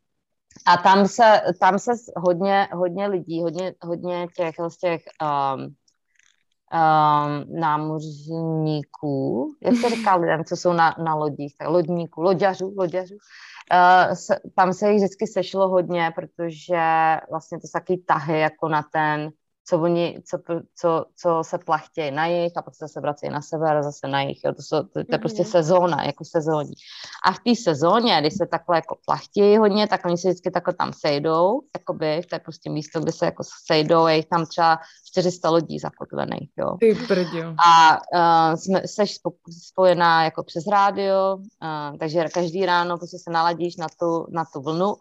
a 0.67 0.77
tam 0.77 1.09
se, 1.09 1.41
tam 1.61 1.79
se 1.79 1.93
hodně, 2.17 2.69
hodně 2.73 3.07
lidí, 3.07 3.43
hodně, 3.43 3.75
hodně 3.83 4.27
těch, 4.37 4.55
z 4.69 4.77
těch 4.77 5.03
um, 5.23 5.75
um, 6.73 7.61
námořníků, 7.61 9.55
jak 9.63 9.77
se 9.77 9.91
říká 9.91 10.15
lidem, 10.17 10.45
co 10.45 10.57
jsou 10.57 10.73
na, 10.73 10.95
na 11.05 11.15
lodích, 11.15 11.57
tak 11.59 11.69
lodníků, 11.69 12.23
loďařů, 12.23 12.75
loďařů. 12.77 13.15
Uh, 13.15 14.15
tam 14.55 14.73
se 14.73 14.91
jich 14.91 14.97
vždycky 14.97 15.27
sešlo 15.27 15.69
hodně, 15.69 16.13
protože 16.15 17.17
vlastně 17.31 17.61
to 17.61 17.67
jsou 17.67 17.73
taky 17.73 17.99
tahy 18.07 18.41
jako 18.41 18.69
na 18.69 18.83
ten 18.93 19.31
co 19.67 19.81
oni, 19.81 20.23
co, 20.25 20.39
co, 20.77 21.05
co 21.17 21.43
se 21.43 21.59
plachtějí 21.59 22.11
na 22.11 22.27
jich 22.27 22.53
a 22.57 22.63
pak 22.63 22.75
se 22.75 23.01
vracejí 23.01 23.33
na 23.33 23.43
sever 23.43 23.77
a 23.77 23.83
zase 23.83 24.09
na 24.09 24.21
jich. 24.21 24.45
Jo. 24.45 24.53
To, 24.55 24.63
jsou, 24.63 24.83
to, 24.83 24.89
to 24.93 24.99
je 24.99 25.05
mm-hmm. 25.05 25.19
prostě 25.19 25.45
sezóna, 25.45 26.05
jako 26.05 26.25
sezóní. 26.25 26.75
A 27.27 27.33
v 27.33 27.39
té 27.39 27.63
sezóně, 27.63 28.17
když 28.21 28.35
se 28.35 28.47
takhle 28.47 28.77
jako 28.77 28.97
plachtějí 29.07 29.59
hodně, 29.59 29.87
tak 29.87 30.05
oni 30.05 30.19
se 30.19 30.29
vždycky 30.29 30.51
takhle 30.51 30.75
tam 30.75 30.93
sejdou, 30.93 31.61
jakoby, 31.79 32.23
to 32.29 32.35
je 32.35 32.39
prostě 32.39 32.71
místo, 32.71 33.01
kde 33.01 33.13
se 33.13 33.25
jako 33.25 33.43
sejdou, 33.67 34.07
je 34.07 34.17
jich 34.17 34.27
tam 34.27 34.47
třeba 34.47 34.79
400 35.09 35.51
lodí 35.51 35.79
zakotvených, 35.79 36.51
jo. 36.59 36.77
Ty 36.81 36.95
brďo. 37.09 37.55
A 37.67 37.99
uh, 38.15 38.57
jsme, 38.57 38.83
seš 38.87 39.17
spojená 39.67 40.25
jako 40.25 40.43
přes 40.43 40.67
rádio, 40.67 41.37
uh, 41.37 41.99
takže 41.99 42.25
každý 42.35 42.67
ráno 42.67 42.99
prostě 42.99 43.19
se 43.19 43.31
naladíš 43.31 43.77
na 43.77 43.87
tu, 44.01 44.27
na 44.31 44.45
tu 44.45 44.61
vlnu 44.63 44.95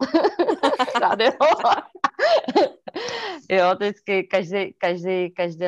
rádio 1.01 1.31
jo, 3.49 3.69
to 3.69 3.75
vždycky 3.75 4.23
každý, 4.23 4.73
každý, 4.77 5.31
každý, 5.31 5.67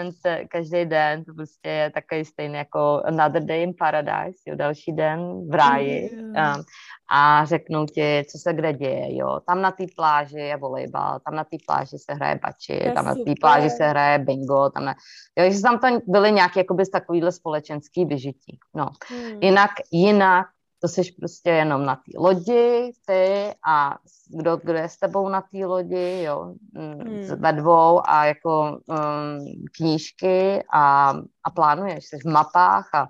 každý 0.49 0.86
den 0.86 1.23
to 1.23 1.33
prostě 1.33 1.69
je 1.69 1.89
takový 1.89 2.25
stejný 2.25 2.55
jako 2.55 3.01
another 3.05 3.43
day 3.43 3.63
in 3.63 3.73
paradise, 3.79 4.39
jo, 4.47 4.55
další 4.55 4.91
den 4.91 5.49
v 5.49 5.53
ráji. 5.53 6.09
Yeah. 6.15 6.57
Um, 6.57 6.63
a 7.11 7.45
řeknou 7.45 7.86
ti, 7.86 8.23
co 8.31 8.38
se 8.38 8.53
kde 8.53 8.73
děje, 8.73 9.17
jo. 9.17 9.39
Tam 9.47 9.61
na 9.61 9.71
té 9.71 9.86
pláži 9.95 10.39
je 10.39 10.57
volejbal, 10.57 11.19
tam 11.25 11.36
na 11.36 11.43
té 11.43 11.57
pláži 11.67 11.97
se 11.97 12.13
hraje 12.13 12.39
bači, 12.43 12.91
tam 12.93 13.05
na 13.05 13.15
té 13.15 13.33
pláži 13.41 13.69
se 13.69 13.88
hraje 13.88 14.19
bingo, 14.19 14.69
tam 14.69 14.86
na... 14.86 14.95
Jo, 15.39 15.51
že 15.51 15.61
tam, 15.61 15.79
tam 15.79 15.99
byly 16.07 16.31
nějaké 16.31 16.59
jakoby 16.59 16.86
takovýhle 16.86 17.31
společenský 17.31 18.05
vyžití. 18.05 18.59
No. 18.75 18.89
Hmm. 19.09 19.39
Jinak, 19.41 19.71
jinak 19.91 20.47
to 20.82 20.88
jsi 20.88 21.01
prostě 21.19 21.49
jenom 21.49 21.86
na 21.86 21.95
té 21.95 22.11
lodi, 22.17 22.91
ty 23.05 23.53
a 23.67 23.97
kdo, 24.30 24.57
kdo 24.57 24.73
je 24.73 24.89
s 24.89 24.97
tebou 24.97 25.30
na 25.30 25.41
té 25.41 25.65
lodi, 25.65 26.23
jo, 26.23 26.53
mm, 26.73 26.99
hmm. 26.99 27.41
ve 27.41 27.53
dvou 27.53 28.09
a 28.09 28.26
jako 28.26 28.80
um, 28.88 29.55
knížky 29.78 30.63
a, 30.73 31.13
a 31.43 31.49
plánuješ, 31.55 32.05
jsi 32.05 32.17
v 32.17 32.26
mapách 32.26 32.89
a 32.93 33.07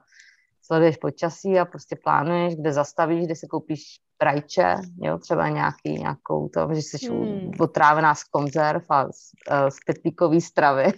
sleduješ 0.62 0.98
počasí 0.98 1.60
a 1.60 1.66
prostě 1.66 1.96
plánuješ, 2.04 2.56
kde 2.56 2.74
zastavíš, 2.74 3.26
kde 3.26 3.36
si 3.36 3.48
koupíš 3.48 4.00
rajče, 4.22 4.76
jo, 5.02 5.18
třeba 5.18 5.50
nějaký, 5.50 5.94
nějakou 6.00 6.50
to, 6.50 6.70
že 6.74 6.82
jsi 6.82 7.08
hmm. 7.08 7.52
otrávená 7.60 8.16
z 8.16 8.24
konzerv 8.24 8.84
a 8.90 9.04
z, 9.04 9.32
uh, 9.52 9.70
z 9.70 9.76
pitlíkový 9.86 10.42
stravy. 10.42 10.94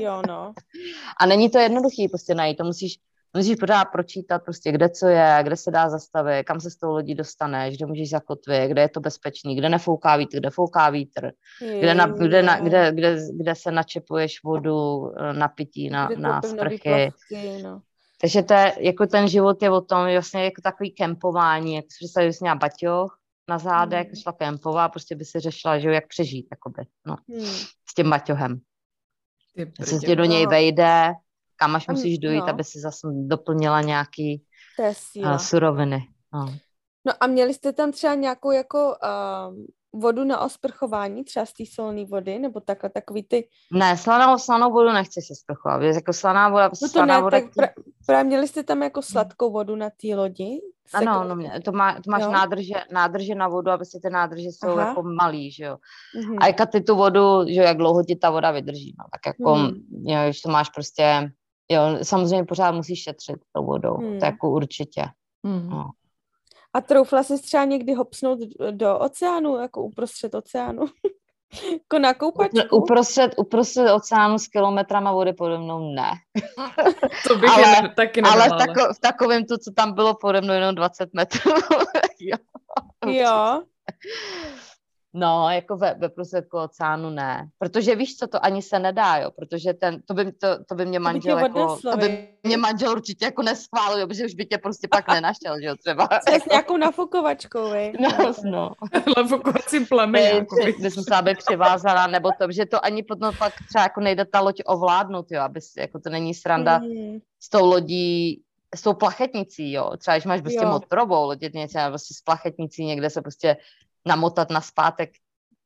Jo, 0.00 0.22
no. 0.28 0.52
a 1.20 1.26
není 1.26 1.50
to 1.50 1.58
jednoduchý 1.58 2.08
prostě 2.08 2.34
najít, 2.34 2.56
to 2.56 2.64
musíš 2.64 2.94
musíš 3.36 3.56
pořád 3.56 3.84
pročítat 3.84 4.44
prostě, 4.44 4.72
kde 4.72 4.88
co 4.88 5.06
je, 5.06 5.38
kde 5.42 5.56
se 5.56 5.70
dá 5.70 5.88
zastavit, 5.88 6.44
kam 6.44 6.60
se 6.60 6.70
s 6.70 6.76
tou 6.76 6.90
lodí 6.90 7.14
dostaneš, 7.14 7.76
kde 7.76 7.86
můžeš 7.86 8.10
zakotvit, 8.10 8.70
kde 8.70 8.82
je 8.82 8.88
to 8.88 9.00
bezpečný, 9.00 9.56
kde 9.56 9.68
nefouká 9.68 10.16
vítr, 10.16 10.38
kde 10.38 10.50
fouká 10.50 10.90
vítr, 10.90 11.30
kde, 11.78 11.94
na, 11.94 12.06
kde, 12.06 12.42
na, 12.42 12.60
kde, 12.60 12.92
kde, 12.92 13.18
kde 13.36 13.54
se 13.54 13.70
načepuješ 13.70 14.42
vodu 14.44 15.10
eh, 15.16 15.32
na 15.32 15.48
pití, 15.48 15.90
na, 15.90 16.08
na 16.16 16.42
sprchy. 16.42 17.12
no. 17.62 17.80
Takže 18.20 18.42
to 18.42 18.54
je, 18.54 18.74
jako 18.78 19.06
ten 19.06 19.28
život 19.28 19.62
je 19.62 19.70
o 19.70 19.80
tom, 19.80 20.12
vlastně 20.12 20.44
jako 20.44 20.62
takový 20.62 20.90
kempování, 20.90 21.74
jak 21.74 21.84
si 21.84 21.96
představit, 22.00 22.32
že 22.32 22.54
baťoch 22.54 23.18
na 23.48 23.58
zádech, 23.58 24.06
hmm. 24.06 24.16
šla 24.16 24.32
kempová, 24.32 24.88
prostě 24.88 25.16
by 25.16 25.24
si 25.24 25.40
řešila, 25.40 25.78
že 25.78 25.88
jo, 25.88 25.94
jak 25.94 26.08
přežít, 26.08 26.46
jakoby, 26.50 26.82
no, 27.06 27.16
hmm. 27.28 27.46
s 27.88 27.94
tím 27.96 28.10
baťohem. 28.10 28.60
Se 29.82 29.98
tě 29.98 30.16
do 30.16 30.24
něj 30.24 30.46
vejde, 30.46 31.12
kam 31.60 31.76
až 31.76 31.88
musíš 31.88 32.18
dojít, 32.18 32.40
no. 32.40 32.48
aby 32.48 32.64
si 32.64 32.80
zase 32.80 33.08
doplnila 33.12 33.80
nějaký 33.80 34.42
uh, 35.16 35.36
suroviny. 35.36 36.08
No. 36.34 36.46
no 37.06 37.12
a 37.20 37.26
měli 37.26 37.54
jste 37.54 37.72
tam 37.72 37.92
třeba 37.92 38.14
nějakou 38.14 38.50
jako 38.50 38.94
uh, 39.02 39.54
vodu 39.92 40.24
na 40.24 40.40
osprchování, 40.40 41.24
třeba 41.24 41.46
z 41.46 41.52
té 41.52 41.64
solné 41.74 42.04
vody, 42.04 42.38
nebo 42.38 42.60
takhle 42.60 42.90
takový 42.90 43.22
ty... 43.22 43.48
Ne, 43.72 43.96
slanou, 43.96 44.38
slanou 44.38 44.72
vodu 44.72 44.92
nechci 44.92 45.20
se 45.22 45.34
sprchovat, 45.34 45.82
jako 45.82 46.12
slaná 46.12 46.48
voda, 46.48 46.64
no 46.64 46.70
to 46.70 46.88
slaná 46.88 47.16
ne, 47.16 47.22
voda... 47.22 47.40
Tak 47.40 47.54
pra, 47.54 47.68
právě 48.06 48.24
měli 48.24 48.48
jste 48.48 48.62
tam 48.62 48.82
jako 48.82 49.02
sladkou 49.02 49.52
vodu 49.52 49.76
na 49.76 49.90
té 49.90 50.14
lodi? 50.14 50.60
Ano, 50.94 51.24
no, 51.28 51.36
mě, 51.36 51.60
to, 51.64 51.72
má, 51.72 51.94
to 51.94 52.10
máš 52.10 52.22
nádrže, 52.22 52.74
nádrže 52.92 53.34
na 53.34 53.48
vodu, 53.48 53.70
aby 53.70 53.84
si 53.84 54.00
ty 54.02 54.10
nádrže 54.10 54.48
jsou 54.48 54.68
Aha. 54.68 54.88
jako 54.88 55.02
malý, 55.02 55.52
že 55.52 55.64
jo. 55.64 55.76
Mm-hmm. 56.16 56.36
A 56.40 56.46
jak 56.46 56.70
ty 56.72 56.80
tu 56.80 56.96
vodu, 56.96 57.46
že 57.48 57.54
jo, 57.54 57.62
jak 57.62 57.76
dlouho 57.76 58.04
ti 58.04 58.16
ta 58.16 58.30
voda 58.30 58.50
vydrží, 58.50 58.94
no, 58.98 59.04
tak 59.12 59.26
jako, 59.26 59.56
mm. 59.56 59.70
jo, 60.02 60.18
když 60.24 60.40
to 60.40 60.50
máš 60.50 60.68
prostě 60.68 61.32
Jo, 61.70 61.98
samozřejmě 62.02 62.44
pořád 62.44 62.72
musíš 62.72 63.02
šetřit 63.02 63.36
tou 63.52 63.64
vodou, 63.64 63.96
hmm. 63.96 64.18
to 64.18 64.24
jako 64.24 64.50
určitě. 64.50 65.04
Hmm. 65.46 65.68
No. 65.68 65.90
A 66.74 66.80
troufla 66.80 67.22
jsi 67.22 67.42
třeba 67.42 67.64
někdy 67.64 67.94
hopsnout 67.94 68.38
do 68.70 68.98
oceánu, 68.98 69.56
jako 69.56 69.82
uprostřed 69.82 70.34
oceánu? 70.34 70.84
jako 71.72 71.98
na 71.98 72.14
koupačku? 72.14 72.76
Uprostřed, 72.76 73.34
uprostřed 73.36 73.92
oceánu 73.92 74.38
s 74.38 74.48
kilometrama 74.48 75.12
vody 75.12 75.32
pode 75.32 75.58
mnou 75.58 75.94
ne. 75.94 76.10
to 77.28 77.36
bych 77.36 77.50
ale, 77.50 77.68
jen, 77.68 77.92
taky 77.96 78.22
Ale 78.22 78.48
v, 78.48 78.52
tako, 78.58 78.94
v 78.94 79.00
takovém 79.00 79.44
tu, 79.44 79.56
co 79.56 79.72
tam 79.76 79.94
bylo 79.94 80.14
pode 80.14 80.40
mnou 80.40 80.54
jenom 80.54 80.74
20 80.74 81.14
metrů. 81.14 81.50
jo. 82.20 82.36
jo. 83.06 83.62
No, 85.14 85.50
jako 85.50 85.76
ve, 85.76 85.94
ve 85.94 86.08
prosvědku 86.08 86.58
oceánu 86.58 87.10
ne. 87.10 87.48
Protože 87.58 87.94
víš 87.94 88.16
co, 88.16 88.26
to 88.26 88.44
ani 88.44 88.62
se 88.62 88.78
nedá, 88.78 89.16
jo, 89.16 89.30
protože 89.30 89.74
ten, 89.74 90.02
to 90.02 90.14
by, 90.14 90.32
to, 90.32 90.64
to 90.64 90.74
by 90.74 90.86
mě 90.86 90.98
manžel 90.98 91.36
to 91.36 91.42
by 91.42 91.60
jako, 91.60 91.78
to 91.90 91.96
by 91.96 92.28
mě 92.42 92.56
manžel 92.56 92.92
určitě 92.92 93.24
jako 93.24 93.42
neschválil, 93.42 94.06
protože 94.06 94.24
už 94.24 94.34
by 94.34 94.46
tě 94.46 94.58
prostě 94.58 94.88
pak 94.88 95.08
nenašel, 95.14 95.60
že 95.60 95.66
jo, 95.66 95.76
třeba. 95.76 96.08
Co 96.28 96.34
s 96.34 96.46
nějakou 96.50 96.76
nafukovačkou, 96.76 97.70
vej. 97.70 97.92
No, 98.00 98.32
no. 98.44 98.72
Nafukovacím 99.16 99.86
plamen. 99.86 100.46
By 100.80 100.90
jsem 100.90 101.04
se 101.04 101.14
aby 101.14 101.34
přivázala, 101.34 102.06
nebo 102.06 102.30
to, 102.38 102.52
že 102.52 102.66
to 102.66 102.84
ani 102.84 103.02
potom 103.02 103.34
pak 103.38 103.52
třeba 103.68 103.82
jako 103.82 104.00
nejde 104.00 104.24
ta 104.24 104.40
loď 104.40 104.62
ovládnout, 104.66 105.26
jo, 105.30 105.40
aby 105.40 105.60
jako 105.76 106.00
to 106.00 106.10
není 106.10 106.34
sranda 106.34 106.78
mm. 106.78 107.18
s 107.40 107.48
tou 107.48 107.66
lodí 107.66 108.42
s 108.74 108.82
tou 108.82 108.94
plachetnicí, 108.94 109.72
jo. 109.72 109.90
Třeba 109.96 110.16
když 110.16 110.24
máš 110.24 110.40
prostě 110.40 110.64
jo. 110.64 110.70
motorovou 110.70 111.24
lodětnici, 111.26 111.76
nebo 111.76 111.90
prostě 111.90 112.14
s 112.14 112.20
plachetnicí 112.20 112.84
někde 112.84 113.10
se 113.10 113.22
prostě 113.22 113.56
namotat 114.06 114.50
na 114.50 114.60
zpátek 114.60 115.10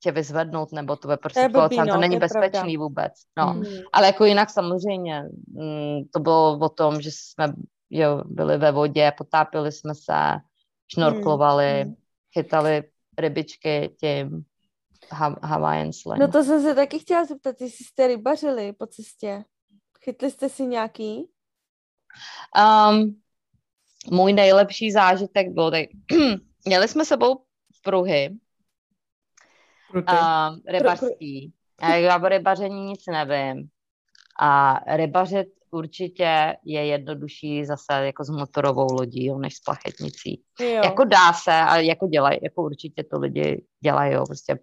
tě 0.02 0.12
vyzvednout, 0.12 0.72
nebo 0.72 0.96
to 0.96 1.10
je 1.10 1.16
prostě 1.16 1.48
to, 1.52 1.60
blbý, 1.60 1.76
no, 1.76 1.86
to 1.86 1.96
není 1.96 2.18
bezpečný 2.18 2.50
pravda. 2.50 2.78
vůbec. 2.78 3.12
No. 3.38 3.54
Mm. 3.54 3.64
Ale 3.92 4.06
jako 4.06 4.24
jinak 4.24 4.50
samozřejmě 4.50 5.22
mm, 5.48 6.04
to 6.12 6.20
bylo 6.20 6.58
o 6.58 6.68
tom, 6.68 7.00
že 7.00 7.10
jsme 7.12 7.52
jo, 7.90 8.22
byli 8.24 8.58
ve 8.58 8.72
vodě, 8.72 9.12
potápili 9.18 9.72
jsme 9.72 9.94
se, 9.94 10.40
šnorklovali, 10.94 11.84
mm. 11.84 11.94
chytali 12.32 12.82
rybičky 13.18 13.96
tím 14.00 14.44
ha- 15.10 15.38
Hawaiian 15.42 15.92
slang. 15.92 16.20
No 16.20 16.28
to 16.28 16.44
jsem 16.44 16.62
se 16.62 16.74
taky 16.74 16.98
chtěla 16.98 17.24
zeptat, 17.24 17.60
jestli 17.60 17.84
jste 17.84 18.06
rybařili 18.06 18.72
po 18.72 18.86
cestě. 18.86 19.44
Chytli 20.04 20.30
jste 20.30 20.48
si 20.48 20.66
nějaký? 20.66 21.28
Um, 22.90 23.20
můj 24.10 24.32
nejlepší 24.32 24.92
zážitek 24.92 25.48
byl, 25.48 25.70
tak 25.70 25.84
měli 26.66 26.88
jsme 26.88 27.04
sebou 27.04 27.44
pruhy. 27.84 28.30
Uh, 29.94 30.56
rybařský. 30.68 31.52
Já 31.82 32.22
o 32.22 32.28
rybaření 32.28 32.86
nic 32.86 33.00
nevím. 33.06 33.68
A 34.40 34.80
rybařit 34.96 35.48
určitě 35.70 36.56
je 36.64 36.86
jednodušší 36.86 37.64
zase 37.64 38.06
jako 38.06 38.24
s 38.24 38.30
motorovou 38.30 38.86
lodí, 38.92 39.30
než 39.38 39.56
s 39.56 39.60
plachetnicí. 39.60 40.42
Jo. 40.60 40.66
Jako 40.66 41.04
dá 41.04 41.32
se, 41.32 41.52
a 41.52 41.76
jako 41.76 42.06
dělají, 42.06 42.38
jako 42.42 42.62
určitě 42.62 43.04
to 43.04 43.18
lidi 43.18 43.64
dělají, 43.84 44.12
jo, 44.12 44.24
prostě. 44.26 44.58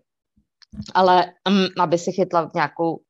Ale 0.93 1.26
um, 1.49 1.67
aby 1.80 1.97
si 1.97 2.11
chytla 2.11 2.51
nějakou 2.55 3.01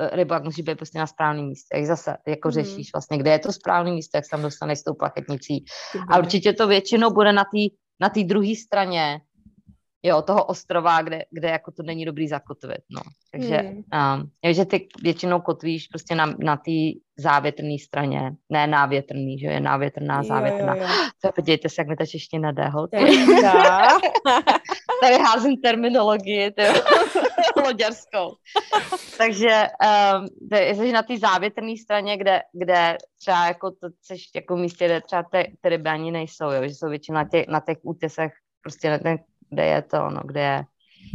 eh, 0.00 0.16
rybu, 0.16 0.34
jak 0.34 0.44
musí 0.44 0.62
být 0.62 0.76
prostě 0.76 0.98
na 0.98 1.06
správném 1.06 1.46
místě. 1.46 1.76
Jak 1.76 1.86
zase 1.86 2.16
jako 2.26 2.48
mm. 2.48 2.52
řešíš 2.52 2.90
vlastně, 2.94 3.18
kde 3.18 3.30
je 3.30 3.38
to 3.38 3.52
správné 3.52 3.90
místo, 3.90 4.16
jak 4.16 4.24
se 4.24 4.30
tam 4.30 4.42
dostaneš 4.42 4.78
s 4.78 4.84
tou 4.84 4.94
plachetnicí. 4.94 5.64
A 6.08 6.18
určitě 6.18 6.52
to 6.52 6.66
většinou 6.66 7.10
bude 7.10 7.32
na 7.32 7.44
té 7.44 7.82
na 8.00 8.10
druhé 8.24 8.56
straně, 8.56 9.20
jo, 10.02 10.22
toho 10.22 10.44
ostrova, 10.44 11.02
kde, 11.02 11.24
kde 11.30 11.48
jako 11.48 11.70
to 11.70 11.82
není 11.82 12.04
dobrý 12.04 12.28
zakotvit, 12.28 12.80
no. 12.90 13.00
Takže, 13.30 13.56
hmm. 13.56 13.82
um, 14.44 14.54
že 14.54 14.64
ty 14.64 14.88
většinou 15.02 15.40
kotvíš 15.40 15.88
prostě 15.88 16.14
na, 16.14 16.34
na 16.38 16.56
té 16.56 16.70
závětrné 17.18 17.78
straně, 17.78 18.32
ne 18.50 18.66
návětrný, 18.66 19.38
že 19.38 19.46
je 19.46 19.60
návětrná, 19.60 20.22
závětrná. 20.22 20.76
Jo, 20.76 20.82
jo, 20.82 20.88
jo. 20.88 21.10
To 21.22 21.32
podívejte 21.32 21.68
se, 21.68 21.80
jak 21.80 21.88
mi 21.88 21.96
ta 21.96 22.06
čeština 22.06 22.52
jde, 22.52 22.70
Tady 25.02 25.14
házím 25.24 25.56
terminologii, 25.56 26.50
to 26.50 26.62
loďarskou. 27.64 28.34
Takže 29.18 29.66
um, 30.18 30.26
jsi 30.52 30.92
na 30.92 31.02
té 31.02 31.18
závětrné 31.18 31.76
straně, 31.82 32.16
kde, 32.16 32.40
kde 32.52 32.96
třeba 33.20 33.46
jako 33.46 33.70
to 33.70 33.88
chceš 34.02 34.30
jako 34.34 34.56
místě, 34.56 34.84
kde 34.84 35.00
třeba 35.00 35.22
ty, 35.22 35.56
ty 35.60 35.68
ryby 35.68 35.88
ani 35.88 36.10
nejsou, 36.10 36.50
jo, 36.50 36.62
že 36.62 36.74
jsou 36.74 36.88
většinou 36.88 37.14
na 37.14 37.28
těch, 37.28 37.48
na 37.48 37.60
těch 37.60 37.78
útesech 37.82 38.32
prostě 38.62 38.90
na 38.90 38.98
ten 38.98 39.18
kde 39.52 39.64
je 39.66 39.82
to, 39.82 40.10
no, 40.10 40.20
kde 40.24 40.40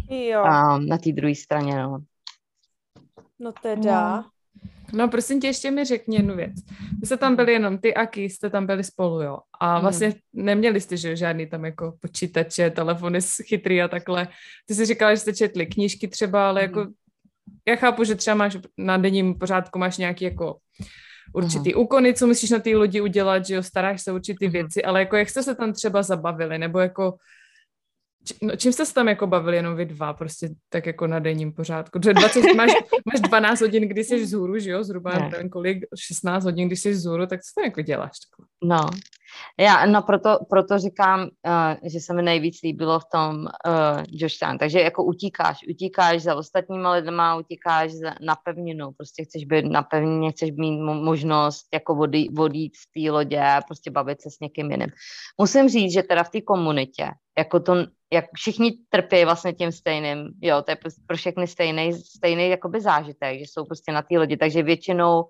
je 0.09 0.29
jo. 0.29 0.43
Um, 0.43 0.85
na 0.87 0.97
té 0.97 1.11
druhé 1.11 1.35
straně, 1.35 1.75
no. 1.75 1.97
No 3.39 3.51
teda. 3.61 4.15
No. 4.15 4.25
No 4.93 5.07
prosím 5.07 5.41
tě, 5.41 5.47
ještě 5.47 5.71
mi 5.71 5.85
řekni 5.85 6.15
jednu 6.17 6.35
věc. 6.35 6.53
Vy 6.99 7.05
jste 7.07 7.17
tam 7.17 7.35
byli 7.35 7.53
jenom 7.53 7.77
ty 7.77 7.93
a 7.93 8.05
Ký, 8.05 8.23
jste 8.29 8.49
tam 8.49 8.65
byli 8.65 8.83
spolu, 8.83 9.21
jo. 9.21 9.37
A 9.59 9.73
Mhm. 9.73 9.81
vlastně 9.81 10.13
neměli 10.33 10.81
jste, 10.81 10.97
že 10.97 11.09
jo, 11.09 11.15
žádný 11.15 11.47
tam 11.47 11.65
jako 11.65 11.93
počítače, 12.01 12.69
telefony 12.69 13.19
chytrý 13.21 13.81
a 13.81 13.87
takhle. 13.87 14.27
Ty 14.65 14.75
jsi 14.75 14.85
říkala, 14.85 15.13
že 15.13 15.19
jste 15.19 15.33
četli 15.33 15.65
knížky 15.65 16.07
třeba, 16.07 16.47
ale 16.49 16.61
jako 16.61 16.87
já 17.67 17.75
chápu, 17.75 18.03
že 18.03 18.15
třeba 18.15 18.35
máš 18.35 18.57
na 18.77 18.97
denním 18.97 19.35
pořádku 19.39 19.79
máš 19.79 19.97
nějaký 19.97 20.25
jako 20.25 20.57
určitý 21.33 21.75
úkony, 21.75 22.13
co 22.13 22.27
musíš 22.27 22.49
na 22.49 22.59
té 22.59 22.75
lodi 22.75 23.01
udělat, 23.01 23.45
že 23.45 23.55
jo, 23.55 23.63
staráš 23.63 24.01
se 24.01 24.11
o 24.11 24.15
určitý 24.15 24.45
Mhm. 24.45 24.51
věci, 24.53 24.83
ale 24.83 24.99
jako 24.99 25.15
jak 25.15 25.29
jste 25.29 25.43
se 25.43 25.55
tam 25.55 25.73
třeba 25.73 26.03
zabavili, 26.03 26.57
nebo 26.57 26.79
jako 26.79 27.17
No, 28.41 28.55
čím 28.55 28.73
jste 28.73 28.85
se 28.85 28.93
tam 28.93 29.07
jako 29.07 29.27
bavili 29.27 29.57
jenom 29.57 29.75
vy 29.75 29.85
dva, 29.85 30.13
prostě 30.13 30.49
tak 30.69 30.85
jako 30.85 31.07
na 31.07 31.19
denním 31.19 31.53
pořádku? 31.53 31.99
Protože 31.99 32.13
20, 32.13 32.41
máš, 32.55 32.71
máš 33.13 33.21
12 33.21 33.61
hodin, 33.61 33.87
kdy 33.87 34.03
jsi 34.03 34.23
vzhůru, 34.23 34.59
že 34.59 34.71
jo, 34.71 34.83
zhruba 34.83 35.11
Ne. 35.11 35.29
nevím 35.29 35.49
kolik, 35.49 35.85
16 35.99 36.43
hodin, 36.43 36.67
když 36.67 36.79
jsi 36.79 36.91
vzhůru, 36.91 37.27
tak 37.27 37.41
co 37.41 37.51
tam 37.55 37.65
jako 37.65 37.81
děláš? 37.81 38.11
Takhle? 38.29 38.45
No, 38.63 38.89
já, 39.59 39.85
no 39.85 40.01
proto, 40.01 40.39
proto 40.49 40.79
říkám, 40.79 41.21
uh, 41.21 41.89
že 41.89 41.99
se 41.99 42.13
mi 42.13 42.21
nejvíc 42.21 42.61
líbilo 42.63 42.99
v 42.99 43.05
tom 43.11 43.35
uh, 43.39 44.03
Georgetown. 44.03 44.57
Takže 44.57 44.81
jako 44.81 45.03
utíkáš, 45.03 45.57
utíkáš 45.69 46.21
za 46.21 46.35
ostatníma 46.35 46.91
lidma, 46.91 47.35
utíkáš 47.35 47.91
za, 47.91 48.15
na 48.21 48.35
pevninu, 48.35 48.91
prostě 48.97 49.23
chceš 49.23 49.45
být 49.45 49.65
na 49.65 49.83
pevnině, 49.83 50.31
chceš 50.31 50.51
mít 50.51 50.79
mo- 50.79 51.03
možnost 51.03 51.67
jako 51.73 51.97
odjít 52.37 52.75
z 52.75 52.85
té 52.93 53.11
lodě, 53.11 53.43
prostě 53.67 53.91
bavit 53.91 54.21
se 54.21 54.29
s 54.31 54.39
někým 54.39 54.71
jiným. 54.71 54.89
Musím 55.37 55.69
říct, 55.69 55.93
že 55.93 56.03
teda 56.03 56.23
v 56.23 56.29
té 56.29 56.41
komunitě, 56.41 57.11
jako 57.37 57.59
to, 57.59 57.75
jak 58.13 58.25
všichni 58.35 58.71
trpějí 58.89 59.25
vlastně 59.25 59.53
tím 59.53 59.71
stejným, 59.71 60.29
jo, 60.41 60.61
to 60.61 60.71
je 60.71 60.75
prostě 60.75 61.01
pro 61.07 61.17
všechny 61.17 61.47
stejný, 61.47 61.93
stejný 61.93 62.49
jakoby 62.49 62.81
zážitek, 62.81 63.39
že 63.39 63.45
jsou 63.45 63.65
prostě 63.65 63.91
na 63.91 64.01
té 64.01 64.17
lodi, 64.17 64.37
takže 64.37 64.63
většinou 64.63 65.23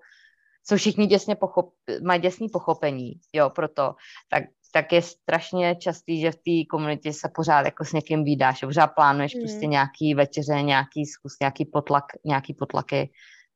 jsou 0.68 0.76
všichni 0.76 1.06
děsně 1.06 1.36
pochop, 1.36 1.72
mají 2.02 2.20
děsný 2.20 2.48
pochopení, 2.48 3.12
jo, 3.32 3.50
proto, 3.50 3.94
tak, 4.30 4.44
tak 4.72 4.92
je 4.92 5.02
strašně 5.02 5.76
častý, 5.76 6.20
že 6.20 6.30
v 6.30 6.36
té 6.36 6.68
komunitě 6.70 7.12
se 7.12 7.28
pořád 7.34 7.64
jako 7.64 7.84
s 7.84 7.92
někým 7.92 8.24
výdáš, 8.24 8.60
pořád 8.60 8.86
plánuješ 8.86 9.34
Mm. 9.34 9.40
prostě 9.40 9.66
nějaký 9.66 10.14
večeře, 10.14 10.62
nějaký 10.62 11.06
zkus, 11.06 11.36
nějaký 11.40 11.64
potlak, 11.64 12.04
nějaký 12.24 12.54
potlaky, 12.54 13.10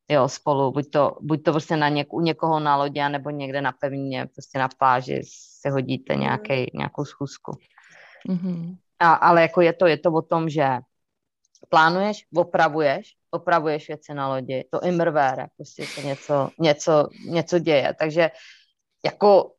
jo, 0.08 0.28
spolu, 0.28 0.72
buď 0.72 0.90
to, 0.90 1.16
buď 1.20 1.42
to 1.42 1.52
prostě 1.52 1.76
na 1.76 1.88
něk, 1.88 2.12
u 2.12 2.20
někoho 2.20 2.60
na 2.60 2.76
lodě, 2.76 3.08
nebo 3.08 3.30
někde 3.30 3.60
na 3.60 3.72
pevnině, 3.72 4.26
prostě 4.26 4.58
na 4.58 4.68
pláži 4.78 5.20
si 5.24 5.70
hodíte 5.70 6.14
nějaký, 6.14 6.70
nějakou 6.74 7.04
schůzku. 7.04 7.52
Mm-hmm. 8.28 8.76
A, 8.98 9.12
ale 9.12 9.42
jako 9.42 9.60
je 9.60 9.72
to, 9.72 9.86
je 9.86 9.98
to 9.98 10.12
o 10.12 10.22
tom, 10.22 10.48
že 10.48 10.78
plánuješ, 11.68 12.24
opravuješ, 12.36 13.12
opravuješ 13.30 13.88
věci 13.88 14.14
na 14.14 14.28
lodi, 14.28 14.64
to 14.70 14.80
immervére, 14.80 15.46
prostě 15.56 15.86
se 15.86 16.02
něco, 16.02 16.50
něco, 16.60 17.08
něco 17.28 17.58
děje. 17.58 17.94
Takže 17.98 18.30
jako 19.04 19.52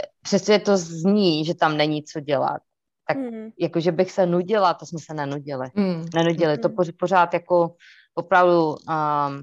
eh, 0.00 0.06
přesně 0.22 0.58
to 0.60 0.76
zní, 0.76 1.44
že 1.44 1.54
tam 1.54 1.76
není 1.76 2.02
co 2.02 2.20
dělat. 2.20 2.60
Tak 3.08 3.16
Mm. 3.16 3.50
jako, 3.60 3.80
že 3.80 3.92
bych 3.92 4.12
se 4.12 4.26
nudila, 4.26 4.74
to 4.74 4.86
jsme 4.86 4.98
se 4.98 5.14
nenudili. 5.14 5.68
Mm. 5.74 6.06
Nenudili, 6.14 6.58
to 6.58 6.68
Mhm. 6.68 6.76
poř- 6.76 6.92
pořád 6.98 7.34
jako 7.34 7.74
opravdu, 8.14 8.68
um, 8.68 9.42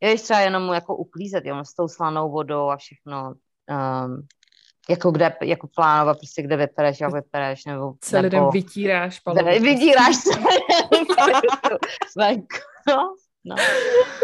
je 0.00 0.16
třeba 0.18 0.40
jenom 0.40 0.72
jako 0.72 0.96
uklízet, 0.96 1.44
jo, 1.44 1.64
s 1.64 1.74
tou 1.74 1.88
slanou 1.88 2.30
vodou 2.30 2.68
a 2.70 2.76
všechno, 2.76 3.34
um, 4.04 4.26
jako 4.88 5.10
kde, 5.10 5.36
jako 5.42 5.66
plánovat 5.76 6.18
prostě, 6.18 6.42
kde 6.42 6.56
vypereš, 6.56 7.00
jak 7.00 7.12
vypereš, 7.14 7.64
nebo, 7.64 7.92
Celý 8.00 8.22
den 8.30 8.40
nebo 8.40 8.50
vytíráš 8.50 9.16
ne, 9.16 9.20
palubu. 9.24 9.64
vydíráš 9.64 10.16
se 10.16 10.30
venku, 12.16 12.56
no, 12.88 13.14
no. 13.44 13.56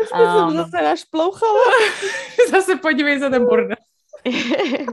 jsem 0.07 0.49
Um, 0.49 0.57
zase 0.57 0.83
našplouchala. 0.83 1.61
Zase 2.51 2.77
podívej 2.77 3.19
za 3.19 3.31
ten 3.31 3.45
bordel. 3.47 3.77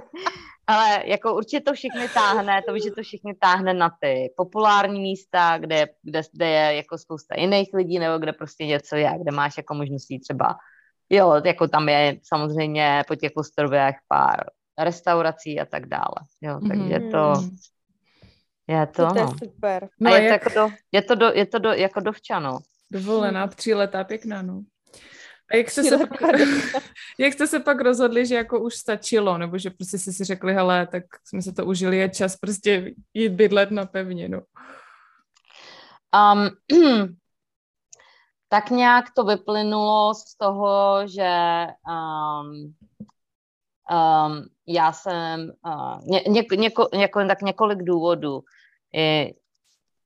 ale 0.68 1.02
jako 1.06 1.36
určitě 1.36 1.62
to 1.62 1.74
všichni 1.74 2.10
táhne, 2.14 2.62
to 2.62 2.80
že 2.80 2.92
to 2.92 3.02
všichni 3.04 3.34
táhne 3.36 3.74
na 3.74 3.90
ty 4.02 4.34
populární 4.38 5.00
místa, 5.00 5.58
kde, 5.58 5.88
kde, 6.04 6.22
kde 6.34 6.48
je 6.48 6.76
jako 6.76 6.98
spousta 6.98 7.36
jiných 7.40 7.70
lidí, 7.74 8.00
nebo 8.00 8.18
kde 8.18 8.34
prostě 8.34 8.66
něco 8.66 8.96
je, 8.96 9.12
kde 9.22 9.32
máš 9.32 9.58
jako 9.58 9.74
možností 9.74 10.20
třeba, 10.20 10.56
jo, 11.10 11.42
jako 11.46 11.68
tam 11.68 11.90
je 11.90 12.20
samozřejmě 12.24 13.04
po 13.08 13.16
těch 13.16 13.32
ostrovech 13.36 13.96
pár 14.08 14.44
restaurací 14.80 15.60
a 15.60 15.66
tak 15.66 15.86
dále, 15.86 16.16
jo, 16.42 16.60
takže 16.68 17.00
Mhm. 17.00 17.12
to 17.12 17.34
je 18.68 18.88
to, 18.88 19.08
To 19.08 19.18
je 19.18 19.24
no. 19.24 19.36
super. 19.44 19.90
No 20.00 20.12
a 20.12 20.18
je, 20.18 20.24
jak 20.24 20.44
to 20.44 20.50
jako 20.50 20.70
do, 20.70 20.76
je 20.92 21.02
to 21.02 21.16
do, 21.16 21.26
je 21.26 21.46
to 21.46 21.60
do, 21.60 21.70
jako 21.70 22.00
dovčano. 22.00 22.60
dovolená, 22.92 23.48
tříletá, 23.48 24.04
pěkná, 24.04 24.42
no. 24.42 24.62
A 25.52 25.56
jak 25.56 25.72
jste, 25.72 25.84
se 25.84 25.98
pak, 25.98 26.20
jak 27.20 27.34
jste 27.34 27.48
se 27.48 27.60
pak 27.60 27.82
rozhodli, 27.82 28.26
že 28.26 28.36
jako 28.36 28.60
už 28.60 28.76
stačilo, 28.76 29.38
nebo 29.38 29.58
že 29.58 29.70
prostě 29.70 29.98
jste 29.98 30.12
si 30.12 30.24
řekli, 30.24 30.54
hele, 30.54 30.88
tak 30.88 31.04
jsme 31.24 31.42
se 31.42 31.54
to 31.54 31.66
užili, 31.66 31.98
je 31.98 32.10
čas 32.10 32.36
prostě 32.36 32.92
jít 33.14 33.30
bydlet 33.30 33.72
na 33.72 33.86
pevninu. 33.86 34.42
Um, 36.34 36.50
tak 38.50 38.70
nějak 38.70 39.06
to 39.16 39.24
vyplynulo 39.24 40.14
z 40.14 40.38
toho, 40.38 41.02
že 41.08 41.66
um, 41.88 42.74
um, 43.92 44.48
já 44.68 44.92
jsem, 44.94 45.52
uh, 45.66 46.06
ně, 46.06 46.24
něko, 46.28 46.56
něko, 46.56 46.90
něko, 46.94 47.28
tak 47.28 47.42
několik 47.42 47.84
důvodů. 47.84 48.42
I 48.94 49.34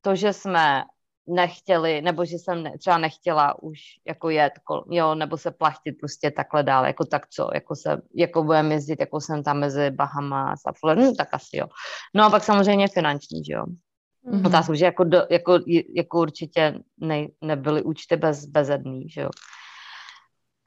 to, 0.02 0.16
že 0.16 0.34
jsme 0.34 0.84
nechtěli, 1.28 2.02
nebo 2.02 2.26
že 2.26 2.36
jsem 2.36 2.64
ne, 2.64 2.78
třeba 2.78 2.98
nechtěla 2.98 3.64
už 3.64 3.80
jako 4.08 4.30
jet, 4.30 4.54
kol, 4.64 4.84
jo, 4.90 5.16
nebo 5.16 5.38
se 5.38 5.52
plachtit 5.52 5.96
prostě 6.00 6.32
takhle 6.32 6.64
dál, 6.64 6.86
jako 6.86 7.06
tak 7.06 7.28
co, 7.30 7.50
jako 7.54 7.76
se, 7.76 8.02
jako 8.16 8.44
budeme 8.44 8.74
jezdit, 8.74 9.00
jako 9.00 9.22
jsem 9.22 9.44
tam 9.44 9.60
mezi 9.60 9.92
Bahamas 9.92 10.60
a 10.66 10.72
Florida, 10.80 11.06
no 11.06 11.16
tak 11.16 11.34
asi 11.34 11.58
jo. 11.58 11.68
No 12.16 12.26
a 12.26 12.30
pak 12.30 12.44
samozřejmě 12.44 12.88
finanční, 12.88 13.44
že 13.46 13.54
jo. 13.54 13.66
Mhm. 14.24 14.46
Otázku, 14.46 14.74
že 14.74 14.86
jako, 14.86 15.04
do, 15.04 15.22
jako, 15.30 15.60
jako 15.96 16.20
určitě 16.20 16.80
ne, 16.98 17.28
nebyly 17.42 17.84
účty 17.84 18.16
bez, 18.16 18.46
bezedný, 18.46 19.10
že 19.10 19.22
jo. 19.22 19.30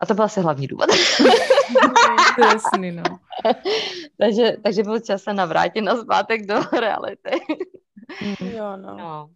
A 0.00 0.06
to 0.06 0.14
byl 0.14 0.24
asi 0.24 0.40
hlavní 0.40 0.66
důvod. 0.66 0.90
Jasný, 2.38 2.92
no. 2.92 3.02
takže, 4.18 4.56
takže 4.62 4.82
byl 4.82 5.00
čas 5.00 5.22
se 5.22 5.32
navrátit 5.32 5.84
na 5.84 5.96
zpátek 5.96 6.46
do 6.46 6.54
reality. 6.80 7.30
Mm, 8.22 8.50
Jo, 8.50 8.76
no. 8.76 8.96
No. 8.96 9.30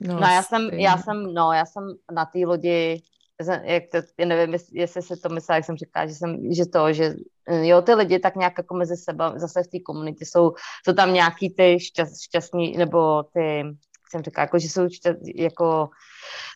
No, 0.00 0.14
No 0.20 0.26
já 0.26 0.42
jsem, 0.42 0.70
já 0.72 0.98
jsem, 0.98 1.34
no, 1.34 1.52
já 1.52 1.64
jsem 1.66 1.84
na 2.12 2.24
té 2.26 2.38
lodi, 2.38 3.02
jsem- 3.42 3.64
jak 3.64 3.82
to, 3.92 3.98
já 4.18 4.26
nevím, 4.26 4.54
jestli, 4.72 5.02
se 5.02 5.16
to 5.16 5.28
myslá, 5.28 5.54
jak 5.54 5.64
jsem 5.64 5.76
říkala, 5.76 6.06
že 6.06 6.14
jsem, 6.14 6.52
že 6.52 6.66
to, 6.66 6.92
že 6.92 7.14
jo, 7.62 7.82
ty 7.82 7.94
lidi 7.94 8.18
tak 8.18 8.36
nějak 8.36 8.58
jako 8.58 8.74
mezi 8.74 8.96
seba, 8.96 9.38
zase 9.38 9.62
v 9.62 9.68
té 9.68 9.80
komunitě 9.80 10.24
jsou, 10.24 10.52
jsou 10.84 10.92
tam 10.92 11.14
nějaký 11.14 11.50
ty 11.54 11.80
šťast, 11.80 12.22
šťastní, 12.22 12.76
nebo 12.76 13.22
ty, 13.22 13.64
jsem 14.10 14.22
říkala, 14.22 14.42
jako, 14.42 14.58
že 14.58 14.68
jsou 14.68 14.88
šťast, 14.88 15.18
jako 15.34 15.88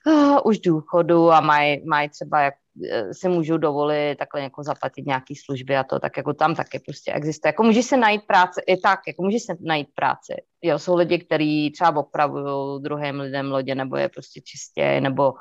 uh, 0.06 0.38
už 0.44 0.58
důchodu 0.58 1.32
a 1.32 1.40
mají 1.40 1.84
maj 1.86 2.08
třeba 2.08 2.40
jak, 2.40 2.54
eh, 2.90 3.14
si 3.14 3.28
můžou 3.28 3.56
dovolit 3.56 4.16
takhle 4.18 4.42
jako 4.42 4.62
zaplatit 4.62 5.06
nějaký 5.06 5.36
služby 5.36 5.76
a 5.76 5.84
to, 5.84 5.98
tak 5.98 6.16
jako 6.16 6.34
tam 6.34 6.54
taky 6.54 6.78
prostě 6.78 7.12
existuje. 7.12 7.48
Jako 7.48 7.62
můžeš 7.62 7.86
se 7.86 7.96
najít 7.96 8.22
práci 8.26 8.60
i 8.66 8.76
tak, 8.76 9.00
jako 9.06 9.22
můžeš 9.22 9.42
se 9.42 9.56
najít 9.60 9.88
práci. 9.94 10.34
Jo, 10.62 10.78
jsou 10.78 10.96
lidi, 10.96 11.18
kteří 11.18 11.70
třeba 11.70 12.00
opravují 12.00 12.82
druhým 12.82 13.20
lidem 13.20 13.50
lodě, 13.50 13.74
nebo 13.74 13.96
je 13.96 14.08
prostě 14.08 14.40
čistě, 14.40 15.00
nebo 15.00 15.34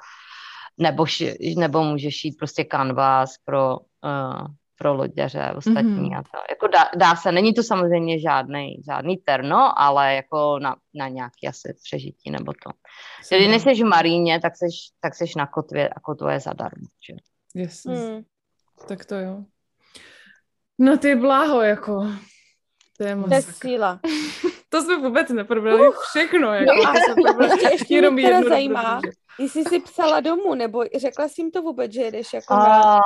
nebo, 0.78 1.06
nebo 1.58 1.84
můžeš 1.84 2.16
šít 2.16 2.38
prostě 2.40 2.64
kanvas 2.64 3.36
pro, 3.46 3.78
uh, 3.78 4.46
pro 4.82 4.94
loďaře 4.94 5.54
ostatní 5.58 5.92
Mhm. 5.92 6.04
mm-hmm. 6.06 6.18
a 6.20 6.24
to. 6.24 6.38
Jako 6.50 6.68
dá, 6.68 6.90
dá 6.96 7.16
se, 7.16 7.32
není 7.32 7.54
to 7.54 7.64
samozřejmě 7.64 8.20
žádný, 8.20 8.76
žádný 8.86 9.18
terno, 9.18 9.80
ale 9.80 10.16
jako 10.16 10.60
na, 10.60 10.76
na 10.96 11.08
nějaký 11.08 11.48
asi 11.48 11.74
přežití 11.84 12.32
nebo 12.32 12.54
to. 12.54 12.72
Když 13.36 13.48
nejseš 13.48 13.82
v 13.82 13.86
maríně, 13.86 14.40
tak 14.40 14.54
seš, 14.58 14.76
tak 15.00 15.16
seš 15.16 15.36
na 15.36 15.48
kotvě 15.48 15.90
a 15.90 16.00
kotva 16.00 16.34
je 16.34 16.40
zadarmo. 16.40 16.88
Že? 17.10 17.16
Jasně, 17.62 17.96
Hmm. 17.96 18.22
tak 18.88 19.06
to 19.06 19.16
jo. 19.16 19.44
No 20.80 20.98
ty 20.98 21.16
bláho, 21.16 21.62
jako. 21.62 22.08
To 22.98 23.04
je 23.04 23.16
To 23.16 23.34
je 23.34 23.42
síla. 23.42 24.00
To 24.74 24.82
jsme 24.82 24.98
vůbec 24.98 25.30
neprobrali 25.30 25.90
všechno, 26.10 26.54
jako. 26.54 26.74
No 26.76 26.90
a 26.90 27.44
ještě, 27.44 27.68
ještě 27.72 27.96
Jenom 27.96 28.14
mě 28.14 28.28
teda 28.28 28.50
zajímá, 28.50 28.84
dobrodruže. 28.84 29.18
jestli 29.40 29.64
jsi 29.64 29.80
psala 29.80 30.20
domů, 30.20 30.56
nebo 30.56 30.84
řekla 30.98 31.28
jsi 31.28 31.42
jim 31.42 31.52
to 31.52 31.62
vůbec, 31.62 31.94
že 31.94 32.02
jedeš 32.02 32.34
jako 32.34 32.54
na 32.54 33.00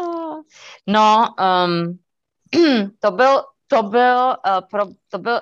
Oh. 0.00 0.40
No, 0.86 1.26
um, 1.66 1.98
to 2.98 3.10
byl, 3.10 3.42
to 3.66 3.82
byl, 3.82 4.36
uh, 4.46 4.60
pro, 4.70 4.86
to 5.08 5.18
byl, 5.18 5.40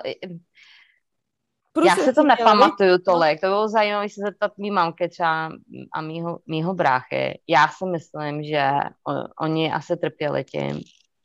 já 1.85 1.95
se 1.95 2.13
to 2.13 2.23
nepamatuju 2.23 2.97
tolik, 3.05 3.41
to 3.41 3.47
bylo 3.47 3.69
zajímavé 3.69 4.09
se 4.09 4.21
zeptat 4.25 4.57
mý 4.57 4.71
mamky 4.71 5.09
třeba 5.09 5.51
a 5.93 6.01
mýho, 6.01 6.39
mýho 6.47 6.73
bráchy. 6.73 7.39
Já 7.47 7.67
si 7.67 7.85
myslím, 7.85 8.43
že 8.43 8.69
o, 9.07 9.43
oni 9.43 9.73
asi 9.73 9.97
trpěli 9.97 10.43
tím, 10.43 10.81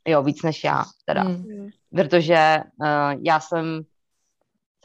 jo, 0.07 0.23
víc 0.23 0.43
než 0.43 0.63
já, 0.63 0.83
teda. 1.05 1.23
Mm. 1.23 1.69
Protože 1.95 2.59
uh, 2.81 3.21
já 3.21 3.39
jsem 3.39 3.81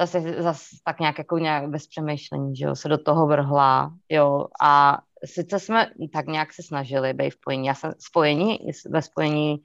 zase, 0.00 0.42
zase 0.42 0.64
tak 0.84 1.00
nějak 1.00 1.18
jako 1.18 1.38
nějak 1.38 1.68
bez 1.68 1.86
přemýšlení, 1.86 2.56
že 2.56 2.64
jo, 2.64 2.76
se 2.76 2.88
do 2.88 2.98
toho 2.98 3.26
vrhla, 3.26 3.92
jo, 4.08 4.46
a 4.62 4.98
sice 5.24 5.60
jsme 5.60 5.86
tak 6.12 6.26
nějak 6.26 6.52
se 6.52 6.62
snažili 6.62 7.12
být 7.12 7.30
v 7.30 7.34
spojení, 7.34 7.66
já 7.66 7.74
jsem 7.74 7.92
spojení, 7.98 8.58
ve 8.90 9.02
spojení, 9.02 9.58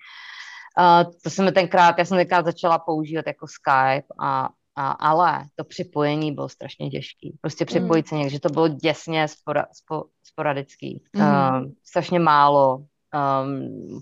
uh, 0.80 1.12
to 1.24 1.30
jsem 1.30 1.54
tenkrát, 1.54 1.98
já 1.98 2.06
jsem 2.06 2.18
tenkrát 2.18 2.46
začala 2.46 2.80
používat 2.80 3.28
jako 3.28 3.48
Skype 3.48 4.08
a 4.22 4.50
a, 4.76 4.92
ale 4.92 5.46
to 5.56 5.64
připojení 5.64 6.32
bylo 6.32 6.50
strašně 6.50 6.90
těžký. 6.90 7.38
Prostě 7.42 7.66
připojit 7.66 8.06
mm. 8.06 8.10
se 8.10 8.16
někde, 8.16 8.30
že 8.30 8.40
to 8.40 8.50
bylo 8.50 8.68
děsně 8.68 9.28
spora, 9.28 9.66
spo, 9.74 10.04
sporadický. 10.24 11.04
Mm. 11.14 11.22
Uh, 11.22 11.72
strašně 11.84 12.20
málo. 12.20 12.78
Um, 12.78 14.00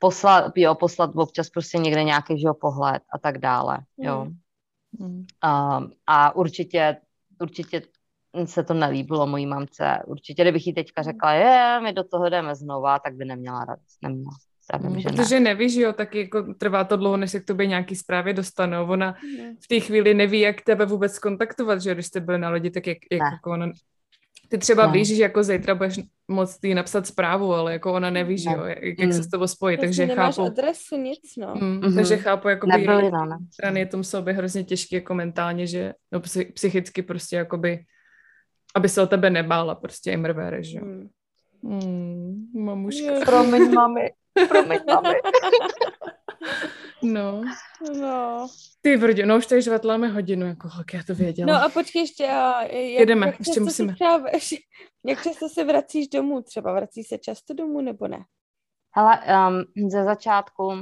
poslat, 0.00 0.52
jo, 0.56 0.74
poslat 0.74 1.10
občas 1.14 1.50
prostě 1.50 1.78
někde 1.78 2.04
nějaký 2.04 2.40
že 2.40 2.48
pohled 2.60 3.02
a 3.14 3.18
tak 3.18 3.38
dále. 3.38 3.78
Jo. 3.98 4.24
Mm. 4.98 5.08
Um, 5.08 5.92
a 6.06 6.36
určitě, 6.36 6.96
určitě 7.40 7.82
se 8.44 8.64
to 8.64 8.74
nelíbilo 8.74 9.26
mojí 9.26 9.46
mamce. 9.46 9.98
Určitě, 10.06 10.42
kdybych 10.42 10.66
jí 10.66 10.74
teďka 10.74 11.02
řekla, 11.02 11.32
je, 11.32 11.80
my 11.82 11.92
do 11.92 12.04
toho 12.04 12.28
jdeme 12.28 12.54
znova, 12.54 12.98
tak 12.98 13.14
by 13.14 13.24
neměla 13.24 13.64
radost. 13.64 13.98
Neměla. 14.02 14.30
Vím, 14.78 14.90
mm, 14.90 15.00
že 15.00 15.08
Protože 15.08 15.40
ne. 15.40 15.40
nevíš, 15.40 15.74
jo, 15.74 15.92
tak 15.92 16.14
jako 16.14 16.54
trvá 16.54 16.84
to 16.84 16.96
dlouho, 16.96 17.16
než 17.16 17.30
se 17.30 17.40
k 17.40 17.46
tobě 17.46 17.66
nějaký 17.66 17.96
zprávy 17.96 18.34
dostanou. 18.34 18.86
Ona 18.88 19.14
mm. 19.24 19.56
v 19.64 19.68
té 19.68 19.80
chvíli 19.80 20.14
neví, 20.14 20.40
jak 20.40 20.60
tebe 20.60 20.86
vůbec 20.86 21.18
kontaktovat, 21.18 21.82
že 21.82 21.94
když 21.94 22.06
jste 22.06 22.20
byli 22.20 22.38
na 22.38 22.50
lodi, 22.50 22.70
tak 22.70 22.86
jak, 22.86 22.98
jak 23.12 23.32
jako 23.32 23.50
ona... 23.50 23.70
Ty 24.50 24.58
třeba 24.58 24.86
ne. 24.86 24.92
víš, 24.92 25.16
že 25.16 25.22
jako 25.22 25.42
zítra 25.42 25.74
budeš 25.74 26.00
moct 26.28 26.64
jí 26.64 26.74
napsat 26.74 27.06
zprávu, 27.06 27.54
ale 27.54 27.72
jako 27.72 27.92
ona 27.92 28.10
neví, 28.10 28.38
že 28.38 28.50
jo, 28.50 28.64
jak, 28.64 28.98
jak 28.98 29.08
mm. 29.08 29.12
se 29.12 29.22
s 29.22 29.28
tebou 29.28 29.46
spojí, 29.46 29.76
Prostě 29.76 29.86
takže 29.86 30.06
nemáš 30.06 30.36
chápu... 30.36 30.46
adresu, 30.46 30.96
nic, 30.96 31.36
no. 31.38 31.54
Mm, 31.54 31.80
mm-hmm. 31.80 31.94
Takže 31.94 32.16
chápu, 32.16 32.48
jako 32.48 32.66
by 32.66 32.86
no, 32.86 33.38
strany 33.52 33.80
je 33.80 33.86
tom 33.86 34.04
sobě 34.04 34.34
hrozně 34.34 34.64
těžké 34.64 34.96
jako 34.96 35.14
mentálně, 35.14 35.66
že 35.66 35.92
no, 36.12 36.20
psychicky 36.54 37.02
prostě 37.02 37.36
jakoby 37.36 37.84
aby 38.74 38.88
se 38.88 39.02
o 39.02 39.06
tebe 39.06 39.30
nebála 39.30 39.74
prostě 39.74 40.12
i 40.12 40.16
mrvére, 40.16 40.62
že 40.62 40.78
jo. 40.78 40.84
Mm. 40.84 41.08
Mm, 41.62 42.46
mamuška. 42.54 43.20
Promiň, 43.24 43.72
mami. 43.72 44.10
Promiň, 44.48 44.78
mami. 44.86 45.14
No. 47.02 47.42
No. 48.00 48.48
Ty 48.80 48.96
brdě, 48.96 49.26
no 49.26 49.36
už 49.36 49.46
tady 49.46 49.62
žvatláme 49.62 50.08
hodinu, 50.08 50.46
jako 50.46 50.68
holky, 50.68 50.96
já 50.96 51.02
to 51.02 51.14
věděla. 51.14 51.52
No 51.52 51.64
a 51.64 51.68
počkej 51.68 52.02
ještě, 52.02 52.26
a 52.26 52.62
jak, 52.62 53.00
Jedeme, 53.00 53.26
jak 53.26 53.38
ještě 53.38 53.60
musíme. 53.60 53.94
Třeba, 53.94 54.22
jak 55.06 55.22
často 55.22 55.48
se 55.48 55.64
vracíš 55.64 56.08
domů? 56.08 56.42
Třeba 56.42 56.72
vrací 56.72 57.04
se 57.04 57.18
často 57.18 57.54
domů, 57.54 57.80
nebo 57.80 58.08
ne? 58.08 58.24
Hele, 58.96 59.20
um, 59.48 59.90
ze 59.90 60.04
začátku, 60.04 60.66
uh, 60.66 60.74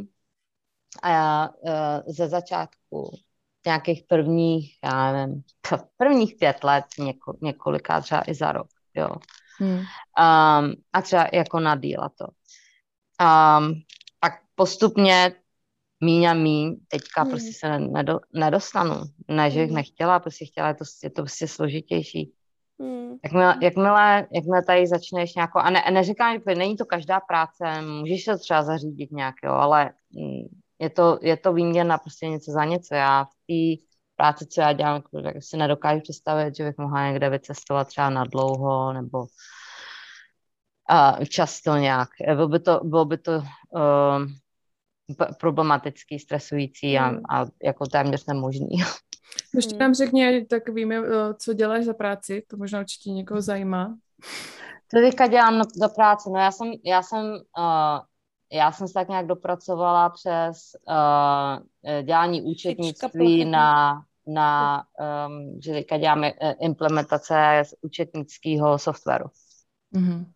uh, 1.61 2.03
ze 2.07 2.29
začátku 2.29 3.11
nějakých 3.67 4.03
prvních, 4.09 4.79
já 4.85 5.13
nevím, 5.13 5.43
prvních 5.97 6.35
pět 6.39 6.65
let, 6.65 6.85
něko, 6.99 7.37
několikrát 7.43 8.01
třeba 8.01 8.23
i 8.27 8.35
za 8.35 8.53
rok, 8.53 8.69
jo. 8.95 9.09
Hmm. 9.59 9.79
Um, 9.79 10.75
a 10.93 11.03
třeba 11.03 11.27
jako 11.33 11.61
na 11.61 11.77
díla 11.77 12.09
to. 12.19 12.27
Um, 13.21 13.75
pak 14.21 14.33
postupně 14.55 15.35
míň 16.01 16.25
a 16.25 16.35
míň, 16.35 16.77
teďka 16.89 17.23
hmm. 17.23 17.31
prostě 17.31 17.53
se 17.53 17.79
nedo, 17.79 18.19
nedostanu. 18.35 19.03
Ne, 19.29 19.51
že 19.51 19.61
bych 19.61 19.69
hmm. 19.69 19.77
nechtěla, 19.77 20.21
prostě 20.21 20.45
chtěla, 20.45 20.69
je 20.69 20.75
to, 20.75 20.85
je 21.03 21.11
to 21.11 21.23
prostě 21.23 21.49
složitější. 21.49 22.33
Hmm. 22.81 23.17
Jakmile, 23.25 23.59
jakmile, 23.63 24.27
jakmile 24.33 24.65
tady 24.65 24.87
začneš 24.87 25.35
nějakou, 25.35 25.59
a 25.59 25.71
ne, 25.71 25.85
neříkám, 25.91 26.39
že 26.49 26.55
není 26.55 26.77
to 26.77 26.85
každá 26.85 27.21
práce, 27.21 27.83
můžeš 27.83 28.25
se 28.25 28.39
třeba 28.39 28.63
zařídit 28.63 29.13
nějak, 29.13 29.35
jo, 29.45 29.53
ale 29.53 29.93
mm, 30.11 30.59
je 30.79 30.91
to, 30.91 31.19
je 31.23 31.37
to 31.37 31.53
výměna 31.53 31.99
prostě 31.99 32.29
něco 32.29 32.53
za 32.53 32.65
něco. 32.65 32.95
Já 32.95 33.25
v 33.25 33.29
té 33.29 33.83
práci, 34.17 34.47
co 34.47 34.61
já 34.61 34.73
dělám, 34.73 35.03
tak 35.23 35.37
si 35.41 35.57
nedokážu 35.57 36.01
představit, 36.01 36.57
že 36.57 36.65
bych 36.65 36.79
mohla 36.79 37.07
někde 37.07 37.31
vycestovat 37.31 37.89
třeba 37.89 38.11
na 38.11 38.25
dlouho, 38.25 38.93
nebo 38.93 39.19
uh, 39.19 39.27
často 41.25 41.77
nějak. 41.77 42.09
Bylo 42.35 42.49
by 42.49 42.59
to, 42.59 42.81
bylo 42.85 43.05
by 43.05 43.19
to 43.19 43.33
uh, 43.33 43.43
problematický, 45.41 46.19
stresující 46.19 46.99
a, 46.99 47.09
hmm. 47.09 47.21
a 47.31 47.45
jako 47.65 47.87
téměř 47.87 48.27
nemožný. 48.27 48.69
Ještě 49.55 49.77
nám 49.77 49.95
řekni, 49.95 50.47
tak 50.47 50.69
víme, 50.69 50.97
co 51.39 51.53
děláš 51.53 51.85
za 51.85 51.95
práci, 51.95 52.43
to 52.49 52.57
možná 52.57 52.81
určitě 52.81 53.11
někoho 53.11 53.43
zajímá. 53.43 53.95
Co 54.91 55.01
teďka 55.01 55.27
dělám 55.27 55.63
za 55.77 55.89
práci? 55.89 56.31
No 56.31 56.39
já 56.39 56.51
jsem, 56.51 56.73
já 56.85 57.03
jsem 57.03 57.25
uh, 57.59 58.01
já 58.53 58.73
jsem 58.73 58.89
se 58.89 58.95
tak 58.95 59.09
nějak 59.09 59.27
dopracovala 59.27 60.09
přes 60.11 60.59
uh, 60.89 62.03
dělání 62.03 62.43
účetnictví 62.43 63.45
na, 63.45 64.03
na 64.27 64.83
um, 65.29 65.61
že 65.65 65.73
teďka 65.73 65.99
děláme 65.99 66.33
implementace 66.61 67.63
z 67.67 67.75
účetnického 67.81 68.79
softwaru. 68.79 69.25
Mm-hmm. 69.95 70.27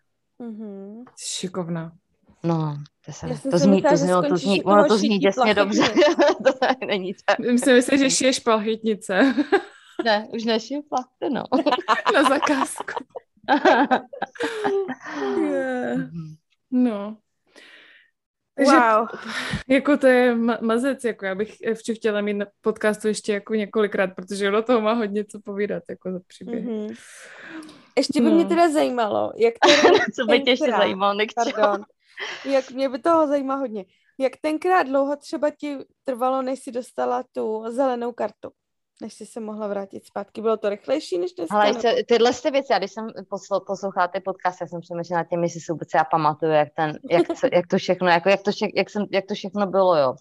Mm-hmm. 0.41 1.05
Šikovná. 1.19 1.93
No, 2.45 2.77
to, 3.07 3.13
se, 3.13 3.27
to 3.51 3.59
zní, 3.59 3.83
to 3.83 3.97
zní, 3.97 4.11
to 4.29 4.37
zní, 4.37 4.63
ono 4.63 4.89
to 4.89 4.99
zní 4.99 5.19
děsně 5.19 5.55
dobře. 5.55 5.83
to 6.45 6.53
není 6.87 7.15
tak. 7.27 7.39
Myslím 7.39 7.83
si, 7.83 7.99
že 7.99 8.11
šiješ 8.11 8.39
palchytnice. 8.39 9.35
ne, 10.05 10.29
už 10.35 10.45
nešiju 10.45 10.83
plachty, 10.83 11.31
no. 11.31 11.45
Na 12.15 12.23
zakázku. 12.23 13.05
yeah. 15.39 15.99
No, 16.71 17.17
takže 18.57 18.73
wow. 18.73 19.09
jako 19.69 19.97
to 19.97 20.07
je 20.07 20.35
ma- 20.35 20.59
mazec, 20.61 21.05
jako 21.05 21.27
já 21.27 21.35
bych 21.35 21.57
včera 21.75 21.97
chtěla 21.97 22.21
mít 22.21 22.35
na 22.35 22.47
podcastu 22.61 23.09
ještě 23.09 23.33
jako 23.33 23.55
několikrát, 23.55 24.07
protože 24.07 24.49
ono 24.49 24.63
toho 24.63 24.81
má 24.81 24.93
hodně 24.93 25.25
co 25.25 25.41
povídat, 25.41 25.83
jako 25.91 26.13
za 26.13 26.21
příběh. 26.27 26.65
Mm-hmm. 26.65 26.97
Ještě 27.97 28.21
by 28.21 28.29
no. 28.29 28.35
mě 28.35 28.45
teda 28.45 28.71
zajímalo, 28.71 29.33
jak 29.37 29.55
to... 29.63 29.69
co 30.15 30.25
by 30.25 30.41
tě 30.41 30.51
ještě 30.51 30.71
zajímalo, 30.71 31.19
Pardon. 31.35 31.85
Jak 32.45 32.71
mě 32.71 32.89
by 32.89 32.99
toho 32.99 33.27
zajímá 33.27 33.55
hodně. 33.55 33.85
Jak 34.19 34.33
tenkrát 34.37 34.83
dlouho 34.83 35.17
třeba 35.17 35.51
ti 35.51 35.79
trvalo, 36.05 36.43
než 36.43 36.61
si 36.61 36.73
dostala 36.73 37.25
tu 37.33 37.65
zelenou 37.69 38.13
kartu? 38.13 38.51
než 39.03 39.15
jsi 39.15 39.27
se 39.27 39.41
mohla 39.41 39.67
vrátit 39.67 40.07
zpátky. 40.07 40.43
Bylo 40.43 40.57
to 40.57 40.69
rychlejší 40.69 41.19
než 41.19 41.33
dneska? 41.33 41.55
Ale 41.57 41.73
nebo... 41.73 41.81
tyhle 42.09 42.33
ty 42.33 42.51
věci, 42.51 42.73
já 42.73 42.79
když 42.79 42.93
jsem 42.93 43.07
poslouchala 43.67 44.09
ty 44.09 44.21
podcast, 44.21 44.61
já 44.61 44.67
jsem 44.67 44.81
přemýšlela 44.81 45.23
nad 45.23 45.29
tím, 45.29 45.43
jestli 45.43 45.61
si 45.61 45.73
vůbec 45.73 45.89
já 45.95 46.05
pamatuju, 46.05 46.53
jak, 46.53 46.69
ten, 46.77 46.99
jak, 47.11 47.27
to, 47.27 47.47
jak 47.53 47.67
to 47.67 47.79
všechno, 47.79 48.09
jako, 48.09 48.29
jak, 48.29 48.43
to 48.43 48.53
vše, 48.53 48.67
jak, 48.75 48.91
jsem, 48.91 49.07
jak 49.11 49.27
to 49.27 49.35
všechno 49.35 49.67
bylo, 49.67 49.97
jo. 49.97 50.15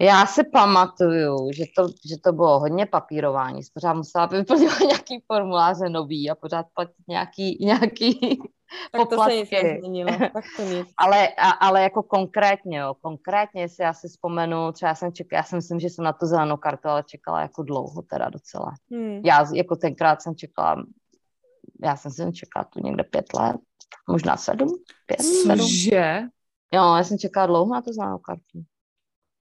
Já 0.00 0.26
si 0.26 0.44
pamatuju, 0.44 1.52
že 1.52 1.64
to, 1.76 1.88
že 2.08 2.16
to 2.24 2.32
bylo 2.32 2.60
hodně 2.60 2.86
papírování. 2.86 3.60
Pořád 3.74 3.94
musela 3.94 4.26
vyplňovat 4.26 4.80
nějaký 4.88 5.24
formuláře 5.32 5.88
nový 5.88 6.30
a 6.30 6.34
pořád 6.34 6.66
platit 6.74 7.04
nějaký, 7.08 7.58
nějaký 7.60 8.38
tak 8.92 9.02
poplatky. 9.02 9.16
to 9.16 9.30
se 9.30 9.36
nic 9.36 9.50
nezměnilo, 9.62 10.10
tak 10.32 10.44
to 10.56 10.62
nic. 10.62 10.88
ale, 10.96 11.28
a, 11.28 11.50
ale 11.50 11.82
jako 11.82 12.02
konkrétně, 12.02 12.78
jo, 12.78 12.94
konkrétně 13.00 13.68
si 13.68 13.82
já 13.82 13.92
si 13.92 14.08
vzpomenu, 14.08 14.72
třeba 14.72 14.88
já 14.88 14.94
jsem 14.94 15.12
čekala, 15.12 15.38
já 15.38 15.42
si 15.42 15.56
myslím, 15.56 15.80
že 15.80 15.90
jsem 15.90 16.04
na 16.04 16.12
tu 16.12 16.26
zelenou 16.26 16.56
kartu, 16.56 16.88
ale 16.88 17.02
čekala 17.02 17.40
jako 17.40 17.62
dlouho 17.62 18.02
teda 18.02 18.28
docela. 18.28 18.72
Hmm. 18.90 19.20
Já 19.24 19.46
jako 19.54 19.76
tenkrát 19.76 20.22
jsem 20.22 20.36
čekala, 20.36 20.84
já 21.82 21.96
jsem 21.96 22.10
si 22.10 22.32
čekala 22.32 22.64
tu 22.64 22.80
někde 22.80 23.04
pět 23.04 23.34
let, 23.34 23.56
možná 24.10 24.36
sedm, 24.36 24.68
pět, 25.06 25.22
sedm. 25.22 25.68
Že? 25.68 26.20
Jo, 26.74 26.94
já 26.94 27.04
jsem 27.04 27.18
čekala 27.18 27.46
dlouho 27.46 27.74
na 27.74 27.82
tu 27.82 27.92
zelenou 27.92 28.18
kartu. 28.18 28.62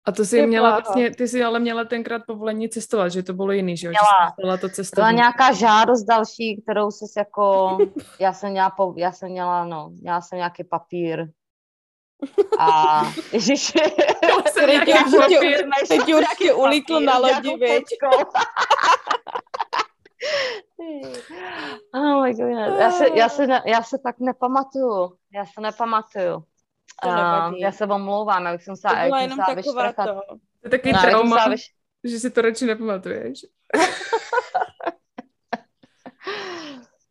A 0.05 0.11
to 0.11 0.25
si 0.25 0.47
měla 0.47 0.69
vlastně, 0.69 1.15
ty 1.15 1.27
jsi 1.27 1.43
ale 1.43 1.59
měla 1.59 1.85
tenkrát 1.85 2.21
povolení 2.27 2.69
cestovat, 2.69 3.11
že 3.11 3.23
to 3.23 3.33
bylo 3.33 3.51
jiný, 3.51 3.77
že 3.77 3.87
jo? 3.87 3.93
Měla. 4.39 4.57
to 4.57 4.69
cestování. 4.69 5.15
Byla 5.15 5.21
nějaká 5.21 5.53
žádost 5.53 6.03
další, 6.03 6.61
kterou 6.61 6.91
jsi 6.91 7.05
jako, 7.17 7.77
já 8.19 8.33
jsem 8.33 8.51
měla, 8.51 8.69
po, 8.69 8.93
já 8.97 9.11
jsem 9.11 9.29
měla, 9.29 9.65
no, 9.65 9.89
měla 10.01 10.21
jsem 10.21 10.37
nějaký 10.37 10.63
papír. 10.63 11.27
A 12.59 13.01
ježiši, 13.33 13.79
teď 15.87 16.05
ti 16.05 16.15
určitě 16.15 16.53
ulítl 16.53 16.99
na 16.99 17.17
lodi, 17.17 17.57
viď? 17.57 17.83
oh 21.93 22.23
my 22.23 22.33
God. 22.33 22.79
Já 22.79 22.91
se, 22.91 23.05
já, 23.13 23.29
se 23.29 23.47
já 23.65 23.83
se 23.83 23.97
tak 23.97 24.19
nepamatuju. 24.19 25.17
Já 25.33 25.45
se 25.45 25.61
nepamatuju. 25.61 26.43
Uh, 27.05 27.53
já 27.57 27.71
se 27.71 27.85
omlouvám, 27.85 28.45
já 28.45 28.51
bych 28.51 28.63
se 28.63 28.71
musela, 28.71 28.93
to 28.93 29.05
byla 29.05 29.21
jenom 29.21 29.39
taková 29.39 29.93
to. 29.93 30.03
To 30.03 30.39
je 30.63 30.69
taky 30.69 30.93
no, 30.93 31.01
trauma, 31.01 31.47
vyš... 31.47 31.65
že 32.03 32.19
si 32.19 32.29
to 32.29 32.41
radši 32.41 32.65
nepamatuješ. 32.65 33.39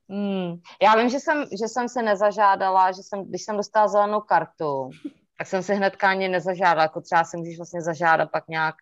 hmm. 0.09 0.61
Já 0.83 0.97
vím, 0.97 1.09
že 1.09 1.21
jsem, 1.21 1.45
že 1.61 1.69
jsem 1.69 1.89
se 1.89 2.03
nezažádala, 2.03 2.93
že 2.93 3.03
jsem, 3.03 3.25
když 3.25 3.43
jsem 3.43 3.57
dostala 3.57 3.89
zelenou 3.89 4.21
kartu, 4.21 4.91
tak 5.39 5.47
jsem 5.47 5.63
si 5.63 5.75
hnedka 5.75 6.11
ani 6.11 6.29
nezažádala, 6.29 6.83
jako 6.83 7.01
třeba 7.01 7.25
si 7.25 7.37
můžeš 7.37 7.57
vlastně 7.57 7.83
zažádat 7.83 8.31
pak 8.31 8.49
nějak 8.49 8.75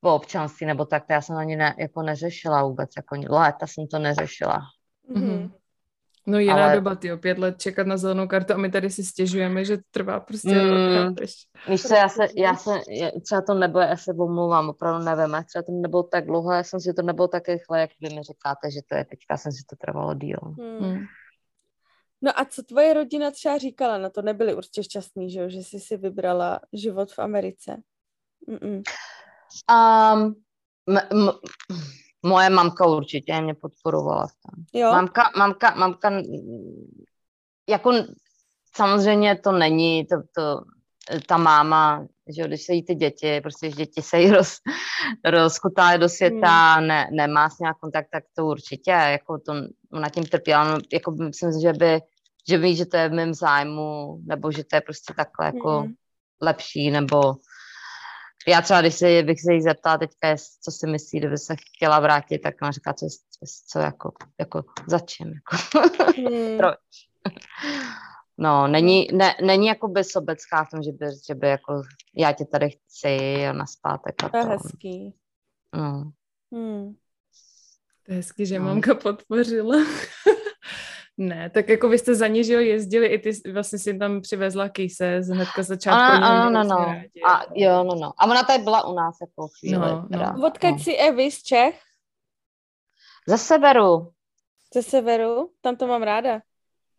po 0.00 0.14
občanství 0.14 0.66
nebo 0.66 0.84
tak, 0.84 1.06
to 1.06 1.12
já 1.12 1.20
jsem 1.20 1.36
ani 1.36 1.56
ne, 1.56 1.74
jako 1.78 2.02
neřešila 2.02 2.62
vůbec, 2.62 2.90
jako 2.96 3.16
léta 3.28 3.66
jsem 3.66 3.86
to 3.86 3.98
neřešila. 3.98 4.60
Mm-hmm. 5.10 5.50
No 6.28 6.38
jiná 6.38 6.64
ale... 6.64 6.74
doba, 6.74 6.94
ty 6.94 7.16
pět 7.16 7.38
let 7.38 7.60
čekat 7.60 7.86
na 7.86 7.96
zelenou 7.96 8.28
kartu 8.28 8.52
a 8.52 8.56
my 8.56 8.70
tady 8.70 8.90
si 8.90 9.04
stěžujeme, 9.04 9.64
že 9.64 9.76
to 9.76 9.82
trvá 9.90 10.20
prostě 10.20 10.54
mm, 10.54 11.14
Víš 11.68 11.82
co, 11.82 11.94
já 11.94 12.08
se, 12.08 12.28
já 12.36 12.56
se, 12.56 12.70
třeba 13.24 13.42
to 13.42 13.54
nebylo, 13.54 13.82
já 13.82 13.96
se 13.96 14.12
omlouvám, 14.12 14.68
opravdu 14.68 15.04
nevím, 15.04 15.34
a 15.34 15.42
třeba 15.42 15.62
to 15.62 15.72
nebylo 15.72 16.02
tak 16.02 16.26
dlouho, 16.26 16.52
já 16.52 16.62
jsem 16.62 16.80
si 16.80 16.94
to 16.94 17.02
nebylo 17.02 17.28
tak 17.28 17.48
rychle, 17.48 17.80
jak 17.80 17.90
vy 18.00 18.08
mi 18.08 18.22
říkáte, 18.22 18.70
že 18.70 18.80
to 18.90 18.96
je, 18.96 19.04
teďka 19.04 19.36
jsem 19.36 19.52
si 19.52 19.62
to 19.70 19.76
trvalo 19.76 20.14
díl. 20.14 20.38
Hmm. 20.58 21.04
No 22.22 22.40
a 22.40 22.44
co 22.44 22.62
tvoje 22.62 22.94
rodina 22.94 23.30
třeba 23.30 23.58
říkala? 23.58 23.98
No 23.98 24.10
to 24.10 24.22
nebyli 24.22 24.54
určitě 24.54 24.82
šťastní, 24.82 25.30
že, 25.30 25.40
jo? 25.40 25.48
že 25.48 25.58
jsi 25.58 25.80
si 25.80 25.96
vybrala 25.96 26.60
život 26.72 27.12
v 27.12 27.18
Americe. 27.18 27.76
Mm-mm. 28.48 28.82
Um, 29.70 30.34
m- 30.86 31.08
m- 31.10 31.32
moje 32.28 32.50
mamka 32.50 32.86
určitě 32.86 33.40
mě 33.40 33.54
podporovala 33.54 34.26
v 34.26 34.32
tom. 34.32 34.64
Jo? 34.80 34.90
Mamka, 34.90 35.30
mamka, 35.36 35.74
mamka, 35.74 36.10
jako 37.68 37.92
samozřejmě 38.76 39.36
to 39.36 39.52
není, 39.52 40.06
to, 40.06 40.16
to, 40.36 40.60
ta 41.26 41.36
máma, 41.36 42.06
že 42.36 42.44
když 42.48 42.62
se 42.62 42.72
jí 42.74 42.82
ty 42.84 42.94
děti, 42.94 43.40
prostě 43.40 43.66
když 43.66 43.76
děti 43.76 44.02
se 44.02 44.20
jí 44.20 44.30
roz, 44.36 44.56
rozkutávají 45.24 45.98
do 46.00 46.08
světa, 46.08 46.74
Hmm. 46.74 46.86
ne, 46.86 47.08
nemá 47.12 47.50
s 47.50 47.58
nějak 47.58 47.78
kontakt, 47.78 48.08
tak 48.12 48.24
to 48.36 48.46
určitě, 48.46 48.90
jako 48.90 49.38
to, 49.38 49.52
ona 49.92 50.08
tím 50.08 50.24
trpěla, 50.24 50.64
no, 50.70 50.78
jako 50.92 51.10
myslím 51.10 51.52
si, 51.52 51.60
že 51.62 51.72
by, 51.72 52.00
že 52.48 52.58
ví, 52.58 52.76
že 52.76 52.86
to 52.86 52.96
je 52.96 53.08
v 53.08 53.12
mém 53.12 53.34
zájmu, 53.34 54.20
nebo 54.26 54.52
že 54.52 54.64
to 54.64 54.76
je 54.76 54.80
prostě 54.80 55.14
takhle 55.16 55.46
jako 55.46 55.82
Mhm. 55.82 55.94
lepší, 56.42 56.90
nebo 56.90 57.34
já 58.48 58.62
třeba, 58.62 58.80
když 58.80 58.94
se, 58.94 59.22
bych 59.22 59.40
se 59.40 59.52
jí 59.52 59.62
zeptala 59.62 59.98
teďka, 59.98 60.36
co 60.62 60.70
si 60.70 60.86
myslí, 60.86 61.18
kdyby 61.18 61.38
se 61.38 61.54
chtěla 61.74 62.00
vrátit, 62.00 62.38
tak 62.38 62.54
ona 62.62 62.70
říká, 62.70 62.92
co, 62.92 63.06
co, 63.06 63.46
co 63.68 63.78
jako, 63.78 64.12
jako 64.40 64.64
za 64.86 64.98
čím, 64.98 65.26
jako. 65.34 65.56
Hmm. 66.16 66.56
Proč? 66.58 66.74
No, 68.38 68.66
není, 68.68 69.08
ne, 69.12 69.34
není 69.44 69.66
jakoby 69.66 70.04
sobecká 70.04 70.64
v 70.64 70.70
tom, 70.70 70.82
že 70.82 70.92
by, 70.92 71.06
že 71.28 71.34
by 71.34 71.48
jako 71.48 71.82
já 72.16 72.32
tě 72.32 72.44
tady 72.44 72.70
chci 72.70 73.46
a 73.46 73.52
na 73.52 73.66
zpátek 73.66 74.24
a 74.24 74.28
To 74.28 74.36
je 74.36 74.44
hezký. 74.44 75.14
No. 75.76 76.12
Hmm. 76.52 76.94
To 78.06 78.12
je 78.12 78.16
hezky, 78.16 78.46
že 78.46 78.58
No. 78.58 78.64
mamka 78.64 78.94
podpořila. 78.94 79.76
Ne, 81.18 81.50
tak 81.50 81.68
jako 81.68 81.88
vy 81.88 81.98
jste 81.98 82.14
za 82.14 82.26
ní, 82.26 82.44
že 82.44 82.52
jo, 82.52 82.60
jezdili, 82.60 83.06
i 83.06 83.18
ty 83.18 83.52
vlastně 83.52 83.78
si 83.78 83.98
tam 83.98 84.20
přivezla 84.20 84.68
kýse 84.68 85.22
z 85.22 85.28
hnedka 85.28 85.62
začátku. 85.62 86.14
Ano, 86.14 86.26
ano, 86.26 86.50
měli 86.50 86.68
no, 86.68 86.76
no. 86.76 87.30
A 87.30 87.44
jo, 87.54 87.84
no, 87.84 87.94
no. 87.94 88.12
A 88.18 88.24
ona 88.24 88.42
tady 88.42 88.64
byla 88.64 88.86
u 88.86 88.94
nás 88.94 89.16
jako 89.20 89.48
chvíli. 89.48 89.78
No, 89.78 90.06
no. 90.10 90.46
Odkud 90.46 90.70
no. 90.70 90.78
jsi 90.78 90.96
Evy 90.96 91.30
z 91.30 91.42
Čech? 91.42 91.80
Ze 93.28 93.38
severu. 93.38 94.12
Ze 94.74 94.82
severu? 94.82 95.50
Tam 95.60 95.76
to 95.76 95.86
mám 95.86 96.02
ráda. 96.02 96.40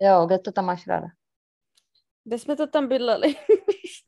Jo, 0.02 0.26
kde 0.26 0.40
to 0.40 0.52
tam 0.52 0.66
máš 0.66 0.88
ráda? 0.88 1.08
Kde 2.24 2.38
jsme 2.40 2.56
to 2.56 2.68
tam 2.68 2.88
bydleli? 2.88 3.36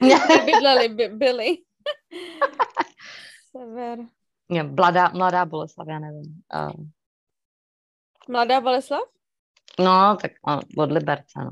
bydleli, 0.45 0.89
by, 0.89 1.07
byli. 1.07 1.57
Sever. 3.51 3.99
Jo, 4.49 4.63
mladá, 4.63 5.09
mladá 5.09 5.45
Boleslav, 5.45 5.87
já 5.87 5.99
nevím. 5.99 6.43
Uh, 6.55 6.85
Mladá 8.29 8.61
Boleslav? 8.61 9.01
No, 9.79 10.17
tak 10.21 10.31
od 10.77 10.91
Liberce, 10.91 11.39
no. 11.39 11.51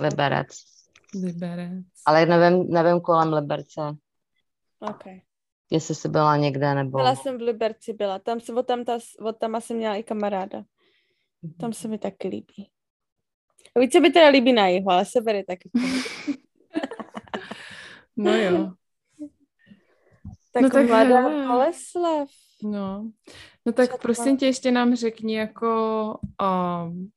Liberec. 0.00 0.48
Liberec. 1.22 1.86
Ale 2.06 2.26
nevím, 2.26 2.70
nevím 2.70 3.00
kolem 3.00 3.32
Liberce, 3.32 3.80
OK. 4.80 5.04
jestli 5.70 5.94
jsi 5.94 6.08
byla 6.08 6.36
někde, 6.36 6.74
nebo... 6.74 6.98
Byla 6.98 7.14
jsem 7.14 7.38
v 7.38 7.40
Liberci, 7.40 7.92
byla. 7.92 8.18
Tam 8.18 8.40
se, 8.40 8.52
od 8.52 8.66
tam, 8.66 8.84
ta, 8.84 8.98
od 9.20 9.38
tam 9.38 9.60
jsem 9.60 9.76
měla 9.76 9.96
i 9.96 10.02
kamaráda. 10.02 10.62
Tam 11.60 11.72
se 11.72 11.88
mi 11.88 11.98
taky 11.98 12.28
líbí. 12.28 12.70
A 13.76 13.80
víc 13.80 13.92
se 13.92 14.00
mi 14.00 14.10
teda 14.10 14.28
líbí 14.28 14.52
na 14.52 14.68
jihu, 14.68 14.90
ale 14.90 15.04
sever 15.04 15.34
je 15.34 15.44
taky. 15.44 15.70
No 18.16 18.36
jo. 18.36 18.72
tak, 20.52 20.62
No 20.62 20.70
tak 20.70 20.86
mladá. 20.86 21.46
Boleslav. 21.48 22.28
No, 22.62 23.10
no 23.66 23.72
tak 23.72 23.90
Co 23.90 23.96
to 23.96 24.02
prosím 24.02 24.36
tě, 24.36 24.46
ještě 24.46 24.70
nám 24.70 24.94
řekni 24.94 25.36
jako, 25.36 26.18
um, 26.42 27.10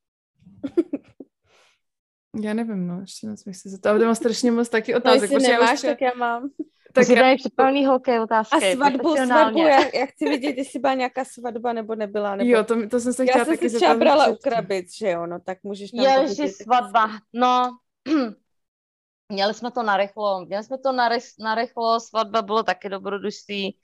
já 2.42 2.54
nevím, 2.54 2.86
no, 2.86 3.00
ještě 3.00 3.26
nás 3.26 3.44
bych 3.44 3.56
se 3.56 3.68
zeptala, 3.68 3.96
ale 3.96 4.04
mám 4.04 4.14
strašně 4.14 4.50
moc 4.52 4.68
taky 4.68 4.92
No, 4.92 4.98
otázek, 4.98 5.30
jestli 5.30 5.50
já 5.50 5.58
už 5.58 5.60
nemáš, 5.60 5.78
třeba- 5.78 5.92
tak 5.92 6.00
já 6.00 6.12
mám. 6.16 6.50
Tak 6.92 7.08
já, 7.08 7.22
tady 7.22 7.36
připravený 7.36 7.86
holky 7.86 8.20
otázky. 8.20 8.56
A 8.56 8.74
svatbu, 8.74 9.16
svatbu, 9.16 9.58
já, 9.58 9.96
já 9.98 10.06
chci 10.06 10.28
vidět, 10.28 10.56
jestli 10.56 10.78
byla 10.78 10.94
nějaká 10.94 11.24
svatba 11.24 11.72
nebo 11.72 11.94
nebyla. 11.94 12.36
Nebo... 12.36 12.50
jo, 12.50 12.64
to, 12.64 12.88
to 12.88 13.00
jsem 13.00 13.12
se 13.12 13.24
já 13.24 13.30
chtěla 13.30 13.44
jsem 13.44 13.54
taky 13.54 13.70
si 13.70 13.76
třeba 13.76 13.92
zeptat 13.92 14.04
brala 14.04 14.28
u 14.28 14.36
krabic, 14.36 14.96
že 14.98 15.10
jo, 15.10 15.26
no 15.26 15.40
tak 15.40 15.58
můžeš 15.62 15.92
nám 15.92 16.06
Ježi, 16.06 16.48
svatba, 16.48 17.10
no, 17.32 17.78
měli 19.32 19.54
jsme 19.54 19.70
to 19.70 19.82
narychlo, 19.82 20.44
měli 20.46 20.64
jsme 20.64 20.78
to 20.78 20.92
narychlo, 21.38 22.00
svatba 22.00 22.42
bylo 22.42 22.62
taky 22.62 22.88
dobrodružství. 22.88 23.78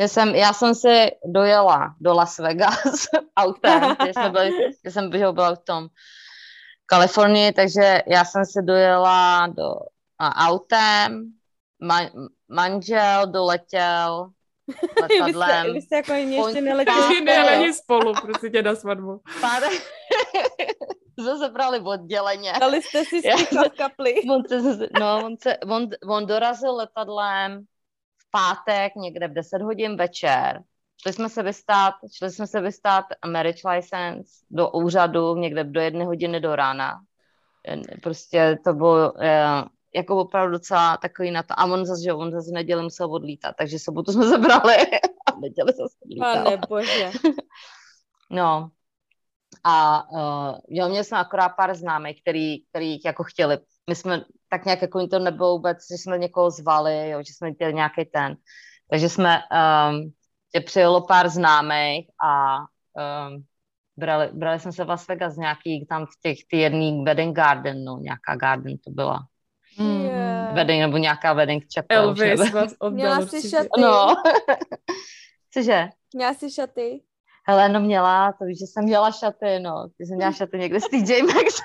Já 0.00 0.08
jsem, 0.08 0.34
já 0.34 0.52
jsem 0.52 0.74
si 0.74 1.10
dojela 1.24 1.94
do 2.00 2.14
Las 2.14 2.38
Vegas 2.38 3.06
autem, 3.36 3.96
kde, 4.02 4.12
jsme 4.12 4.30
byli, 4.30 4.50
kde 4.82 4.90
jsem 4.90 5.10
byla 5.10 5.54
v 5.54 5.58
tom 5.58 5.88
Kalifornii, 6.86 7.52
takže 7.52 8.02
já 8.06 8.24
jsem 8.24 8.44
si 8.44 8.62
dojela 8.62 9.46
do, 9.46 9.74
a, 10.18 10.48
autem, 10.48 11.32
man, 11.82 12.06
manžel 12.48 13.26
doletěl 13.26 14.30
Vy 14.66 15.14
jste, 15.14 15.22
letadlem. 15.22 15.72
vy 15.72 15.82
jste 15.82 15.96
jako 15.96 16.12
ani 16.12 16.36
ještě 16.36 16.60
neletěli. 16.60 17.20
Ne, 17.20 17.44
není 17.50 17.74
spolu, 17.74 18.12
prostě 18.22 18.50
tě 18.50 18.62
na 18.62 18.74
svatbu. 18.74 19.20
Pár... 19.40 19.62
jsme 21.20 21.38
se 21.38 21.48
brali 21.48 21.80
odděleně. 21.80 22.52
Dali 22.60 22.82
jste 22.82 23.04
si 23.04 23.28
Já 23.28 23.36
v 23.36 23.76
kapli. 23.76 24.14
On, 24.30 24.42
se, 24.48 24.88
no, 25.00 25.24
on, 25.24 25.36
se, 25.42 25.56
on, 25.56 25.88
on 26.08 26.26
dorazil 26.26 26.74
letadlem 26.74 27.64
pátek 28.34 28.96
někde 28.96 29.28
v 29.28 29.32
10 29.32 29.62
hodin 29.62 29.96
večer. 29.96 30.62
Šli 31.02 31.12
jsme 31.12 31.28
se 31.28 31.42
vystát, 31.42 31.94
šli 32.16 32.30
jsme 32.30 32.46
se 32.46 32.60
vystát 32.60 33.04
marriage 33.26 33.68
license 33.68 34.30
do 34.50 34.70
úřadu 34.70 35.36
někde 35.36 35.64
do 35.64 35.80
jedné 35.80 36.04
hodiny 36.04 36.40
do 36.40 36.56
rána. 36.56 37.00
Prostě 38.02 38.58
to 38.64 38.72
bylo 38.72 39.22
eh, 39.22 39.64
jako 39.94 40.16
opravdu 40.16 40.52
docela 40.52 40.96
takový 40.96 41.30
na 41.30 41.42
to. 41.42 41.60
A 41.60 41.64
on 41.64 41.84
zase, 41.84 42.02
že 42.02 42.12
on 42.12 42.32
zase 42.32 42.50
v 42.50 42.54
neděli 42.54 42.82
musel 42.82 43.12
odlítat, 43.12 43.54
takže 43.58 43.78
sobotu 43.78 44.12
jsme 44.12 44.24
zabrali 44.28 44.76
a 45.26 45.32
v 45.32 45.40
neděli 45.40 45.72
zase 45.72 45.96
odlítal. 46.04 46.44
Pane 46.44 46.56
bože. 46.68 47.10
No. 48.30 48.70
A 49.64 50.04
uh, 50.10 50.58
jo, 50.68 50.88
měli 50.88 51.04
jsme 51.04 51.18
akorát 51.18 51.48
pár 51.48 51.74
známých, 51.74 52.20
který, 52.22 52.64
který 52.66 52.98
jako 53.04 53.24
chtěli. 53.24 53.58
My 53.88 53.94
jsme 53.94 54.24
tak 54.54 54.64
nějak, 54.64 54.82
jako 54.82 55.06
to 55.06 55.18
nebylo 55.18 55.52
vůbec, 55.52 55.78
že 55.90 55.98
jsme 55.98 56.18
někoho 56.18 56.50
zvali, 56.50 57.10
jo, 57.10 57.18
že 57.18 57.32
jsme 57.34 57.52
chtěli 57.52 57.74
nějaký 57.74 58.04
ten. 58.04 58.36
Takže 58.90 59.08
jsme, 59.08 59.40
um, 59.90 60.12
že 60.54 60.60
přijelo 60.60 61.00
pár 61.00 61.28
známých 61.28 62.10
a 62.24 62.58
um, 62.58 63.44
brali, 63.96 64.30
brali 64.32 64.60
jsme 64.60 64.72
se 64.72 64.84
v 64.84 64.88
Las 64.88 65.08
Vegas 65.08 65.36
nějaký 65.36 65.86
tam 65.86 66.06
v 66.06 66.20
těch, 66.22 66.38
ty 66.50 66.58
jedný 66.58 67.04
wedding 67.04 67.36
garden, 67.36 67.84
no, 67.84 67.98
nějaká 67.98 68.36
garden 68.36 68.78
to 68.78 68.90
byla. 68.90 69.26
Mm. 69.78 70.04
Je. 70.04 70.48
Wedding, 70.52 70.80
nebo 70.80 70.96
nějaká 70.96 71.32
wedding 71.32 71.64
chapel. 71.74 72.02
Elvis 72.02 72.52
vás 72.52 72.74
oddal 72.78 72.90
Měla 72.90 73.26
jsi 73.26 73.50
šaty? 73.50 73.68
No. 73.78 74.14
Cože? 75.54 75.88
Měla 76.14 76.34
jsi 76.34 76.50
šaty? 76.50 77.02
Hele, 77.46 77.68
no 77.68 77.80
měla, 77.80 78.32
to 78.32 78.44
víš, 78.44 78.58
že 78.58 78.66
jsem 78.66 78.84
měla 78.84 79.12
šaty, 79.12 79.60
no. 79.60 79.88
Ty 79.98 80.06
jsem 80.06 80.16
měla 80.16 80.32
šaty 80.32 80.58
někde 80.58 80.80
s 80.80 80.88
TJ 80.88 81.22
Maxx. 81.22 81.60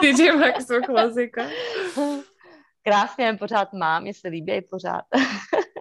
TJ 0.00 0.32
Maxxu, 0.38 0.74
klasika. 0.86 1.42
Krásně, 2.84 3.36
pořád 3.38 3.72
mám, 3.72 4.02
mě 4.02 4.14
se 4.14 4.28
líbí 4.28 4.60
pořád. 4.70 5.02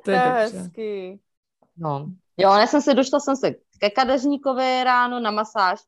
To 0.06 0.12
je 0.12 0.20
To 0.20 0.26
je 0.26 0.32
hezký. 0.32 1.22
No. 1.78 2.06
Jo, 2.38 2.54
já 2.54 2.68
jsem 2.68 2.82
se, 2.82 2.94
došla 2.94 3.20
jsem 3.20 3.36
se 3.36 3.56
ke 3.80 3.90
kadeřníkovi 3.90 4.84
ráno 4.84 5.20
na 5.20 5.32
masáž. 5.32 5.80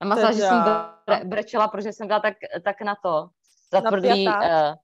Na 0.00 0.08
masáži 0.08 0.40
jsem 0.40 0.64
bre, 1.06 1.20
brečela, 1.24 1.68
protože 1.68 1.92
jsem 1.92 2.06
byla 2.06 2.20
tak, 2.20 2.34
tak 2.64 2.82
na 2.82 2.96
to, 3.02 3.28
zatvrdlý. 3.72 4.24
Napjatá. 4.24 4.70
Uh, 4.70 4.74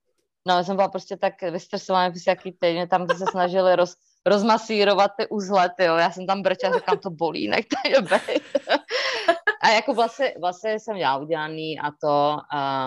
no, 0.46 0.64
jsem 0.64 0.76
byla 0.76 0.88
prostě 0.88 1.16
tak 1.16 1.42
vystresovaná, 1.42 2.14
jaký 2.26 2.52
ty, 2.52 2.72
mě 2.72 2.86
tam 2.86 3.08
se 3.08 3.24
snažili 3.30 3.76
roz, 3.76 3.94
rozmasírovat 4.26 5.10
ty 5.18 5.28
uzle, 5.28 5.70
ty, 5.76 5.84
jo. 5.84 5.96
Já 5.96 6.10
jsem 6.10 6.26
tam 6.26 6.42
brečela, 6.42 6.76
říkám, 6.76 6.98
to 6.98 7.10
bolí, 7.10 7.48
nech 7.48 7.66
to 7.66 7.88
je 7.88 8.02
bejt. 8.02 8.42
A 9.62 9.68
jako 9.70 9.94
vlastně, 9.94 10.34
vlastně 10.40 10.80
jsem 10.80 10.94
měla 10.94 11.16
udělaný 11.16 11.80
a 11.80 11.90
to, 11.90 12.36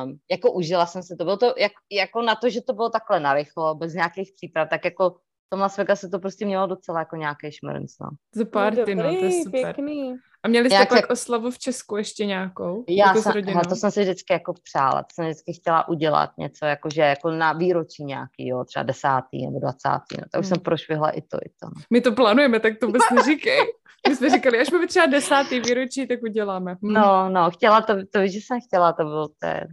um, 0.04 0.18
jako 0.32 0.52
užila 0.52 0.86
jsem 0.86 1.04
se 1.04 1.16
to, 1.16 1.24
bylo 1.24 1.38
to 1.38 1.54
jak, 1.58 1.72
jako 1.92 2.22
na 2.22 2.36
to, 2.36 2.50
že 2.50 2.62
to 2.62 2.74
bylo 2.74 2.90
takhle 2.90 3.20
narychlo, 3.20 3.76
bez 3.76 3.94
nějakých 3.94 4.32
příprav, 4.36 4.70
tak 4.70 4.86
jako 4.86 5.10
v 5.10 5.50
tom 5.50 5.60
Las 5.60 5.78
Vegas 5.78 6.00
se 6.00 6.10
to 6.10 6.20
prostě 6.20 6.46
mělo 6.46 6.68
docela 6.68 7.00
jako 7.00 7.16
nějaký 7.16 7.52
šmrnc, 7.52 7.94
no. 8.02 8.10
To 8.38 8.46
party, 8.46 8.96
no, 8.96 9.04
to 9.04 9.26
je 9.26 9.44
super. 9.44 9.74
pěkný. 9.74 10.16
A 10.46 10.48
měli 10.48 10.70
jste 10.70 10.76
Jak 10.76 10.90
pak 10.90 11.00
se- 11.00 11.08
oslavu 11.08 11.52
v 11.52 11.60
Česku 11.60 11.98
ještě 11.98 12.26
nějakou? 12.26 12.84
Já 12.90 13.08
jako 13.08 13.22
jsem, 13.22 13.32
hele, 13.46 13.62
to 13.70 13.76
jsem 13.76 13.92
si 13.92 14.02
vždycky 14.02 14.34
jako 14.34 14.54
přála, 14.64 15.02
to 15.04 15.08
jsem 15.14 15.26
vždycky 15.26 15.54
chtěla 15.54 15.88
udělat 15.88 16.30
něco, 16.38 16.66
jakože 16.66 17.02
jako 17.02 17.32
na 17.32 17.54
výročí 17.54 18.04
nějaký, 18.04 18.48
jo, 18.48 18.64
třeba 18.64 18.84
desátý 18.84 19.46
nebo 19.46 19.60
dvacátý, 19.60 20.16
no, 20.18 20.24
tak 20.32 20.40
už 20.42 20.46
Hmm. 20.48 20.56
jsem 20.56 20.60
prošvihla 20.64 21.10
i 21.10 21.22
to, 21.22 21.38
i 21.38 21.50
to. 21.50 21.66
no. 21.66 21.72
My 21.92 22.02
to 22.02 22.12
plánujeme, 22.12 22.60
tak 22.60 22.74
to 22.80 22.86
vůbec 22.86 23.02
neříkej. 23.16 23.60
My 24.10 24.16
jsme 24.16 24.30
říkali, 24.30 24.60
až 24.60 24.72
máme 24.72 24.88
třeba 24.88 25.06
desátý 25.06 25.60
výročí, 25.60 26.08
tak 26.08 26.20
uděláme. 26.24 26.74
Hm. 26.74 26.94
No, 26.94 27.30
no, 27.30 27.52
chtěla 27.52 27.82
to, 27.82 27.94
to 28.12 28.22
víš, 28.22 28.34
že 28.34 28.40
jsem 28.40 28.60
chtěla, 28.68 28.94
to 28.94 29.04
bylo, 29.04 29.28
to 29.28 29.48
je, 29.48 29.68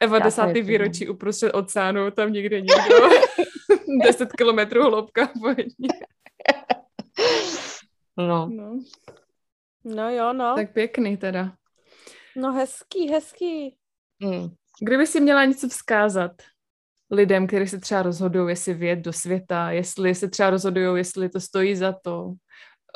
Eva 0.00 0.16
já 0.18 0.24
desátý 0.24 0.62
výročí 0.62 1.08
uprostřed 1.08 1.52
oceánu, 1.52 2.10
tam 2.10 2.32
nikde 2.32 2.60
nikdo. 2.60 2.96
10 4.04 4.32
kilometrů 4.32 4.82
hloubka. 4.82 5.28
no. 8.16 8.48
No, 8.52 8.78
No 9.84 10.10
jo, 10.10 10.32
no. 10.32 10.54
tak 10.54 10.72
pěkný 10.72 11.16
teda. 11.16 11.52
No 12.36 12.52
hezký, 12.52 13.10
hezký. 13.10 13.76
Mm. 14.20 14.48
Kdyby 14.82 15.06
si 15.06 15.20
měla 15.20 15.44
něco 15.44 15.68
vzkázat 15.68 16.32
lidem, 17.10 17.46
kteří 17.46 17.68
se 17.68 17.80
třeba 17.80 18.02
rozhodují, 18.02 18.48
jestli 18.48 18.74
vět 18.74 18.96
do 18.96 19.12
světa, 19.12 19.70
jestli 19.70 20.14
se 20.14 20.28
třeba 20.28 20.50
rozhodují, 20.50 20.98
jestli 20.98 21.28
to 21.28 21.40
stojí 21.40 21.76
za 21.76 21.92
to, 21.92 22.32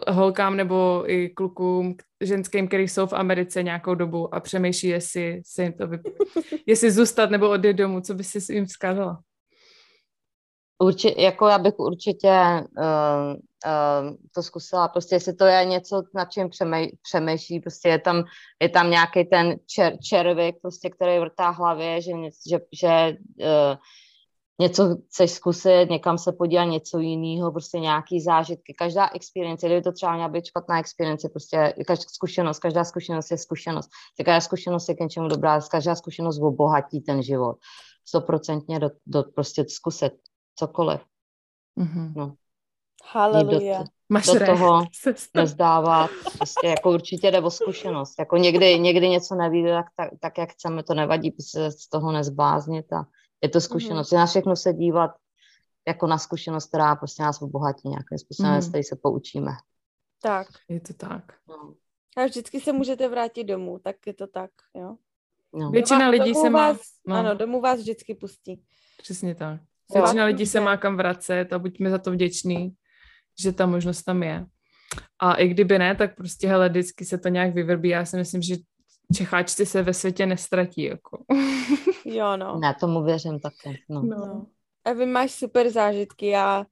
holkám 0.09 0.57
nebo 0.57 1.05
i 1.07 1.28
klukům, 1.28 1.97
ženským, 2.20 2.68
který 2.68 2.89
jsou 2.89 3.07
v 3.07 3.12
Americe 3.12 3.62
nějakou 3.62 3.95
dobu 3.95 4.35
a 4.35 4.41
přemýšlí, 4.41 4.89
jestli 4.89 5.43
se 5.47 5.62
jim 5.62 5.72
to 5.72 5.87
vyp... 5.87 6.01
jestli 6.66 6.91
zůstat 6.91 7.30
nebo 7.30 7.51
odjet 7.51 7.72
domů, 7.72 8.01
co 8.01 8.14
by 8.14 8.24
si 8.24 8.55
jim 8.55 8.66
vzkázala? 8.66 9.20
Určitě, 10.79 11.22
jako 11.22 11.47
já 11.47 11.59
bych 11.59 11.79
určitě 11.79 12.64
uh, 12.79 13.35
uh, 13.35 14.16
to 14.35 14.43
zkusila, 14.43 14.89
prostě 14.89 15.14
jestli 15.14 15.35
to 15.35 15.45
je 15.45 15.64
něco, 15.64 16.03
nad 16.14 16.25
čím 16.25 16.51
přemý, 16.51 16.91
přemýšlí, 17.03 17.61
prostě 17.61 17.89
je 17.89 17.99
tam, 17.99 18.25
je 18.62 18.68
tam 18.68 18.91
nějaký 18.91 19.25
ten 19.25 19.57
čer, 19.66 19.97
červik, 19.99 20.57
prostě, 20.62 20.91
který 20.91 21.18
vrtá 21.18 21.51
hlavě, 21.51 22.01
že, 22.01 22.12
že, 22.51 22.59
že 22.72 23.16
uh, 23.41 23.77
něco 24.61 24.97
chceš 25.09 25.31
zkusit, 25.31 25.87
někam 25.91 26.18
se 26.18 26.33
podívat, 26.33 26.64
něco 26.64 26.99
jiného, 26.99 27.53
prostě 27.53 27.81
nějaký 27.81 28.20
zážitky. 28.20 28.75
Každá 28.79 29.11
experience, 29.14 29.66
kdyby 29.66 29.83
to 29.83 29.93
třeba 29.93 30.14
měla 30.14 30.29
být 30.29 30.47
špatná 30.47 30.79
experience, 30.79 31.29
prostě 31.29 31.75
každá 31.87 32.05
zkušenost, 32.09 32.59
každá 32.59 32.85
zkušenost 32.85 33.31
je 33.31 33.39
zkušenost. 33.39 33.91
Každá 34.16 34.41
zkušenost 34.41 34.89
je 34.89 34.95
k 34.95 35.01
něčemu 35.01 35.29
dobrá, 35.29 35.61
každá 35.70 35.95
zkušenost 35.95 36.39
obohatí 36.43 37.01
ten 37.01 37.22
život. 37.22 37.57
Stoprocentně 38.09 38.79
do, 38.79 38.91
do, 39.07 39.22
prostě 39.22 39.64
zkusit 39.68 40.12
cokoliv. 40.57 41.01
Mm-hmm. 41.79 42.13
No. 42.17 42.35
Haleluja. 43.13 43.79
Do, 43.79 43.85
Máš 44.09 44.27
do 44.27 44.47
toho 44.47 44.85
nezdávat. 45.35 46.11
Prostě 46.39 46.67
jako 46.67 46.91
určitě 46.91 47.31
jde 47.31 47.41
o 47.41 47.51
zkušenost. 47.51 48.15
Jako 48.19 48.37
někdy, 48.37 48.79
někdy 48.79 49.09
něco 49.09 49.35
nevíde, 49.35 49.73
tak, 49.73 49.87
tak, 49.97 50.11
tak, 50.21 50.39
jak 50.39 50.51
chceme, 50.51 50.83
to 50.83 50.95
nevadí, 50.95 51.31
prostě 51.31 51.71
z 51.71 51.89
toho 51.89 52.13
nezbláznit 52.13 52.93
a 52.93 53.07
je 53.43 53.49
to 53.49 53.61
zkušenost. 53.61 54.13
Mm-hmm. 54.13 54.19
Na 54.19 54.27
všechno 54.27 54.57
se 54.57 54.73
dívat 54.73 55.11
jako 55.89 56.07
na 56.07 56.19
zkušenost, 56.19 56.67
která 56.67 56.97
prostě 56.97 57.23
nás 57.23 57.43
obohatí 57.43 57.89
nějakým 57.89 58.19
způsobem, 58.19 58.53
mm-hmm. 58.53 58.83
z 58.83 58.89
se 58.89 58.97
poučíme. 58.97 59.53
Tak. 60.23 60.47
Je 60.69 60.81
to 60.81 60.95
tak. 60.95 61.33
No. 61.49 61.75
A 62.17 62.25
vždycky 62.25 62.61
se 62.61 62.73
můžete 62.73 63.09
vrátit 63.09 63.45
domů, 63.45 63.79
tak 63.79 63.97
je 64.07 64.15
to 64.15 64.27
tak, 64.27 64.51
jo. 64.75 64.97
No. 65.53 65.71
Většina 65.71 66.09
lidí 66.09 66.33
domů 66.33 66.43
se 66.43 66.51
má... 66.51 66.73
Vás, 66.73 66.81
no. 67.07 67.17
Ano, 67.17 67.35
domů 67.35 67.61
vás 67.61 67.81
vždycky 67.81 68.15
pustí. 68.15 68.65
Přesně 69.03 69.35
tak. 69.35 69.61
Většina 69.95 70.24
lidí 70.24 70.47
se 70.47 70.61
má 70.61 70.76
kam 70.76 70.97
vracet 70.97 71.53
a 71.53 71.59
buďme 71.59 71.91
za 71.91 71.99
to 71.99 72.11
vděční, 72.11 72.70
že 73.41 73.53
ta 73.53 73.66
možnost 73.66 74.03
tam 74.03 74.22
je. 74.22 74.47
A 75.18 75.35
i 75.35 75.49
kdyby 75.49 75.78
ne, 75.78 75.95
tak 75.95 76.16
prostě 76.16 76.49
hele, 76.49 76.68
vždycky 76.68 77.05
se 77.05 77.18
to 77.18 77.28
nějak 77.28 77.55
vyvrbí. 77.55 77.89
Já 77.89 78.05
si 78.05 78.16
myslím, 78.16 78.43
že 78.43 78.57
Čecháčci 79.14 79.66
se 79.66 79.82
ve 79.82 79.95
světě 79.95 80.26
nestratí, 80.26 80.82
jako. 80.82 81.24
Jo, 82.05 82.37
no. 82.37 82.59
Na 82.59 82.72
tomu 82.72 83.03
věřím 83.03 83.41
také, 83.41 83.76
no. 83.89 84.03
no. 84.03 84.47
A 84.85 84.93
vy 84.93 85.07
máš 85.07 85.30
super 85.30 85.70
zážitky, 85.70 86.26
já 86.26 86.64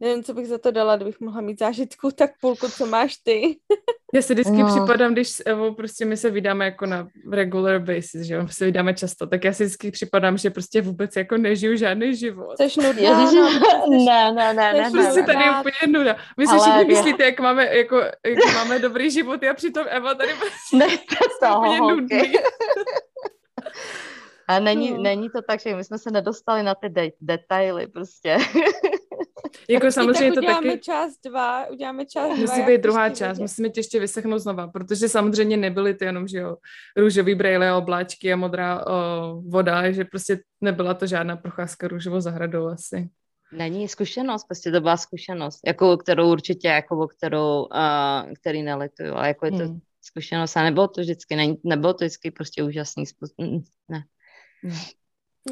nevím, 0.00 0.24
co 0.24 0.34
bych 0.34 0.48
za 0.48 0.58
to 0.58 0.70
dala, 0.70 0.96
kdybych 0.96 1.20
mohla 1.20 1.40
mít 1.40 1.58
zážitku, 1.58 2.10
tak 2.14 2.30
půlku, 2.40 2.68
co 2.68 2.86
máš 2.86 3.16
ty. 3.16 3.56
Já 4.14 4.22
si 4.22 4.34
vždycky 4.34 4.52
no. 4.52 4.66
připadám, 4.66 5.12
když 5.12 5.28
s 5.28 5.42
Evou 5.46 5.74
prostě 5.74 6.04
my 6.04 6.16
se 6.16 6.30
vydáme 6.30 6.64
jako 6.64 6.86
na 6.86 7.08
regular 7.32 7.78
basis, 7.78 8.22
že 8.22 8.34
jo, 8.34 8.48
se 8.50 8.64
vydáme 8.64 8.94
často, 8.94 9.26
tak 9.26 9.44
já 9.44 9.52
si 9.52 9.64
vždycky 9.64 9.90
připadám, 9.90 10.38
že 10.38 10.50
prostě 10.50 10.82
vůbec 10.82 11.16
jako 11.16 11.36
nežiju 11.36 11.76
žádný 11.76 12.16
život. 12.16 12.56
Jsi 12.56 12.80
nudná, 12.82 13.30
no, 13.32 13.50
ne, 14.04 14.32
ne, 14.32 14.54
ne, 14.54 14.72
ne, 14.72 14.90
Prostě 14.90 15.22
tady 15.22 15.44
je 15.44 15.50
úplně 15.50 15.98
nuda. 15.98 16.16
Vy 16.38 16.46
si 16.46 16.58
všichni 16.58 16.84
myslíte, 16.84 17.24
jak 17.24 17.40
máme, 17.40 17.76
jako, 17.76 17.96
jak 18.00 18.54
máme 18.54 18.78
dobrý 18.78 19.10
život, 19.10 19.42
já 19.42 19.54
přitom 19.54 19.86
Eva 19.88 20.14
tady 20.14 20.32
prostě 20.34 20.76
ne, 20.76 20.86
to 21.40 21.58
úplně 21.58 21.80
nudný. 21.80 22.32
A 24.48 24.58
není, 24.58 24.90
no. 24.90 25.02
není 25.02 25.30
to 25.30 25.42
tak, 25.42 25.60
že 25.60 25.76
my 25.76 25.84
jsme 25.84 25.98
se 25.98 26.10
nedostali 26.10 26.62
na 26.62 26.74
ty 26.74 26.88
de- 26.88 27.12
detaily 27.20 27.86
prostě. 27.86 28.36
Jako 29.68 29.86
Počkej, 29.86 29.92
samozřejmě 29.92 30.32
to 30.32 30.46
taky... 30.46 30.78
část 30.78 31.18
dva, 31.24 31.66
uděláme 31.66 32.06
část 32.06 32.38
Musí 32.38 32.56
dva, 32.56 32.66
být 32.66 32.80
druhá 32.80 33.10
část, 33.10 33.36
vidět. 33.36 33.42
musíme 33.42 33.68
tě 33.68 33.80
ještě 33.80 34.00
vyslechnout 34.00 34.38
znova, 34.38 34.68
protože 34.68 35.08
samozřejmě 35.08 35.56
nebyly 35.56 35.94
ty 35.94 36.04
jenom, 36.04 36.28
že 36.28 36.38
jo, 36.38 36.56
růžový 36.96 37.34
brejle, 37.34 37.74
obláčky 37.74 38.32
a 38.32 38.36
modrá 38.36 38.86
o, 38.86 39.42
voda, 39.48 39.92
že 39.92 40.04
prostě 40.04 40.38
nebyla 40.60 40.94
to 40.94 41.06
žádná 41.06 41.36
procházka 41.36 41.88
růžovou 41.88 42.20
zahradou 42.20 42.66
asi. 42.66 43.08
Není 43.52 43.88
zkušenost, 43.88 44.44
prostě 44.44 44.70
to 44.70 44.80
byla 44.80 44.96
zkušenost, 44.96 45.60
jako 45.66 45.96
kterou 45.96 46.30
určitě, 46.32 46.68
jako 46.68 46.98
o 46.98 47.06
kterou, 47.06 47.62
uh, 47.62 48.32
který 48.40 48.62
nelituju, 48.62 49.14
ale 49.14 49.28
jako 49.28 49.46
je 49.46 49.52
to 49.52 49.58
hmm. 49.58 49.80
zkušenost 50.02 50.56
a 50.56 50.62
nebylo 50.62 50.88
to 50.88 51.00
vždycky, 51.00 51.36
ne, 51.36 51.54
nebylo 51.64 51.94
to 51.94 52.04
vždycky 52.04 52.30
prostě 52.30 52.62
úžasný, 52.62 53.04
ne. 53.88 54.04
Hmm. 54.62 54.78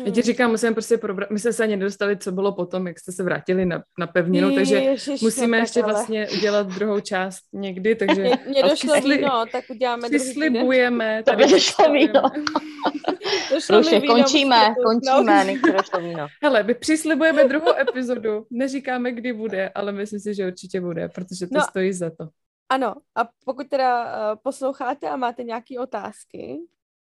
Já 0.04 0.12
ti 0.12 0.22
říkám, 0.22 0.50
musíme 0.50 0.72
prostě 0.72 0.98
probrat, 0.98 1.30
my 1.30 1.38
jsme 1.38 1.52
se 1.52 1.62
ani 1.62 1.76
nedostali, 1.76 2.16
co 2.16 2.32
bylo 2.32 2.52
potom, 2.52 2.86
jak 2.86 2.98
jste 2.98 3.12
se 3.12 3.22
vrátili 3.22 3.66
na, 3.66 3.82
na 3.98 4.06
pevninu, 4.06 4.54
takže 4.54 4.74
Ježiš, 4.74 5.20
musíme 5.20 5.56
no, 5.56 5.62
ještě 5.62 5.82
ale... 5.82 5.92
vlastně 5.92 6.28
udělat 6.30 6.66
druhou 6.66 7.00
část 7.00 7.40
někdy, 7.52 7.94
takže... 7.94 8.22
Mně 8.22 8.62
došlo 8.62 8.92
přisli... 8.92 9.16
víno, 9.16 9.44
tak 9.52 9.64
uděláme 9.70 10.08
Přislibujeme. 10.08 11.22
To 11.28 11.36
by 11.36 11.46
došlo 11.46 11.92
víno. 11.92 12.22
Ruše, 13.70 14.00
končíme, 14.00 14.74
končíme, 14.84 15.44
než 15.44 15.60
došlo 15.60 16.00
víno. 16.00 16.26
Hele, 16.42 16.62
my 16.62 16.74
přislibujeme 16.74 17.44
druhou 17.44 17.78
epizodu, 17.78 18.46
neříkáme, 18.50 19.12
kdy 19.12 19.32
bude, 19.32 19.68
ale 19.68 19.92
myslím 19.92 20.20
si, 20.20 20.34
že 20.34 20.46
určitě 20.46 20.80
bude, 20.80 21.08
protože 21.08 21.46
to 21.46 21.58
no, 21.58 21.64
stojí 21.70 21.92
za 21.92 22.10
to. 22.10 22.28
Ano, 22.68 22.94
a 23.16 23.28
pokud 23.44 23.68
teda 23.68 24.04
uh, 24.04 24.38
posloucháte 24.42 25.08
a 25.08 25.16
máte 25.16 25.44
nějaké 25.44 25.78
otázky, 25.80 26.58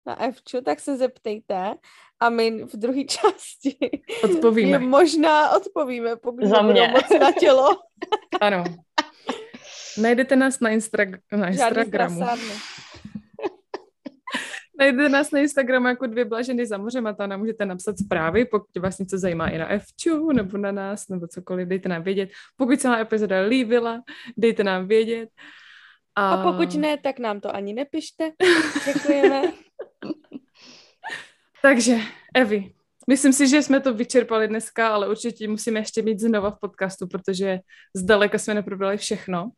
na 0.06 0.18
Fču, 0.32 0.62
tak 0.62 0.80
se 0.80 0.98
zeptejte 0.98 1.74
a 2.20 2.30
my 2.30 2.64
v 2.64 2.74
druhé 2.78 3.04
části 3.08 3.78
odpovíme. 4.24 4.80
možná 4.80 5.50
odpovíme, 5.52 6.16
pokud 6.16 6.46
Za 6.46 6.62
mě. 6.62 6.88
moc 6.88 7.20
na 7.22 7.32
tělo. 7.32 7.70
ano. 8.42 8.64
Najdete 10.02 10.36
nás 10.36 10.60
na, 10.60 10.70
Instra- 10.70 11.20
na 11.32 11.48
Instagramu. 11.48 12.20
Najdete 14.80 15.10
nás 15.10 15.32
na 15.32 15.40
Instagramu 15.40 15.88
jako 15.88 16.08
dvě 16.08 16.26
blaženy 16.26 16.66
za 16.66 16.78
mořem 16.78 17.08
a 17.08 17.14
tam 17.14 17.30
nám 17.30 17.40
můžete 17.40 17.66
napsat 17.66 17.98
zprávy, 17.98 18.46
pokud 18.46 18.78
vás 18.78 19.00
něco 19.00 19.18
zajímá 19.18 19.48
i 19.50 19.58
na 19.58 19.68
Fču, 19.80 20.32
nebo 20.32 20.58
na 20.58 20.72
nás, 20.72 21.08
nebo 21.10 21.28
cokoliv, 21.28 21.68
dejte 21.68 21.90
nám 21.90 22.04
vědět. 22.04 22.30
Pokud 22.58 22.82
se 22.82 22.88
nám 22.88 23.00
epizoda 23.00 23.42
líbila, 23.42 24.02
dejte 24.38 24.64
nám 24.64 24.88
vědět. 24.88 25.30
A... 26.16 26.34
a 26.34 26.52
pokud 26.52 26.76
ne, 26.76 26.98
tak 26.98 27.20
nám 27.20 27.40
to 27.40 27.56
ani 27.56 27.74
nepište. 27.74 28.32
Děkujeme. 28.86 29.42
Takže, 31.62 31.98
Evi, 32.36 32.74
myslím 33.08 33.34
si, 33.34 33.48
že 33.48 33.62
jsme 33.62 33.80
to 33.80 33.94
vyčerpali 33.94 34.48
dneska, 34.48 34.90
ale 34.90 35.10
určitě 35.10 35.48
musíme 35.48 35.80
ještě 35.80 36.02
mít 36.02 36.20
znova 36.20 36.52
v 36.52 36.60
podcastu, 36.60 37.08
protože 37.08 37.60
zdaleka 37.96 38.38
jsme 38.38 38.54
neprobrali 38.54 38.98
všechno. 38.98 39.52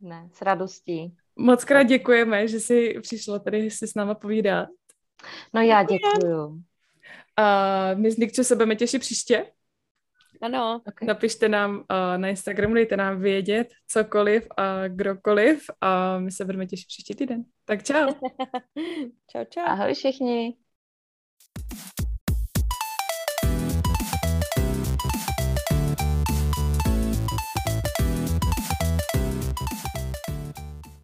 Ne, 0.00 0.28
s 0.32 0.42
radostí. 0.42 1.16
Moc 1.36 1.64
krát 1.64 1.82
děkujeme, 1.82 2.48
že 2.48 2.60
jsi 2.60 2.94
přišla 3.00 3.38
tady 3.38 3.70
si 3.70 3.86
s 3.86 3.94
náma 3.94 4.14
povídat. 4.14 4.68
No 5.54 5.60
já 5.60 5.82
děkuju. 5.82 6.62
A 7.36 7.94
my 7.94 8.10
s 8.10 8.16
Nikčo 8.16 8.44
se 8.44 8.54
budeme 8.54 8.76
těšit 8.76 9.00
příště. 9.00 9.46
Ano. 10.42 10.80
Okay. 10.88 11.08
Napište 11.08 11.48
nám 11.48 11.76
uh, 11.76 11.84
na 12.16 12.28
Instagramu, 12.28 12.74
dejte 12.74 12.96
nám 12.96 13.20
vědět 13.20 13.68
cokoliv 13.86 14.48
a 14.56 14.88
kdokoliv 14.88 15.70
a 15.80 16.18
my 16.18 16.30
se 16.32 16.44
budeme 16.44 16.66
těšit 16.66 16.86
příští 16.86 17.14
týden. 17.14 17.44
Tak 17.64 17.82
čau. 17.82 18.06
čau, 19.32 19.44
čau. 19.50 19.62
Ahoj 19.64 19.94
všichni. 19.94 20.56